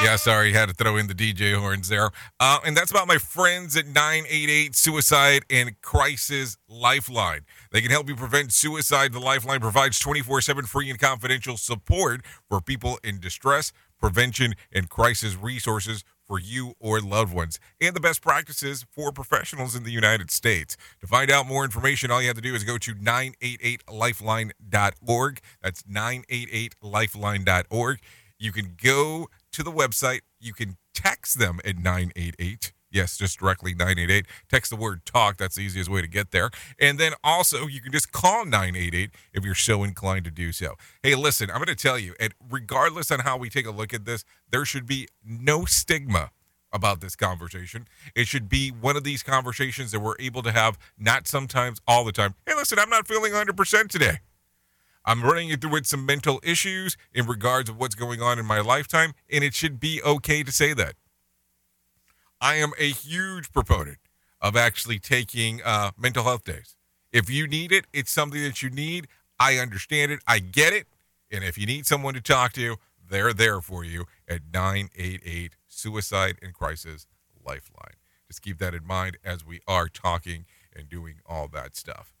Yeah, 0.00 0.14
sorry, 0.14 0.52
had 0.52 0.68
to 0.68 0.74
throw 0.74 0.96
in 0.96 1.08
the 1.08 1.14
DJ 1.14 1.58
horns 1.58 1.88
there. 1.88 2.10
Uh, 2.38 2.58
and 2.64 2.76
that's 2.76 2.92
about 2.92 3.08
my 3.08 3.18
friends 3.18 3.76
at 3.76 3.84
988 3.86 4.76
Suicide 4.76 5.42
and 5.50 5.80
Crisis 5.82 6.56
Lifeline. 6.68 7.40
They 7.72 7.80
can 7.80 7.90
help 7.90 8.08
you 8.08 8.14
prevent 8.14 8.52
suicide. 8.52 9.12
The 9.12 9.18
Lifeline 9.18 9.58
provides 9.58 9.98
24 9.98 10.42
7 10.42 10.66
free 10.66 10.88
and 10.88 11.00
confidential 11.00 11.56
support 11.56 12.20
for 12.48 12.60
people 12.60 13.00
in 13.02 13.18
distress, 13.18 13.72
prevention, 13.98 14.54
and 14.72 14.88
crisis 14.88 15.36
resources 15.36 16.04
for 16.26 16.38
you 16.38 16.74
or 16.78 17.00
loved 17.00 17.34
ones, 17.34 17.58
and 17.80 17.96
the 17.96 18.00
best 18.00 18.20
practices 18.20 18.84
for 18.90 19.10
professionals 19.10 19.74
in 19.74 19.82
the 19.82 19.90
United 19.90 20.30
States. 20.30 20.76
To 21.00 21.06
find 21.06 21.30
out 21.30 21.46
more 21.46 21.64
information, 21.64 22.10
all 22.10 22.20
you 22.20 22.26
have 22.28 22.36
to 22.36 22.42
do 22.42 22.54
is 22.54 22.64
go 22.64 22.76
to 22.78 22.94
988lifeline.org. 22.94 25.40
That's 25.62 25.82
988lifeline.org. 25.84 28.00
You 28.38 28.52
can 28.52 28.76
go 28.80 29.28
to 29.52 29.62
the 29.62 29.72
website, 29.72 30.20
you 30.38 30.52
can 30.52 30.76
text 30.94 31.38
them 31.38 31.60
at 31.64 31.78
988. 31.78 32.74
Yes, 32.98 33.16
just 33.16 33.38
directly 33.38 33.74
988. 33.74 34.26
Text 34.48 34.70
the 34.70 34.76
word 34.76 35.06
talk. 35.06 35.36
That's 35.36 35.54
the 35.54 35.62
easiest 35.62 35.88
way 35.88 36.00
to 36.00 36.08
get 36.08 36.32
there. 36.32 36.50
And 36.80 36.98
then 36.98 37.12
also, 37.22 37.68
you 37.68 37.80
can 37.80 37.92
just 37.92 38.10
call 38.10 38.44
988 38.44 39.12
if 39.32 39.44
you're 39.44 39.54
so 39.54 39.84
inclined 39.84 40.24
to 40.24 40.32
do 40.32 40.50
so. 40.50 40.74
Hey, 41.00 41.14
listen, 41.14 41.48
I'm 41.48 41.58
going 41.58 41.68
to 41.68 41.76
tell 41.76 41.96
you, 41.96 42.16
and 42.18 42.34
regardless 42.50 43.12
on 43.12 43.20
how 43.20 43.36
we 43.36 43.50
take 43.50 43.66
a 43.66 43.70
look 43.70 43.94
at 43.94 44.04
this, 44.04 44.24
there 44.50 44.64
should 44.64 44.84
be 44.84 45.06
no 45.24 45.64
stigma 45.64 46.32
about 46.72 47.00
this 47.00 47.14
conversation. 47.14 47.86
It 48.16 48.26
should 48.26 48.48
be 48.48 48.70
one 48.70 48.96
of 48.96 49.04
these 49.04 49.22
conversations 49.22 49.92
that 49.92 50.00
we're 50.00 50.16
able 50.18 50.42
to 50.42 50.50
have, 50.50 50.76
not 50.98 51.28
sometimes, 51.28 51.80
all 51.86 52.02
the 52.02 52.10
time. 52.10 52.34
Hey, 52.46 52.56
listen, 52.56 52.80
I'm 52.80 52.90
not 52.90 53.06
feeling 53.06 53.30
100% 53.30 53.88
today. 53.90 54.18
I'm 55.04 55.22
running 55.22 55.56
through 55.56 55.70
with 55.70 55.86
some 55.86 56.04
mental 56.04 56.40
issues 56.42 56.96
in 57.14 57.26
regards 57.26 57.70
of 57.70 57.78
what's 57.78 57.94
going 57.94 58.20
on 58.20 58.40
in 58.40 58.44
my 58.44 58.58
lifetime, 58.58 59.12
and 59.30 59.44
it 59.44 59.54
should 59.54 59.78
be 59.78 60.02
okay 60.02 60.42
to 60.42 60.50
say 60.50 60.74
that. 60.74 60.94
I 62.40 62.56
am 62.56 62.72
a 62.78 62.90
huge 62.90 63.52
proponent 63.52 63.98
of 64.40 64.56
actually 64.56 64.98
taking 64.98 65.60
uh, 65.64 65.90
mental 65.98 66.24
health 66.24 66.44
days. 66.44 66.76
If 67.12 67.28
you 67.30 67.46
need 67.46 67.72
it, 67.72 67.86
it's 67.92 68.10
something 68.10 68.42
that 68.42 68.62
you 68.62 68.70
need. 68.70 69.08
I 69.40 69.58
understand 69.58 70.12
it. 70.12 70.20
I 70.26 70.38
get 70.38 70.72
it. 70.72 70.86
And 71.30 71.42
if 71.44 71.58
you 71.58 71.66
need 71.66 71.86
someone 71.86 72.14
to 72.14 72.20
talk 72.20 72.52
to, 72.54 72.76
they're 73.10 73.32
there 73.32 73.60
for 73.60 73.84
you 73.84 74.04
at 74.28 74.40
988 74.52 75.52
Suicide 75.66 76.36
and 76.42 76.54
Crisis 76.54 77.06
Lifeline. 77.44 77.96
Just 78.26 78.42
keep 78.42 78.58
that 78.58 78.74
in 78.74 78.86
mind 78.86 79.16
as 79.24 79.44
we 79.44 79.60
are 79.66 79.88
talking 79.88 80.44
and 80.74 80.88
doing 80.88 81.16
all 81.26 81.48
that 81.48 81.76
stuff. 81.76 82.12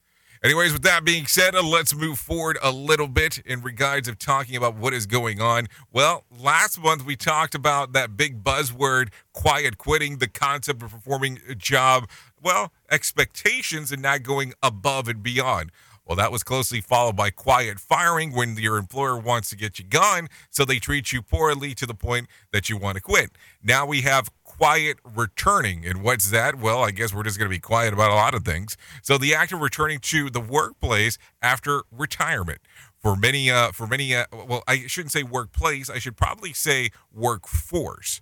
Anyways, 0.42 0.72
with 0.72 0.82
that 0.82 1.04
being 1.04 1.26
said, 1.26 1.54
let's 1.54 1.94
move 1.94 2.18
forward 2.18 2.58
a 2.62 2.70
little 2.70 3.08
bit 3.08 3.38
in 3.38 3.60
regards 3.60 4.06
of 4.06 4.18
talking 4.18 4.54
about 4.54 4.76
what 4.76 4.94
is 4.94 5.06
going 5.06 5.40
on. 5.40 5.66
Well, 5.92 6.24
last 6.30 6.80
month 6.80 7.04
we 7.04 7.16
talked 7.16 7.56
about 7.56 7.92
that 7.92 8.16
big 8.16 8.44
buzzword, 8.44 9.08
quiet 9.32 9.78
quitting, 9.78 10.18
the 10.18 10.28
concept 10.28 10.82
of 10.82 10.90
performing 10.90 11.40
a 11.48 11.56
job, 11.56 12.08
well, 12.40 12.72
expectations 12.88 13.90
and 13.90 14.00
not 14.00 14.22
going 14.22 14.54
above 14.62 15.08
and 15.08 15.22
beyond. 15.24 15.72
Well, 16.06 16.16
that 16.16 16.32
was 16.32 16.42
closely 16.42 16.80
followed 16.80 17.16
by 17.16 17.28
quiet 17.28 17.78
firing 17.78 18.32
when 18.32 18.56
your 18.56 18.78
employer 18.78 19.18
wants 19.18 19.50
to 19.50 19.56
get 19.56 19.78
you 19.78 19.84
gone, 19.84 20.28
so 20.48 20.64
they 20.64 20.78
treat 20.78 21.12
you 21.12 21.20
poorly 21.20 21.74
to 21.74 21.84
the 21.84 21.94
point 21.94 22.28
that 22.50 22.70
you 22.70 22.78
want 22.78 22.94
to 22.94 23.02
quit. 23.02 23.32
Now 23.62 23.84
we 23.84 24.00
have 24.02 24.30
quiet 24.58 24.98
returning. 25.04 25.86
And 25.86 26.02
what's 26.02 26.30
that? 26.30 26.58
Well, 26.58 26.82
I 26.82 26.90
guess 26.90 27.14
we're 27.14 27.22
just 27.22 27.38
going 27.38 27.48
to 27.48 27.54
be 27.54 27.60
quiet 27.60 27.94
about 27.94 28.10
a 28.10 28.14
lot 28.14 28.34
of 28.34 28.44
things. 28.44 28.76
So 29.02 29.16
the 29.16 29.34
act 29.34 29.52
of 29.52 29.60
returning 29.60 30.00
to 30.00 30.28
the 30.28 30.40
workplace 30.40 31.16
after 31.40 31.84
retirement. 31.92 32.58
For 32.98 33.14
many, 33.14 33.48
uh, 33.48 33.70
for 33.70 33.86
many, 33.86 34.14
uh, 34.16 34.26
well, 34.32 34.64
I 34.66 34.78
shouldn't 34.88 35.12
say 35.12 35.22
workplace. 35.22 35.88
I 35.88 36.00
should 36.00 36.16
probably 36.16 36.52
say 36.52 36.90
workforce. 37.12 38.20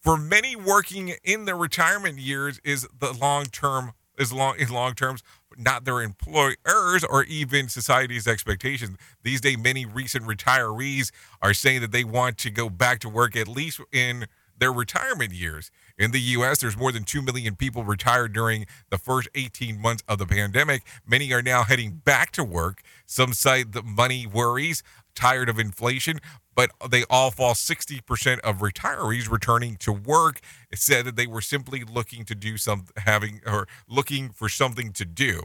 For 0.00 0.16
many 0.16 0.56
working 0.56 1.14
in 1.22 1.44
their 1.44 1.56
retirement 1.56 2.18
years 2.18 2.58
is 2.64 2.88
the 2.98 3.12
long 3.12 3.44
term 3.44 3.92
is 4.18 4.32
long 4.32 4.54
in 4.58 4.70
long 4.70 4.94
terms 4.94 5.22
not 5.58 5.84
their 5.84 6.00
employers 6.00 7.04
or 7.08 7.24
even 7.24 7.68
society's 7.68 8.26
expectations. 8.26 8.96
These 9.22 9.40
days, 9.40 9.58
many 9.58 9.86
recent 9.86 10.24
retirees 10.24 11.10
are 11.42 11.54
saying 11.54 11.80
that 11.82 11.92
they 11.92 12.04
want 12.04 12.38
to 12.38 12.50
go 12.50 12.68
back 12.70 13.00
to 13.00 13.08
work 13.08 13.36
at 13.36 13.48
least 13.48 13.80
in 13.92 14.26
their 14.58 14.72
retirement 14.72 15.32
years. 15.32 15.70
In 15.98 16.10
the 16.10 16.20
U.S., 16.20 16.60
there's 16.60 16.76
more 16.76 16.92
than 16.92 17.04
2 17.04 17.22
million 17.22 17.56
people 17.56 17.84
retired 17.84 18.32
during 18.32 18.66
the 18.90 18.98
first 18.98 19.28
18 19.34 19.80
months 19.80 20.02
of 20.08 20.18
the 20.18 20.26
pandemic. 20.26 20.82
Many 21.06 21.32
are 21.32 21.42
now 21.42 21.64
heading 21.64 22.00
back 22.04 22.30
to 22.32 22.44
work. 22.44 22.82
Some 23.06 23.32
cite 23.32 23.72
the 23.72 23.82
money 23.82 24.26
worries, 24.26 24.82
tired 25.14 25.48
of 25.48 25.58
inflation, 25.58 26.20
but 26.54 26.70
they 26.88 27.04
all 27.10 27.30
fall 27.30 27.54
60% 27.54 28.40
of 28.40 28.58
retirees 28.58 29.30
returning 29.30 29.76
to 29.76 29.92
work 29.92 30.40
said 30.72 31.04
that 31.04 31.16
they 31.16 31.26
were 31.26 31.40
simply 31.40 31.82
looking 31.84 32.24
to 32.24 32.34
do 32.34 32.56
some 32.56 32.86
having 32.96 33.40
or 33.46 33.66
looking 33.88 34.30
for 34.30 34.48
something 34.48 34.92
to 34.92 35.04
do. 35.04 35.44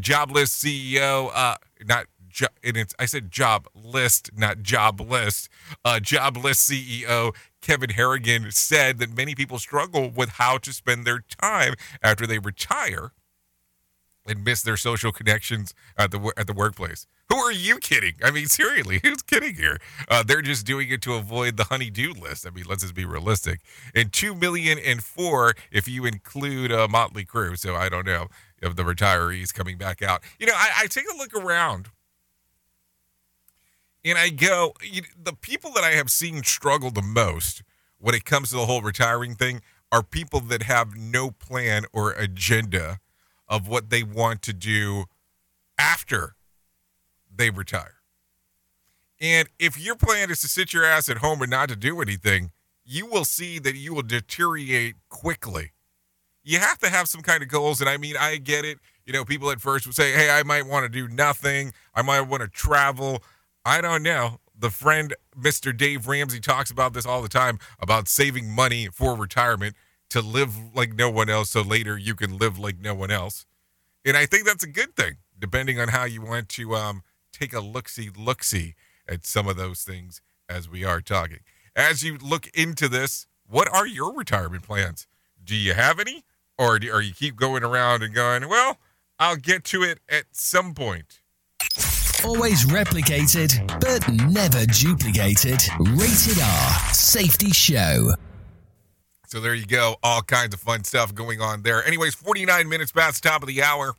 Jobless 0.00 0.50
CEO, 0.50 1.30
uh, 1.34 1.56
not 1.84 2.06
and 2.62 2.76
it's 2.76 2.94
I 2.98 3.06
said 3.06 3.30
job 3.30 3.66
list, 3.74 4.30
not 4.36 4.62
job 4.62 5.00
list. 5.00 5.48
Uh, 5.84 6.00
jobless 6.00 6.68
CEO 6.68 7.34
Kevin 7.60 7.90
Harrington 7.90 8.50
said 8.50 8.98
that 8.98 9.16
many 9.16 9.34
people 9.34 9.58
struggle 9.58 10.10
with 10.10 10.30
how 10.30 10.58
to 10.58 10.72
spend 10.72 11.04
their 11.04 11.20
time 11.40 11.74
after 12.02 12.26
they 12.26 12.38
retire 12.38 13.12
and 14.26 14.44
miss 14.44 14.62
their 14.62 14.76
social 14.76 15.12
connections 15.12 15.74
at 15.96 16.10
the 16.10 16.32
at 16.36 16.46
the 16.46 16.52
workplace. 16.52 17.06
Who 17.28 17.36
are 17.36 17.52
you 17.52 17.78
kidding? 17.78 18.14
I 18.22 18.30
mean, 18.30 18.46
seriously, 18.46 19.00
who's 19.02 19.22
kidding 19.22 19.54
here? 19.54 19.78
Uh, 20.08 20.22
they're 20.22 20.42
just 20.42 20.66
doing 20.66 20.90
it 20.90 21.00
to 21.02 21.14
avoid 21.14 21.56
the 21.56 21.64
honeydew 21.64 22.12
list. 22.14 22.46
I 22.46 22.50
mean, 22.50 22.64
let's 22.68 22.82
just 22.82 22.94
be 22.94 23.04
realistic. 23.04 23.60
And 23.94 24.12
two 24.12 24.34
million 24.34 24.78
and 24.78 25.02
four 25.02 25.54
if 25.70 25.88
you 25.88 26.06
include 26.06 26.72
uh, 26.72 26.88
Motley 26.88 27.24
Crue. 27.24 27.58
So 27.58 27.76
I 27.76 27.88
don't 27.88 28.06
know 28.06 28.28
of 28.62 28.76
the 28.76 28.82
retirees 28.82 29.54
coming 29.54 29.78
back 29.78 30.02
out. 30.02 30.22
You 30.38 30.46
know, 30.46 30.54
I, 30.54 30.70
I 30.80 30.86
take 30.86 31.06
a 31.12 31.16
look 31.16 31.34
around 31.34 31.88
and 34.04 34.18
I 34.18 34.30
go, 34.30 34.74
the 35.22 35.34
people 35.34 35.72
that 35.72 35.84
I 35.84 35.92
have 35.92 36.10
seen 36.10 36.42
struggle 36.42 36.90
the 36.90 37.02
most 37.02 37.62
when 37.98 38.14
it 38.14 38.24
comes 38.24 38.50
to 38.50 38.56
the 38.56 38.66
whole 38.66 38.82
retiring 38.82 39.34
thing 39.34 39.60
are 39.92 40.02
people 40.02 40.40
that 40.40 40.62
have 40.62 40.96
no 40.96 41.30
plan 41.30 41.84
or 41.92 42.12
agenda 42.12 43.00
of 43.48 43.68
what 43.68 43.90
they 43.90 44.02
want 44.02 44.42
to 44.42 44.52
do 44.52 45.04
after 45.78 46.36
they 47.34 47.50
retire. 47.50 47.96
And 49.20 49.48
if 49.58 49.78
your 49.78 49.96
plan 49.96 50.30
is 50.30 50.40
to 50.40 50.48
sit 50.48 50.72
your 50.72 50.84
ass 50.84 51.08
at 51.08 51.18
home 51.18 51.42
and 51.42 51.50
not 51.50 51.68
to 51.68 51.76
do 51.76 52.00
anything, 52.00 52.52
you 52.84 53.06
will 53.06 53.24
see 53.24 53.58
that 53.58 53.76
you 53.76 53.92
will 53.92 54.02
deteriorate 54.02 54.94
quickly. 55.08 55.72
You 56.42 56.58
have 56.58 56.78
to 56.78 56.88
have 56.88 57.06
some 57.06 57.20
kind 57.20 57.42
of 57.42 57.48
goals. 57.48 57.80
And 57.80 57.90
I 57.90 57.98
mean, 57.98 58.16
I 58.18 58.36
get 58.36 58.64
it. 58.64 58.78
You 59.04 59.12
know, 59.12 59.24
people 59.24 59.50
at 59.50 59.60
first 59.60 59.86
would 59.86 59.94
say, 59.94 60.12
hey, 60.12 60.30
I 60.30 60.42
might 60.42 60.66
want 60.66 60.84
to 60.84 60.88
do 60.88 61.06
nothing. 61.06 61.72
I 61.94 62.02
might 62.02 62.22
want 62.22 62.42
to 62.42 62.48
travel. 62.48 63.22
I 63.64 63.80
don't 63.80 64.02
know. 64.02 64.38
The 64.58 64.70
friend, 64.70 65.14
Mr. 65.38 65.76
Dave 65.76 66.06
Ramsey, 66.06 66.40
talks 66.40 66.70
about 66.70 66.92
this 66.92 67.06
all 67.06 67.22
the 67.22 67.28
time 67.28 67.58
about 67.78 68.08
saving 68.08 68.50
money 68.50 68.88
for 68.92 69.16
retirement 69.16 69.74
to 70.10 70.20
live 70.20 70.74
like 70.74 70.94
no 70.94 71.08
one 71.08 71.30
else 71.30 71.50
so 71.50 71.62
later 71.62 71.96
you 71.96 72.14
can 72.14 72.36
live 72.36 72.58
like 72.58 72.78
no 72.78 72.94
one 72.94 73.10
else. 73.10 73.46
And 74.04 74.16
I 74.16 74.26
think 74.26 74.46
that's 74.46 74.64
a 74.64 74.68
good 74.68 74.96
thing, 74.96 75.16
depending 75.38 75.78
on 75.78 75.88
how 75.88 76.04
you 76.04 76.22
want 76.22 76.48
to 76.50 76.74
um, 76.74 77.02
take 77.32 77.52
a 77.52 77.60
look 77.60 77.88
see, 77.88 78.10
look 78.16 78.42
see 78.42 78.74
at 79.08 79.26
some 79.26 79.46
of 79.46 79.56
those 79.56 79.82
things 79.82 80.20
as 80.48 80.68
we 80.68 80.84
are 80.84 81.00
talking. 81.00 81.40
As 81.76 82.02
you 82.02 82.18
look 82.18 82.48
into 82.48 82.88
this, 82.88 83.26
what 83.48 83.72
are 83.72 83.86
your 83.86 84.14
retirement 84.14 84.62
plans? 84.62 85.06
Do 85.42 85.54
you 85.54 85.74
have 85.74 85.98
any? 85.98 86.24
Or 86.58 86.78
do, 86.78 86.92
or 86.92 87.00
you 87.00 87.14
keep 87.14 87.36
going 87.36 87.62
around 87.62 88.02
and 88.02 88.14
going, 88.14 88.48
well, 88.48 88.78
I'll 89.18 89.36
get 89.36 89.64
to 89.64 89.82
it 89.82 90.00
at 90.08 90.24
some 90.32 90.74
point? 90.74 91.20
Always 92.24 92.64
replicated, 92.66 93.66
but 93.80 94.06
never 94.30 94.66
duplicated. 94.66 95.62
Rated 95.78 96.38
R 96.42 96.92
Safety 96.92 97.50
Show. 97.50 98.10
So 99.26 99.40
there 99.40 99.54
you 99.54 99.64
go. 99.64 99.96
All 100.02 100.20
kinds 100.22 100.52
of 100.52 100.60
fun 100.60 100.84
stuff 100.84 101.14
going 101.14 101.40
on 101.40 101.62
there. 101.62 101.84
Anyways, 101.84 102.14
49 102.14 102.68
minutes 102.68 102.92
past 102.92 103.22
the 103.22 103.28
top 103.28 103.42
of 103.42 103.48
the 103.48 103.62
hour. 103.62 103.94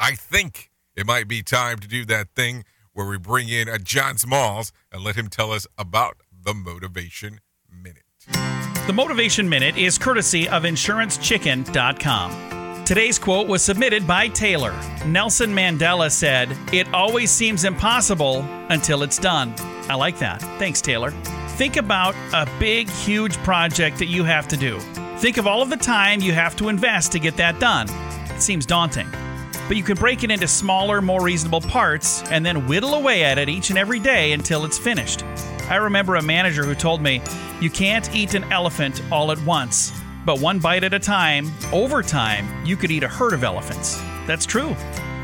I 0.00 0.12
think 0.12 0.70
it 0.96 1.06
might 1.06 1.28
be 1.28 1.42
time 1.42 1.78
to 1.78 1.86
do 1.86 2.04
that 2.06 2.28
thing 2.34 2.64
where 2.92 3.06
we 3.06 3.18
bring 3.18 3.48
in 3.48 3.68
a 3.68 3.78
John 3.78 4.18
Smalls 4.18 4.72
and 4.90 5.04
let 5.04 5.16
him 5.16 5.28
tell 5.28 5.52
us 5.52 5.66
about 5.78 6.16
the 6.44 6.54
Motivation 6.54 7.40
Minute. 7.70 8.02
The 8.86 8.92
Motivation 8.92 9.48
Minute 9.48 9.76
is 9.76 9.96
courtesy 9.98 10.48
of 10.48 10.64
InsuranceChicken.com. 10.64 12.53
Today's 12.84 13.18
quote 13.18 13.48
was 13.48 13.62
submitted 13.62 14.06
by 14.06 14.28
Taylor. 14.28 14.78
Nelson 15.06 15.50
Mandela 15.54 16.10
said, 16.10 16.54
It 16.70 16.92
always 16.92 17.30
seems 17.30 17.64
impossible 17.64 18.42
until 18.68 19.02
it's 19.02 19.16
done. 19.16 19.54
I 19.88 19.94
like 19.94 20.18
that. 20.18 20.42
Thanks, 20.58 20.82
Taylor. 20.82 21.10
Think 21.56 21.78
about 21.78 22.14
a 22.34 22.46
big, 22.60 22.90
huge 22.90 23.38
project 23.38 23.96
that 24.00 24.08
you 24.08 24.22
have 24.24 24.46
to 24.48 24.58
do. 24.58 24.78
Think 25.16 25.38
of 25.38 25.46
all 25.46 25.62
of 25.62 25.70
the 25.70 25.78
time 25.78 26.20
you 26.20 26.34
have 26.34 26.56
to 26.56 26.68
invest 26.68 27.10
to 27.12 27.18
get 27.18 27.38
that 27.38 27.58
done. 27.58 27.88
It 28.34 28.42
seems 28.42 28.66
daunting. 28.66 29.08
But 29.66 29.78
you 29.78 29.82
can 29.82 29.96
break 29.96 30.22
it 30.22 30.30
into 30.30 30.46
smaller, 30.46 31.00
more 31.00 31.22
reasonable 31.22 31.62
parts 31.62 32.22
and 32.24 32.44
then 32.44 32.66
whittle 32.68 32.96
away 32.96 33.24
at 33.24 33.38
it 33.38 33.48
each 33.48 33.70
and 33.70 33.78
every 33.78 33.98
day 33.98 34.32
until 34.32 34.66
it's 34.66 34.76
finished. 34.76 35.24
I 35.70 35.76
remember 35.76 36.16
a 36.16 36.22
manager 36.22 36.64
who 36.64 36.74
told 36.74 37.00
me, 37.00 37.22
You 37.62 37.70
can't 37.70 38.14
eat 38.14 38.34
an 38.34 38.44
elephant 38.52 39.00
all 39.10 39.32
at 39.32 39.42
once, 39.46 39.90
but 40.24 40.40
one 40.40 40.58
bite 40.58 40.84
at 40.84 40.94
a 40.94 40.98
time, 40.98 41.52
over 41.72 42.02
time, 42.02 42.46
you 42.64 42.76
could 42.76 42.90
eat 42.90 43.02
a 43.02 43.08
herd 43.08 43.32
of 43.32 43.44
elephants. 43.44 44.00
That's 44.26 44.46
true. 44.46 44.74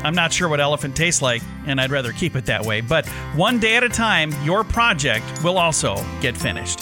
I'm 0.03 0.15
not 0.15 0.33
sure 0.33 0.49
what 0.49 0.59
elephant 0.59 0.95
tastes 0.95 1.21
like, 1.21 1.41
and 1.65 1.79
I'd 1.79 1.91
rather 1.91 2.11
keep 2.11 2.35
it 2.35 2.45
that 2.47 2.65
way, 2.65 2.81
but 2.81 3.07
one 3.35 3.59
day 3.59 3.75
at 3.75 3.83
a 3.83 3.89
time, 3.89 4.33
your 4.43 4.63
project 4.63 5.43
will 5.43 5.57
also 5.57 5.95
get 6.21 6.35
finished. 6.35 6.79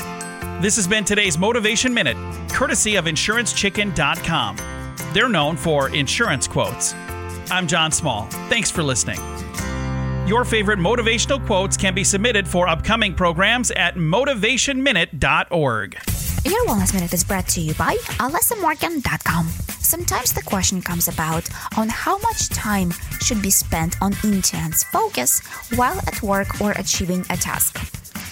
This 0.62 0.76
has 0.78 0.88
been 0.88 1.06
today's 1.06 1.38
Motivation 1.38 1.94
Minute, 1.94 2.18
courtesy 2.50 2.96
of 2.96 3.06
InsuranceChicken.com. 3.06 4.58
They're 5.14 5.30
known 5.30 5.58
for 5.58 5.90
insurance 5.90 6.48
quotes. 6.48 6.94
I'm 7.52 7.68
John 7.68 7.92
Small. 7.92 8.28
Thanks 8.50 8.72
for 8.72 8.84
listening. 8.84 9.20
Your 10.28 10.46
favorite 10.46 10.80
motivational 10.80 11.44
quotes 11.46 11.76
can 11.76 11.94
be 11.96 12.04
submitted 12.04 12.48
for 12.48 12.68
upcoming 12.68 13.16
programs 13.16 13.72
at 13.72 13.96
motivationminute.org. 13.96 16.09
Your 16.46 16.66
Wellness 16.68 16.94
Minute 16.94 17.14
is 17.14 17.26
brought 17.26 17.50
to 17.50 17.60
you 17.60 17.74
by 17.74 17.96
AlessaMorgan.com. 18.18 19.48
Sometimes 19.82 20.32
the 20.32 20.42
question 20.42 20.82
comes 20.82 21.10
about 21.10 21.50
on 21.78 21.90
how 21.90 22.18
much 22.20 22.48
time 22.48 22.92
should 23.20 23.42
be 23.42 23.50
spent 23.50 24.02
on 24.02 24.14
intense 24.24 24.84
focus 24.86 25.46
while 25.76 26.00
at 26.08 26.24
work 26.24 26.62
or 26.62 26.72
achieving 26.72 27.26
a 27.30 27.36
task. 27.36 27.78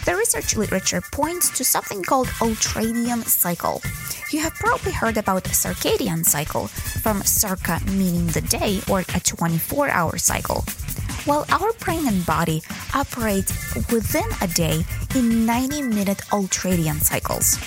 The 0.05 0.15
research 0.15 0.55
literature 0.55 1.01
points 1.11 1.49
to 1.57 1.65
something 1.65 2.01
called 2.01 2.27
ultradian 2.39 3.25
cycle. 3.25 3.81
You 4.31 4.39
have 4.39 4.53
probably 4.53 4.93
heard 4.93 5.17
about 5.17 5.43
circadian 5.43 6.23
cycle 6.23 6.67
from 6.67 7.21
circa 7.23 7.81
meaning 7.87 8.27
the 8.27 8.41
day 8.41 8.79
or 8.89 9.03
a 9.13 9.19
24 9.19 9.89
hour 9.89 10.17
cycle. 10.17 10.63
While 11.25 11.45
our 11.49 11.73
brain 11.73 12.07
and 12.07 12.25
body 12.25 12.61
operate 12.95 13.51
within 13.91 14.29
a 14.41 14.47
day 14.47 14.85
in 15.13 15.45
90 15.45 15.81
minute 15.81 16.19
ultradian 16.31 17.01
cycles. 17.01 17.57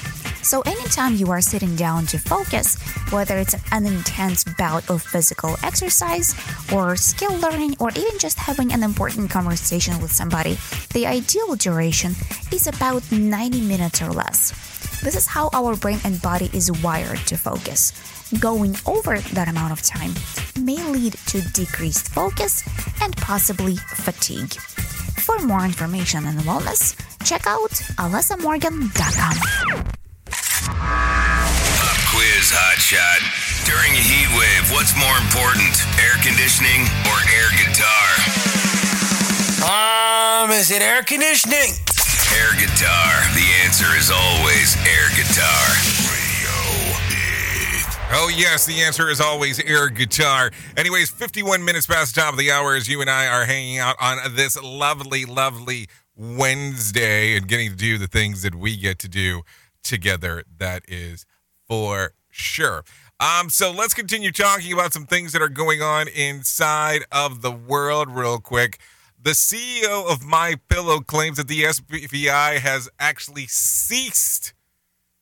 So, 0.43 0.62
anytime 0.62 1.16
you 1.16 1.30
are 1.30 1.41
sitting 1.41 1.76
down 1.76 2.07
to 2.07 2.18
focus, 2.18 2.76
whether 3.12 3.36
it's 3.36 3.55
an 3.72 3.86
intense 3.86 4.45
bout 4.45 4.88
of 4.88 5.03
physical 5.03 5.57
exercise, 5.62 6.34
or 6.72 6.97
skill 6.97 7.36
learning, 7.38 7.76
or 7.78 7.91
even 7.91 8.18
just 8.18 8.38
having 8.38 8.72
an 8.72 8.82
important 8.82 9.30
conversation 9.30 10.01
with 10.01 10.11
somebody, 10.12 10.59
the 10.95 11.07
ideal 11.07 11.55
duration 11.57 12.14
is 12.53 12.66
about 12.66 13.03
90 13.12 13.61
minutes 13.61 14.01
or 14.01 14.11
less. 14.11 14.53
This 15.03 15.16
is 15.16 15.26
how 15.26 15.51
our 15.53 15.76
brain 15.76 15.99
and 16.05 16.20
body 16.22 16.51
is 16.53 16.70
wired 16.82 17.18
to 17.26 17.36
focus. 17.36 17.93
Going 18.38 18.76
over 18.86 19.18
that 19.18 19.49
amount 19.49 19.72
of 19.72 19.82
time 19.82 20.12
may 20.62 20.82
lead 20.84 21.14
to 21.26 21.41
decreased 21.53 22.09
focus 22.09 22.62
and 23.03 23.16
possibly 23.16 23.76
fatigue. 23.76 24.55
For 25.20 25.38
more 25.41 25.64
information 25.64 26.26
on 26.26 26.34
wellness, 26.41 26.95
check 27.24 27.47
out 27.47 27.70
alessamorgan.com. 27.99 29.89
Pop 32.51 32.75
quiz 32.77 32.97
hotshot. 32.97 33.65
During 33.65 33.93
a 33.93 34.03
heat 34.03 34.29
wave, 34.37 34.71
what's 34.73 34.97
more 34.97 35.17
important, 35.19 35.77
air 35.99 36.17
conditioning 36.23 36.83
or 37.07 37.17
air 37.31 37.51
guitar? 37.59 38.11
Um, 39.63 40.51
is 40.51 40.71
it 40.71 40.83
air 40.83 41.03
conditioning? 41.03 41.75
Air 42.35 42.53
guitar. 42.59 43.13
The 43.35 43.47
answer 43.65 43.87
is 43.97 44.11
always 44.11 44.77
air 44.87 45.09
guitar. 45.17 45.67
Oh, 48.13 48.29
yes, 48.35 48.67
the 48.67 48.81
answer 48.81 49.09
is 49.09 49.21
always 49.21 49.61
air 49.61 49.89
guitar. 49.89 50.51
Anyways, 50.77 51.11
51 51.11 51.65
minutes 51.65 51.87
past 51.87 52.15
the 52.15 52.21
top 52.21 52.33
of 52.33 52.39
the 52.39 52.51
hour 52.51 52.75
as 52.75 52.89
you 52.89 53.01
and 53.01 53.09
I 53.09 53.29
are 53.29 53.45
hanging 53.45 53.79
out 53.79 53.95
on 54.01 54.19
this 54.35 54.61
lovely, 54.61 55.25
lovely 55.25 55.87
Wednesday 56.17 57.37
and 57.37 57.47
getting 57.47 57.71
to 57.71 57.77
do 57.77 57.99
the 57.99 58.09
things 58.09 58.43
that 58.43 58.57
we 58.57 58.77
get 58.77 58.99
to 59.01 59.09
do 59.09 59.43
together. 59.85 60.43
That 60.59 60.83
is 60.89 61.25
for 61.69 62.15
sure. 62.41 62.84
Um, 63.20 63.51
so 63.51 63.70
let's 63.70 63.93
continue 63.93 64.32
talking 64.32 64.72
about 64.72 64.93
some 64.93 65.07
things 65.07 65.32
that 65.32 65.43
are 65.43 65.49
going 65.49 65.82
on 65.82 66.09
inside 66.09 67.03
of 67.12 67.43
the 67.43 67.53
world 67.53 68.11
real 68.11 68.38
quick. 68.38 68.80
The 69.22 69.32
CEO 69.32 70.11
of 70.11 70.24
My 70.24 70.55
Pillow 70.70 71.01
claims 71.01 71.36
that 71.36 71.47
the 71.47 71.64
FBI 71.64 72.59
has 72.59 72.88
actually 72.99 73.47
ceased 73.47 74.55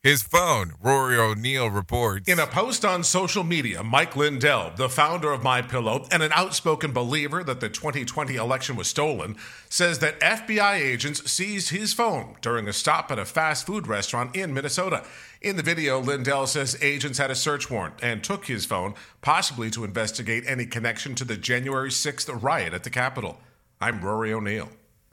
his 0.02 0.22
phone. 0.22 0.74
Rory 0.80 1.18
O'Neill 1.18 1.68
reports. 1.68 2.28
In 2.28 2.38
a 2.38 2.46
post 2.46 2.84
on 2.84 3.02
social 3.02 3.42
media, 3.42 3.82
Mike 3.82 4.14
Lindell, 4.14 4.72
the 4.76 4.88
founder 4.88 5.32
of 5.32 5.42
My 5.42 5.60
Pillow 5.60 6.06
and 6.12 6.22
an 6.22 6.30
outspoken 6.32 6.92
believer 6.92 7.42
that 7.42 7.60
the 7.60 7.68
2020 7.68 8.36
election 8.36 8.76
was 8.76 8.86
stolen, 8.86 9.36
says 9.68 9.98
that 9.98 10.20
FBI 10.20 10.74
agents 10.74 11.28
seized 11.30 11.70
his 11.70 11.92
phone 11.92 12.36
during 12.40 12.68
a 12.68 12.72
stop 12.72 13.10
at 13.10 13.18
a 13.18 13.24
fast 13.24 13.66
food 13.66 13.88
restaurant 13.88 14.36
in 14.36 14.54
Minnesota. 14.54 15.04
In 15.42 15.56
the 15.56 15.62
video, 15.64 15.98
Lindell 16.00 16.46
says 16.46 16.78
agents 16.80 17.18
had 17.18 17.30
a 17.30 17.34
search 17.34 17.68
warrant 17.68 17.94
and 18.00 18.22
took 18.22 18.46
his 18.46 18.64
phone, 18.64 18.94
possibly 19.20 19.68
to 19.70 19.84
investigate 19.84 20.44
any 20.46 20.64
connection 20.64 21.16
to 21.16 21.24
the 21.24 21.36
January 21.36 21.90
6th 21.90 22.42
riot 22.42 22.72
at 22.72 22.84
the 22.84 22.90
Capitol. 22.90 23.40
I'm 23.80 24.00
Rory 24.00 24.32
O'Neill. 24.32 24.68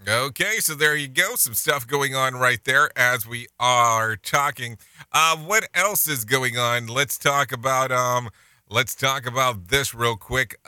Okay, 0.07 0.57
so 0.59 0.75
there 0.75 0.95
you 0.95 1.07
go. 1.07 1.33
Some 1.33 1.55
stuff 1.55 1.87
going 1.87 2.13
on 2.13 2.35
right 2.35 2.63
there 2.63 2.91
as 2.95 3.25
we 3.25 3.47
are 3.59 4.15
talking. 4.15 4.77
Uh, 5.11 5.35
what 5.35 5.67
else 5.73 6.07
is 6.07 6.25
going 6.25 6.59
on? 6.59 6.85
Let's 6.85 7.17
talk 7.17 7.51
about 7.51 7.91
um, 7.91 8.29
let's 8.69 8.93
talk 8.93 9.25
about 9.25 9.69
this 9.69 9.95
real 9.95 10.15
quick. 10.15 10.59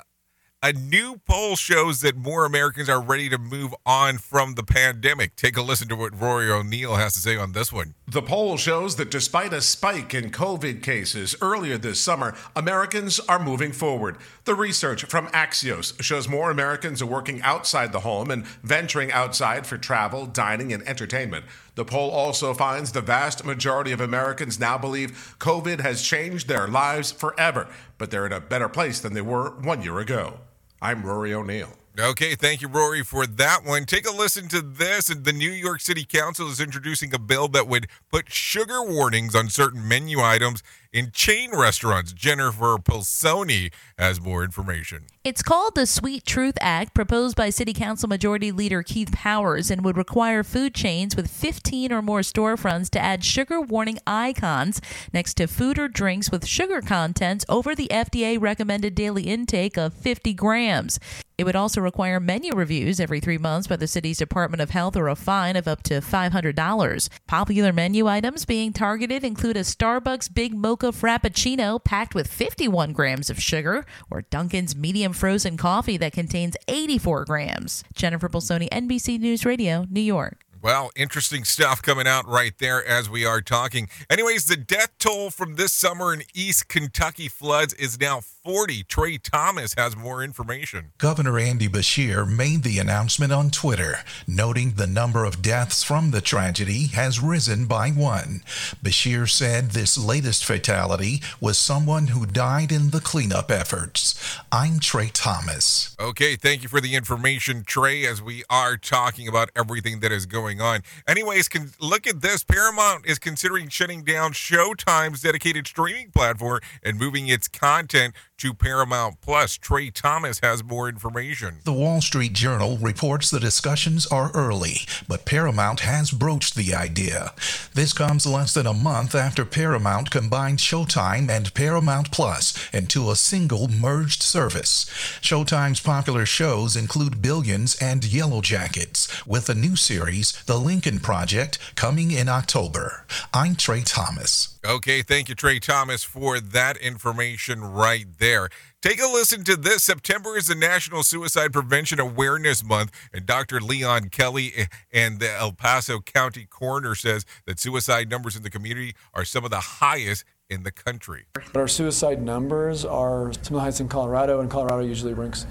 A 0.64 0.74
new 0.74 1.22
poll 1.28 1.56
shows 1.56 2.02
that 2.02 2.18
more 2.18 2.44
Americans 2.44 2.90
are 2.90 3.00
ready 3.00 3.30
to 3.30 3.38
move 3.38 3.76
on 3.86 4.18
from 4.18 4.56
the 4.56 4.64
pandemic. 4.64 5.36
Take 5.36 5.56
a 5.56 5.62
listen 5.62 5.88
to 5.90 5.96
what 5.96 6.20
Rory 6.20 6.50
O'Neill 6.50 6.96
has 6.96 7.14
to 7.14 7.20
say 7.20 7.38
on 7.38 7.52
this 7.52 7.72
one. 7.72 7.94
The 8.08 8.24
poll 8.24 8.58
shows 8.58 8.96
that 8.96 9.12
despite 9.12 9.54
a 9.54 9.62
spike 9.62 10.16
in 10.16 10.32
COVID 10.32 10.82
cases 10.82 11.36
earlier 11.42 11.78
this 11.78 12.00
summer, 12.00 12.36
Americans 12.56 13.20
are 13.20 13.38
moving 13.38 13.72
forward. 13.72 14.18
The 14.46 14.56
research 14.56 15.04
from 15.06 15.28
Axios 15.28 16.02
shows 16.02 16.28
more 16.28 16.50
Americans 16.50 17.04
are 17.04 17.06
working 17.06 17.40
outside 17.44 17.92
the 17.92 18.00
home 18.00 18.32
and 18.32 18.48
venturing 18.64 19.12
outside 19.12 19.68
for 19.68 19.78
travel, 19.78 20.26
dining, 20.26 20.74
and 20.74 20.82
entertainment. 20.88 21.46
The 21.78 21.86
poll 21.86 22.10
also 22.10 22.56
finds 22.56 22.92
the 22.92 23.02
vast 23.02 23.46
majority 23.46 23.92
of 23.92 24.02
Americans 24.02 24.60
now 24.60 24.80
believe 24.80 25.36
COVID 25.38 25.80
has 25.82 26.02
changed 26.02 26.48
their 26.48 26.68
lives 26.68 27.12
forever, 27.12 27.68
but 28.00 28.10
they're 28.10 28.26
in 28.26 28.34
a 28.34 28.42
better 28.42 28.68
place 28.68 29.00
than 29.00 29.14
they 29.14 29.22
were 29.22 29.52
one 29.52 29.84
year 29.84 30.00
ago. 30.00 30.40
I'm 30.82 31.04
Rory 31.04 31.36
O'Neill. 31.36 31.70
Okay, 32.00 32.34
thank 32.34 32.64
you, 32.64 32.68
Rory, 32.68 33.04
for 33.04 33.28
that 33.28 33.64
one. 33.64 33.86
Take 33.86 34.08
a 34.08 34.12
listen 34.12 34.48
to 34.48 34.62
this. 34.62 35.06
The 35.06 35.32
New 35.32 35.52
York 35.52 35.82
City 35.82 36.04
Council 36.04 36.48
is 36.50 36.60
introducing 36.60 37.14
a 37.14 37.20
bill 37.20 37.48
that 37.50 37.68
would 37.68 37.86
put 38.12 38.34
sugar 38.34 38.82
warnings 38.82 39.36
on 39.36 39.48
certain 39.50 39.88
menu 39.88 40.20
items 40.20 40.64
in 40.92 41.12
chain 41.12 41.52
restaurants. 41.52 42.14
Jennifer 42.14 42.78
Pilsoni 42.78 43.72
has 43.98 44.22
more 44.22 44.44
information. 44.44 45.06
It's 45.24 45.44
called 45.44 45.76
the 45.76 45.86
Sweet 45.86 46.26
Truth 46.26 46.58
Act, 46.62 46.94
proposed 46.94 47.36
by 47.36 47.50
City 47.50 47.74
Council 47.74 48.08
Majority 48.08 48.52
Leader 48.52 48.84
Keith 48.84 49.12
Powers, 49.12 49.70
and 49.70 49.84
would 49.84 49.98
require 49.98 50.44
food 50.44 50.74
chains 50.74 51.16
with 51.16 51.30
15 51.30 51.92
or 51.92 52.02
more 52.02 52.22
storefronts 52.22 52.90
to 52.92 53.00
add 53.00 53.24
sugar 53.24 53.60
warning 53.60 54.00
icons 54.08 54.80
next 55.12 55.34
to 55.36 55.48
food 55.48 55.78
or 55.78 55.88
drinks 55.88 56.32
with 56.32 56.46
sugar 56.46 56.82
content 56.82 57.44
over 57.50 57.76
the 57.76 57.88
FDA 57.90 58.40
recommended 58.40 58.96
daily 58.96 59.24
intake 59.24 59.78
of 59.78 59.94
50 59.94 60.34
grams. 60.34 61.00
It 61.38 61.44
would 61.44 61.56
also 61.56 61.82
require 61.82 62.20
menu 62.20 62.56
reviews 62.56 63.00
every 63.00 63.20
three 63.20 63.38
months 63.38 63.68
by 63.68 63.76
the 63.76 63.86
city's 63.86 64.18
Department 64.18 64.60
of 64.60 64.72
Health 64.72 64.96
or 64.96 65.08
a 65.08 65.16
fine 65.16 65.56
of 65.56 65.68
up 65.68 65.84
to 65.84 66.02
$500. 66.02 67.10
Popular 67.28 67.72
menu 67.72 68.08
items 68.08 68.44
being 68.44 68.74
targeted 68.74 69.24
include 69.24 69.56
a 69.56 69.62
Starbucks 69.62 70.34
Big 70.34 70.56
Mocha 70.56 70.77
Frappuccino 70.78 71.84
packed 71.84 72.16
with 72.16 72.28
51 72.28 72.94
grams 72.94 73.30
of 73.30 73.42
sugar, 73.42 73.86
or 74.10 74.22
Dunkin's 74.22 74.76
medium 74.76 75.14
frozen 75.14 75.58
coffee 75.58 75.98
that 75.98 76.14
contains 76.14 76.56
84 76.68 77.26
grams. 77.26 77.84
Jennifer 77.94 78.30
Bolsoni, 78.30 78.70
NBC 78.70 79.20
News 79.20 79.46
Radio, 79.46 79.86
New 79.90 80.02
York. 80.02 80.44
Well, 80.62 80.90
interesting 80.96 81.44
stuff 81.44 81.82
coming 81.82 82.08
out 82.08 82.28
right 82.28 82.54
there 82.58 82.86
as 82.86 83.10
we 83.10 83.26
are 83.26 83.42
talking. 83.42 83.90
Anyways, 84.10 84.46
the 84.46 84.58
death 84.58 84.90
toll 84.98 85.30
from 85.30 85.56
this 85.56 85.72
summer 85.72 86.14
in 86.14 86.24
East 86.34 86.68
Kentucky 86.68 87.28
floods 87.28 87.74
is 87.76 88.00
now 88.00 88.22
40. 88.48 88.84
Trey 88.84 89.18
Thomas 89.18 89.74
has 89.78 89.98
more 89.98 90.24
information. 90.24 90.94
Governor 91.00 91.38
Andy 91.38 91.68
Beshear 91.68 92.26
made 92.26 92.64
the 92.64 92.80
announcement 92.80 93.34
on 93.34 93.50
Twitter, 93.50 94.06
noting 94.26 94.76
the 94.78 94.88
number 94.88 95.26
of 95.26 95.42
deaths 95.42 95.84
from 95.84 96.12
the 96.12 96.22
tragedy 96.22 96.88
has 96.88 97.20
risen 97.20 97.66
by 97.66 97.90
one. 97.90 98.40
Beshear 98.82 99.30
said 99.30 99.72
this 99.72 99.98
latest 99.98 100.46
fatality 100.46 101.22
was 101.42 101.58
someone 101.58 102.08
who 102.08 102.26
died 102.26 102.72
in 102.72 102.92
the 102.92 103.02
cleanup 103.02 103.52
efforts. 103.52 104.40
I'm 104.50 104.80
Trey 104.80 105.10
Thomas. 105.12 105.94
Okay, 106.00 106.38
thank 106.38 106.64
you 106.64 106.70
for 106.70 106.80
the 106.80 106.96
information, 106.96 107.66
Trey, 107.66 108.06
as 108.06 108.22
we 108.22 108.46
are 108.50 108.78
talking 108.78 109.28
about 109.28 109.50
everything 109.58 110.00
that 110.00 110.14
is 110.14 110.26
going 110.26 110.62
on. 110.62 110.84
Anyways, 111.06 111.50
can, 111.50 111.72
look 111.82 112.08
at 112.08 112.22
this. 112.22 112.46
Paramount 112.46 113.06
is 113.06 113.20
considering 113.20 113.68
shutting 113.68 114.06
down 114.06 114.32
Showtime's 114.32 115.22
dedicated 115.22 115.68
streaming 115.68 116.12
platform 116.12 116.62
and 116.82 116.98
moving 116.98 117.28
its 117.28 117.50
content 117.50 118.16
to 118.38 118.54
Paramount 118.54 119.20
Plus. 119.22 119.58
Trey 119.58 119.90
Thomas 119.90 120.40
has 120.44 120.64
more 120.64 120.88
information. 120.88 121.56
The 121.64 121.74
Wall 121.74 122.02
Street 122.02 122.34
Journal 122.34 122.78
reports 122.78 123.32
the 123.32 123.40
discussions 123.40 124.06
are 124.08 124.32
early, 124.34 124.82
but 125.08 125.26
Paramount 125.26 125.80
has 125.80 126.12
broached 126.12 126.56
the 126.56 126.76
idea. 126.76 127.34
This 127.74 127.94
comes 127.94 128.28
less 128.28 128.54
than 128.54 128.68
a 128.68 128.74
month 128.74 129.16
after 129.16 129.44
Paramount 129.44 130.12
combined 130.12 130.60
Showtime 130.60 131.30
and 131.30 131.54
Paramount 131.56 132.12
Plus 132.12 132.70
into 132.72 133.10
a 133.10 133.16
single 133.16 133.68
merged 133.68 134.22
service. 134.22 134.86
Showtime's 135.22 135.80
popular 135.80 136.26
shows 136.26 136.76
include 136.76 137.22
Billions 137.22 137.76
and 137.82 138.06
Yellow 138.06 138.42
Jackets, 138.42 139.26
with 139.26 139.50
a 139.50 139.56
new 139.56 139.76
series, 139.76 140.44
The 140.44 140.60
Lincoln 140.60 141.00
Project, 141.00 141.58
coming 141.76 142.12
in 142.12 142.30
October. 142.30 143.06
I'm 143.34 143.56
Trey 143.56 143.82
Thomas. 143.82 144.57
Okay, 144.66 145.02
thank 145.02 145.30
you, 145.30 145.36
Trey 145.36 145.60
Thomas, 145.60 146.04
for 146.04 146.40
that 146.40 146.78
information 146.78 147.62
right 147.62 148.06
there. 148.18 148.50
Take 148.82 149.02
a 149.02 149.06
listen 149.06 149.44
to 149.46 149.56
this. 149.56 149.84
September 149.84 150.38
is 150.38 150.48
the 150.48 150.56
National 150.56 151.04
Suicide 151.04 151.54
Prevention 151.54 152.00
Awareness 152.00 152.64
Month, 152.64 152.92
and 153.14 153.26
Dr. 153.26 153.60
Leon 153.60 154.10
Kelly 154.10 154.54
and 154.92 155.20
the 155.20 155.32
El 155.32 155.52
Paso 155.52 156.00
County 156.00 156.46
Coroner 156.46 156.96
says 156.96 157.26
that 157.46 157.60
suicide 157.60 158.10
numbers 158.10 158.36
in 158.36 158.44
the 158.44 158.50
community 158.50 158.94
are 159.14 159.26
some 159.26 159.46
of 159.46 159.52
the 159.52 159.60
highest 159.60 160.24
in 160.50 160.64
the 160.64 160.72
country. 160.72 161.26
But 161.34 161.56
our 161.56 161.68
suicide 161.68 162.22
numbers 162.22 162.86
are 162.86 163.34
some 163.34 163.42
of 163.42 163.54
the 163.54 163.60
highest 163.60 163.82
in 163.82 163.90
Colorado, 163.90 164.40
and 164.40 164.50
Colorado 164.50 164.84
usually 164.86 165.14
ranks 165.14 165.46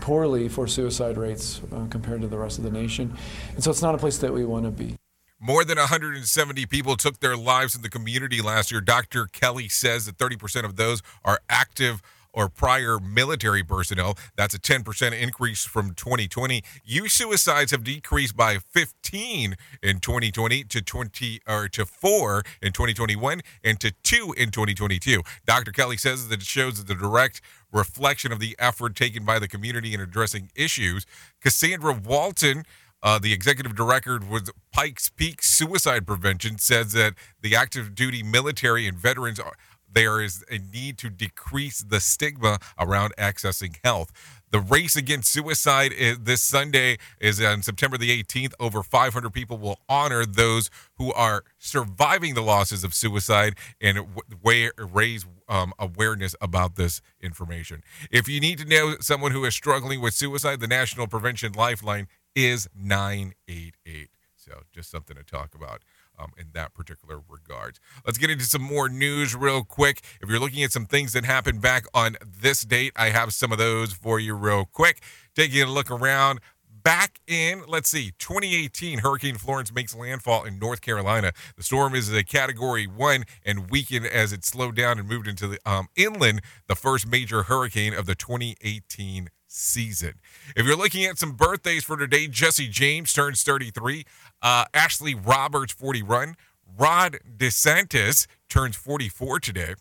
poorly 0.00 0.48
for 0.48 0.66
suicide 0.66 1.16
rates 1.16 1.60
uh, 1.72 1.86
compared 1.90 2.20
to 2.22 2.28
the 2.28 2.38
rest 2.38 2.58
of 2.58 2.64
the 2.64 2.70
nation. 2.70 3.16
And 3.54 3.62
so 3.62 3.70
it's 3.70 3.82
not 3.82 3.94
a 3.94 3.98
place 3.98 4.18
that 4.18 4.32
we 4.32 4.44
want 4.44 4.64
to 4.64 4.70
be. 4.70 4.96
More 5.42 5.64
than 5.64 5.78
170 5.78 6.66
people 6.66 6.96
took 6.96 7.20
their 7.20 7.34
lives 7.34 7.74
in 7.74 7.80
the 7.80 7.88
community 7.88 8.42
last 8.42 8.70
year. 8.70 8.82
Dr. 8.82 9.24
Kelly 9.24 9.70
says 9.70 10.04
that 10.04 10.18
30% 10.18 10.64
of 10.64 10.76
those 10.76 11.02
are 11.24 11.40
active 11.48 12.02
or 12.34 12.50
prior 12.50 12.98
military 12.98 13.62
personnel. 13.62 14.18
That's 14.36 14.54
a 14.54 14.58
10% 14.58 15.18
increase 15.18 15.64
from 15.64 15.94
2020. 15.94 16.62
Youth 16.84 17.12
suicides 17.12 17.70
have 17.70 17.82
decreased 17.82 18.36
by 18.36 18.58
15 18.58 19.56
in 19.82 20.00
2020 20.00 20.64
to 20.64 20.82
20 20.82 21.40
or 21.48 21.68
to 21.68 21.86
4 21.86 22.42
in 22.60 22.72
2021 22.72 23.40
and 23.64 23.80
to 23.80 23.92
2 24.02 24.34
in 24.36 24.50
2022. 24.50 25.22
Dr. 25.46 25.72
Kelly 25.72 25.96
says 25.96 26.28
that 26.28 26.40
it 26.40 26.46
shows 26.46 26.74
that 26.74 26.86
the 26.86 26.94
direct 26.94 27.40
reflection 27.72 28.30
of 28.30 28.40
the 28.40 28.54
effort 28.58 28.94
taken 28.94 29.24
by 29.24 29.38
the 29.38 29.48
community 29.48 29.94
in 29.94 30.00
addressing 30.00 30.50
issues. 30.54 31.06
Cassandra 31.40 31.94
Walton 31.94 32.64
uh, 33.02 33.18
the 33.18 33.32
executive 33.32 33.74
director 33.74 34.18
with 34.18 34.50
Pikes 34.72 35.08
Peak 35.08 35.42
Suicide 35.42 36.06
Prevention 36.06 36.58
says 36.58 36.92
that 36.92 37.14
the 37.40 37.56
active 37.56 37.94
duty 37.94 38.22
military 38.22 38.86
and 38.86 38.96
veterans 38.98 39.40
are 39.40 39.54
there 39.92 40.20
is 40.20 40.44
a 40.50 40.58
need 40.58 40.98
to 40.98 41.10
decrease 41.10 41.80
the 41.80 42.00
stigma 42.00 42.58
around 42.78 43.14
accessing 43.16 43.76
health. 43.84 44.12
The 44.52 44.60
race 44.60 44.96
against 44.96 45.32
suicide 45.32 45.92
is, 45.92 46.18
this 46.20 46.42
Sunday 46.42 46.98
is 47.20 47.40
on 47.40 47.62
September 47.62 47.96
the 47.96 48.22
18th. 48.22 48.52
Over 48.58 48.82
500 48.82 49.32
people 49.32 49.58
will 49.58 49.78
honor 49.88 50.26
those 50.26 50.70
who 50.94 51.12
are 51.12 51.44
surviving 51.58 52.34
the 52.34 52.42
losses 52.42 52.82
of 52.82 52.92
suicide 52.92 53.54
and 53.80 53.98
w- 54.42 54.70
raise 54.76 55.24
um, 55.48 55.72
awareness 55.78 56.34
about 56.40 56.74
this 56.74 57.00
information. 57.20 57.82
If 58.10 58.28
you 58.28 58.40
need 58.40 58.58
to 58.58 58.64
know 58.64 58.96
someone 59.00 59.30
who 59.30 59.44
is 59.44 59.54
struggling 59.54 60.00
with 60.00 60.14
suicide, 60.14 60.58
the 60.58 60.66
National 60.66 61.06
Prevention 61.06 61.52
Lifeline 61.52 62.08
is 62.34 62.68
988. 62.74 64.08
So 64.36 64.62
just 64.72 64.90
something 64.90 65.16
to 65.16 65.24
talk 65.24 65.54
about. 65.54 65.82
Um, 66.18 66.32
in 66.36 66.48
that 66.52 66.74
particular 66.74 67.18
regards. 67.30 67.80
Let's 68.04 68.18
get 68.18 68.28
into 68.28 68.44
some 68.44 68.60
more 68.60 68.90
news 68.90 69.34
real 69.34 69.64
quick. 69.64 70.02
If 70.20 70.28
you're 70.28 70.38
looking 70.38 70.62
at 70.62 70.70
some 70.70 70.84
things 70.84 71.14
that 71.14 71.24
happened 71.24 71.62
back 71.62 71.86
on 71.94 72.18
this 72.22 72.60
date, 72.60 72.92
I 72.94 73.08
have 73.08 73.32
some 73.32 73.52
of 73.52 73.58
those 73.58 73.94
for 73.94 74.20
you 74.20 74.34
real 74.34 74.66
quick. 74.66 75.00
Taking 75.34 75.62
a 75.62 75.66
look 75.66 75.90
around. 75.90 76.40
Back 76.82 77.20
in, 77.26 77.62
let's 77.68 77.90
see, 77.90 78.12
2018, 78.18 78.98
Hurricane 78.98 79.36
Florence 79.36 79.72
makes 79.72 79.94
landfall 79.94 80.44
in 80.44 80.58
North 80.58 80.80
Carolina. 80.82 81.32
The 81.56 81.62
storm 81.62 81.94
is 81.94 82.12
a 82.12 82.24
category 82.24 82.86
one 82.86 83.24
and 83.44 83.70
weakened 83.70 84.06
as 84.06 84.32
it 84.32 84.44
slowed 84.44 84.76
down 84.76 84.98
and 84.98 85.08
moved 85.08 85.26
into 85.26 85.46
the 85.46 85.58
um, 85.64 85.88
inland, 85.96 86.40
the 86.68 86.74
first 86.74 87.06
major 87.06 87.44
hurricane 87.44 87.94
of 87.94 88.06
the 88.06 88.14
2018 88.14 89.30
season. 89.50 90.14
If 90.56 90.64
you're 90.66 90.76
looking 90.76 91.04
at 91.04 91.18
some 91.18 91.32
birthdays 91.32 91.84
for 91.84 91.96
today, 91.96 92.28
Jesse 92.28 92.68
James 92.68 93.12
turns 93.12 93.42
33, 93.42 94.04
uh, 94.42 94.64
Ashley 94.72 95.14
Roberts 95.14 95.72
41, 95.72 96.36
Ron 96.78 97.12
DeSantis 97.36 98.26
turns 98.48 98.76
44 98.76 99.40
today. 99.40 99.74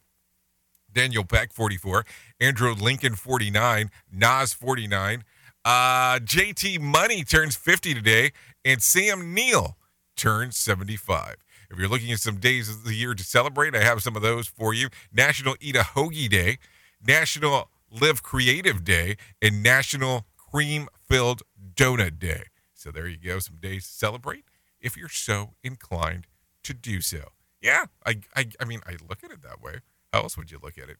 Daniel 0.92 1.24
Peck 1.24 1.54
44, 1.54 2.04
Andrew 2.42 2.74
Lincoln 2.74 3.14
49, 3.14 3.92
Nas 4.12 4.54
49, 4.54 5.24
uh, 5.64 6.20
JT 6.20 6.80
Money 6.80 7.24
turns 7.24 7.56
50 7.56 7.94
today, 7.94 8.32
and 8.66 8.82
Sam 8.82 9.34
Neill 9.34 9.78
turns 10.16 10.58
75. 10.58 11.36
If 11.70 11.78
you're 11.78 11.88
looking 11.88 12.12
at 12.12 12.20
some 12.20 12.38
days 12.38 12.70
of 12.70 12.84
the 12.84 12.96
year 12.96 13.14
to 13.14 13.24
celebrate, 13.24 13.76
I 13.76 13.84
have 13.84 14.02
some 14.02 14.16
of 14.16 14.24
those 14.24 14.48
for 14.48 14.74
you. 14.74 14.90
National 15.14 15.56
Eat 15.62 15.76
a 15.76 15.82
Hoagie 15.82 16.28
Day, 16.28 16.58
National 17.06 17.70
Live 17.92 18.24
Creative 18.24 18.84
Day, 18.84 19.18
and 19.42 19.64
National 19.64 20.26
Cream 20.38 20.88
Filled 21.08 21.44
Donut 21.76 22.20
Day. 22.20 22.44
So 22.74 22.92
there 22.92 23.08
you 23.08 23.18
go, 23.18 23.40
some 23.40 23.58
days 23.58 23.86
to 23.86 23.92
celebrate 23.92 24.46
if 24.80 24.96
you're 24.96 25.10
so 25.10 25.56
inclined 25.64 26.28
to 26.64 26.74
do 26.74 27.02
so. 27.02 27.30
Yeah, 27.62 27.86
I, 28.06 28.22
I, 28.36 28.48
I 28.60 28.66
mean, 28.66 28.80
I 28.88 28.96
look 29.08 29.24
at 29.24 29.32
it 29.32 29.42
that 29.42 29.62
way. 29.62 29.80
How 30.14 30.22
else 30.22 30.38
would 30.38 30.50
you 30.52 30.60
look 30.62 30.78
at 30.78 30.90
it? 30.90 30.98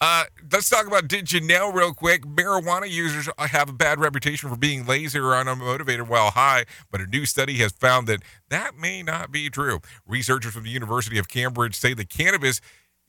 Uh, 0.00 0.24
let's 0.52 0.68
talk 0.68 0.86
about 0.86 1.06
did 1.06 1.32
you 1.32 1.40
know 1.40 1.70
real 1.70 1.94
quick. 1.94 2.22
Marijuana 2.22 2.90
users 2.90 3.28
have 3.38 3.68
a 3.68 3.72
bad 3.72 4.00
reputation 4.00 4.50
for 4.50 4.56
being 4.56 4.84
lazy 4.84 5.18
or 5.18 5.32
unmotivated 5.32 6.08
while 6.08 6.32
high, 6.32 6.64
but 6.90 7.00
a 7.00 7.06
new 7.06 7.24
study 7.24 7.54
has 7.58 7.72
found 7.72 8.08
that 8.08 8.20
that 8.48 8.76
may 8.76 9.02
not 9.02 9.30
be 9.30 9.48
true. 9.48 9.80
Researchers 10.06 10.54
from 10.54 10.64
the 10.64 10.70
University 10.70 11.18
of 11.18 11.28
Cambridge 11.28 11.76
say 11.76 11.94
that 11.94 12.08
cannabis 12.08 12.60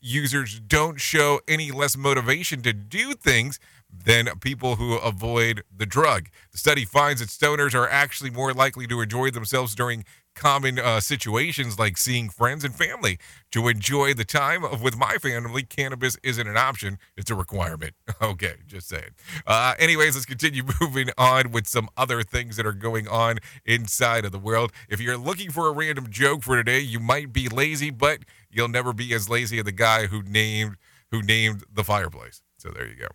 users 0.04 0.60
don't 0.60 1.00
show 1.00 1.40
any 1.48 1.70
less 1.70 1.96
motivation 1.96 2.60
to 2.62 2.72
do 2.74 3.14
things 3.14 3.58
than 3.90 4.28
people 4.40 4.76
who 4.76 4.96
avoid 4.96 5.62
the 5.74 5.86
drug. 5.86 6.28
The 6.52 6.58
study 6.58 6.84
finds 6.84 7.20
that 7.20 7.30
stoners 7.30 7.74
are 7.74 7.88
actually 7.88 8.30
more 8.30 8.52
likely 8.52 8.86
to 8.88 9.00
enjoy 9.00 9.30
themselves 9.30 9.74
during 9.74 10.04
common 10.34 10.78
uh, 10.78 11.00
situations 11.00 11.78
like 11.78 11.96
seeing 11.96 12.28
friends 12.28 12.64
and 12.64 12.74
family. 12.74 13.18
To 13.52 13.68
enjoy 13.68 14.14
the 14.14 14.24
time 14.24 14.64
of, 14.64 14.82
with 14.82 14.96
my 14.96 15.16
family, 15.16 15.62
cannabis 15.62 16.16
isn't 16.22 16.46
an 16.46 16.56
option, 16.56 16.98
it's 17.16 17.30
a 17.30 17.34
requirement. 17.34 17.94
Okay, 18.22 18.54
just 18.66 18.88
saying. 18.88 19.10
Uh, 19.46 19.74
anyways, 19.78 20.14
let's 20.14 20.24
continue 20.24 20.62
moving 20.80 21.10
on 21.18 21.50
with 21.50 21.66
some 21.68 21.88
other 21.96 22.22
things 22.22 22.56
that 22.56 22.64
are 22.64 22.72
going 22.72 23.06
on 23.06 23.38
inside 23.66 24.24
of 24.24 24.32
the 24.32 24.38
world. 24.38 24.72
If 24.88 25.00
you're 25.00 25.18
looking 25.18 25.50
for 25.50 25.68
a 25.68 25.72
random 25.72 26.10
joke 26.10 26.42
for 26.42 26.56
today, 26.56 26.80
you 26.80 27.00
might 27.00 27.32
be 27.32 27.48
lazy, 27.48 27.90
but 27.90 28.20
you'll 28.50 28.68
never 28.68 28.92
be 28.92 29.12
as 29.12 29.28
lazy 29.28 29.58
as 29.58 29.64
the 29.64 29.72
guy 29.72 30.06
who 30.06 30.22
named 30.22 30.76
who 31.10 31.22
named 31.22 31.64
the 31.72 31.84
fireplace. 31.84 32.40
So 32.56 32.70
there 32.70 32.86
you 32.88 32.96
go. 32.96 33.08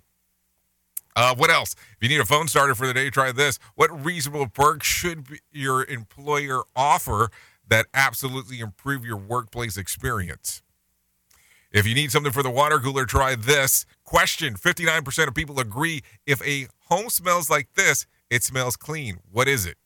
Uh, 1.15 1.35
what 1.35 1.49
else? 1.49 1.73
If 1.73 1.97
you 2.01 2.09
need 2.09 2.21
a 2.21 2.25
phone 2.25 2.47
starter 2.47 2.75
for 2.75 2.87
the 2.87 2.93
day, 2.93 3.09
try 3.09 3.31
this. 3.31 3.59
What 3.75 4.05
reasonable 4.05 4.47
perks 4.47 4.87
should 4.87 5.27
your 5.51 5.83
employer 5.85 6.61
offer 6.75 7.29
that 7.67 7.87
absolutely 7.93 8.59
improve 8.59 9.05
your 9.05 9.17
workplace 9.17 9.77
experience? 9.77 10.61
If 11.71 11.85
you 11.85 11.93
need 11.93 12.11
something 12.11 12.31
for 12.31 12.41
the 12.41 12.49
water 12.49 12.79
cooler, 12.79 13.05
try 13.05 13.35
this. 13.35 13.85
Question 14.03 14.55
59% 14.55 15.27
of 15.27 15.35
people 15.35 15.59
agree 15.59 16.01
if 16.25 16.41
a 16.45 16.67
home 16.87 17.09
smells 17.09 17.49
like 17.49 17.73
this, 17.75 18.07
it 18.29 18.43
smells 18.43 18.75
clean. 18.75 19.19
What 19.31 19.47
is 19.47 19.65
it? 19.65 19.77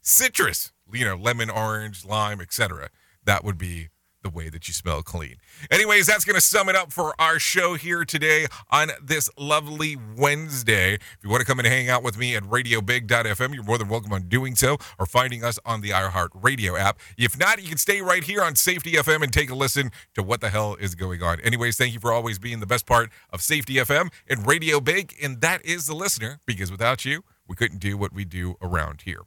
Citrus, 0.00 0.72
you 0.92 1.04
know, 1.04 1.16
lemon, 1.16 1.50
orange, 1.50 2.04
lime, 2.04 2.40
etc. 2.40 2.88
That 3.24 3.44
would 3.44 3.58
be 3.58 3.88
the 4.26 4.30
way 4.30 4.48
that 4.48 4.66
you 4.66 4.74
smell 4.74 5.02
clean. 5.02 5.36
Anyways, 5.70 6.06
that's 6.06 6.24
going 6.24 6.34
to 6.34 6.40
sum 6.40 6.68
it 6.68 6.74
up 6.74 6.92
for 6.92 7.14
our 7.20 7.38
show 7.38 7.74
here 7.74 8.04
today 8.04 8.46
on 8.70 8.90
this 9.00 9.30
lovely 9.38 9.96
Wednesday. 10.16 10.94
If 10.94 11.18
you 11.22 11.30
want 11.30 11.42
to 11.42 11.46
come 11.46 11.60
and 11.60 11.68
hang 11.68 11.88
out 11.88 12.02
with 12.02 12.18
me 12.18 12.34
at 12.34 12.42
radiobig.fm, 12.42 13.54
you're 13.54 13.62
more 13.62 13.78
than 13.78 13.88
welcome 13.88 14.12
on 14.12 14.22
doing 14.22 14.56
so 14.56 14.78
or 14.98 15.06
finding 15.06 15.44
us 15.44 15.60
on 15.64 15.80
the 15.80 15.90
iHeart 15.90 16.30
Radio 16.34 16.76
app. 16.76 16.98
If 17.16 17.38
not, 17.38 17.62
you 17.62 17.68
can 17.68 17.78
stay 17.78 18.00
right 18.00 18.24
here 18.24 18.42
on 18.42 18.56
Safety 18.56 18.94
FM 18.94 19.22
and 19.22 19.32
take 19.32 19.48
a 19.48 19.54
listen 19.54 19.92
to 20.14 20.24
what 20.24 20.40
the 20.40 20.50
hell 20.50 20.74
is 20.74 20.96
going 20.96 21.22
on. 21.22 21.38
Anyways, 21.42 21.76
thank 21.76 21.94
you 21.94 22.00
for 22.00 22.12
always 22.12 22.40
being 22.40 22.58
the 22.58 22.66
best 22.66 22.84
part 22.84 23.10
of 23.30 23.42
Safety 23.42 23.74
FM 23.74 24.10
and 24.28 24.44
Radio 24.44 24.80
Big, 24.80 25.14
and 25.22 25.40
that 25.40 25.64
is 25.64 25.86
the 25.86 25.94
listener 25.94 26.40
because 26.46 26.72
without 26.72 27.04
you, 27.04 27.22
we 27.46 27.54
couldn't 27.54 27.78
do 27.78 27.96
what 27.96 28.12
we 28.12 28.24
do 28.24 28.56
around 28.60 29.02
here. 29.02 29.20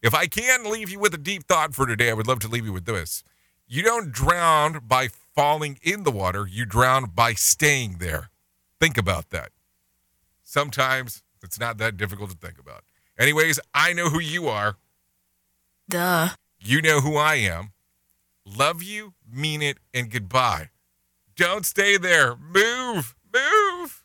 If 0.00 0.14
I 0.14 0.26
can 0.26 0.70
leave 0.70 0.90
you 0.90 1.00
with 1.00 1.14
a 1.14 1.18
deep 1.18 1.48
thought 1.48 1.74
for 1.74 1.86
today, 1.86 2.10
I 2.10 2.12
would 2.12 2.28
love 2.28 2.38
to 2.40 2.48
leave 2.48 2.66
you 2.66 2.72
with 2.72 2.84
this. 2.84 3.24
You 3.66 3.82
don't 3.82 4.12
drown 4.12 4.80
by 4.86 5.08
falling 5.34 5.78
in 5.82 6.04
the 6.04 6.10
water, 6.10 6.46
you 6.46 6.64
drown 6.64 7.10
by 7.14 7.32
staying 7.34 7.96
there. 7.98 8.30
Think 8.80 8.98
about 8.98 9.30
that. 9.30 9.50
Sometimes 10.42 11.22
it's 11.42 11.58
not 11.58 11.78
that 11.78 11.96
difficult 11.96 12.30
to 12.30 12.36
think 12.36 12.58
about. 12.58 12.84
Anyways, 13.18 13.58
I 13.72 13.92
know 13.92 14.08
who 14.10 14.20
you 14.20 14.48
are. 14.48 14.76
Duh. 15.88 16.30
You 16.60 16.82
know 16.82 17.00
who 17.00 17.16
I 17.16 17.36
am. 17.36 17.72
Love 18.44 18.82
you, 18.82 19.14
mean 19.30 19.62
it, 19.62 19.78
and 19.92 20.10
goodbye. 20.10 20.70
Don't 21.36 21.64
stay 21.66 21.96
there. 21.96 22.36
Move, 22.36 23.14
move. 23.32 24.04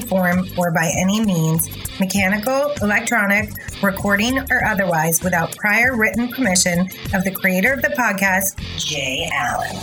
form 0.00 0.48
or 0.56 0.70
by 0.70 0.92
any 0.96 1.24
means, 1.24 1.68
mechanical, 2.00 2.72
electronic, 2.82 3.50
recording, 3.82 4.38
or 4.50 4.64
otherwise, 4.64 5.22
without 5.22 5.56
prior 5.56 5.96
written 5.96 6.28
permission 6.28 6.88
of 7.14 7.24
the 7.24 7.30
creator 7.30 7.72
of 7.72 7.82
the 7.82 7.88
podcast, 7.88 8.56
Jay 8.78 9.28
Allen. 9.32 9.76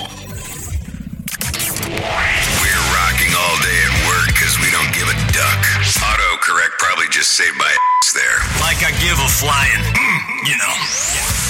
We're 2.59 2.85
rocking 2.91 3.33
all 3.37 3.57
day 3.63 3.79
at 3.87 3.95
work 4.07 4.27
because 4.27 4.59
we 4.59 4.69
don't 4.71 4.91
give 4.93 5.07
a 5.07 5.17
duck. 5.31 5.61
Autocorrect 6.03 6.77
probably 6.77 7.07
just 7.09 7.31
saved 7.31 7.57
my 7.57 7.73
there. 8.13 8.39
Like 8.59 8.83
I 8.83 8.91
give 9.01 9.17
a 9.17 9.29
flying, 9.29 9.81
mm, 9.95 10.47
you 10.47 10.57
know. 10.57 11.42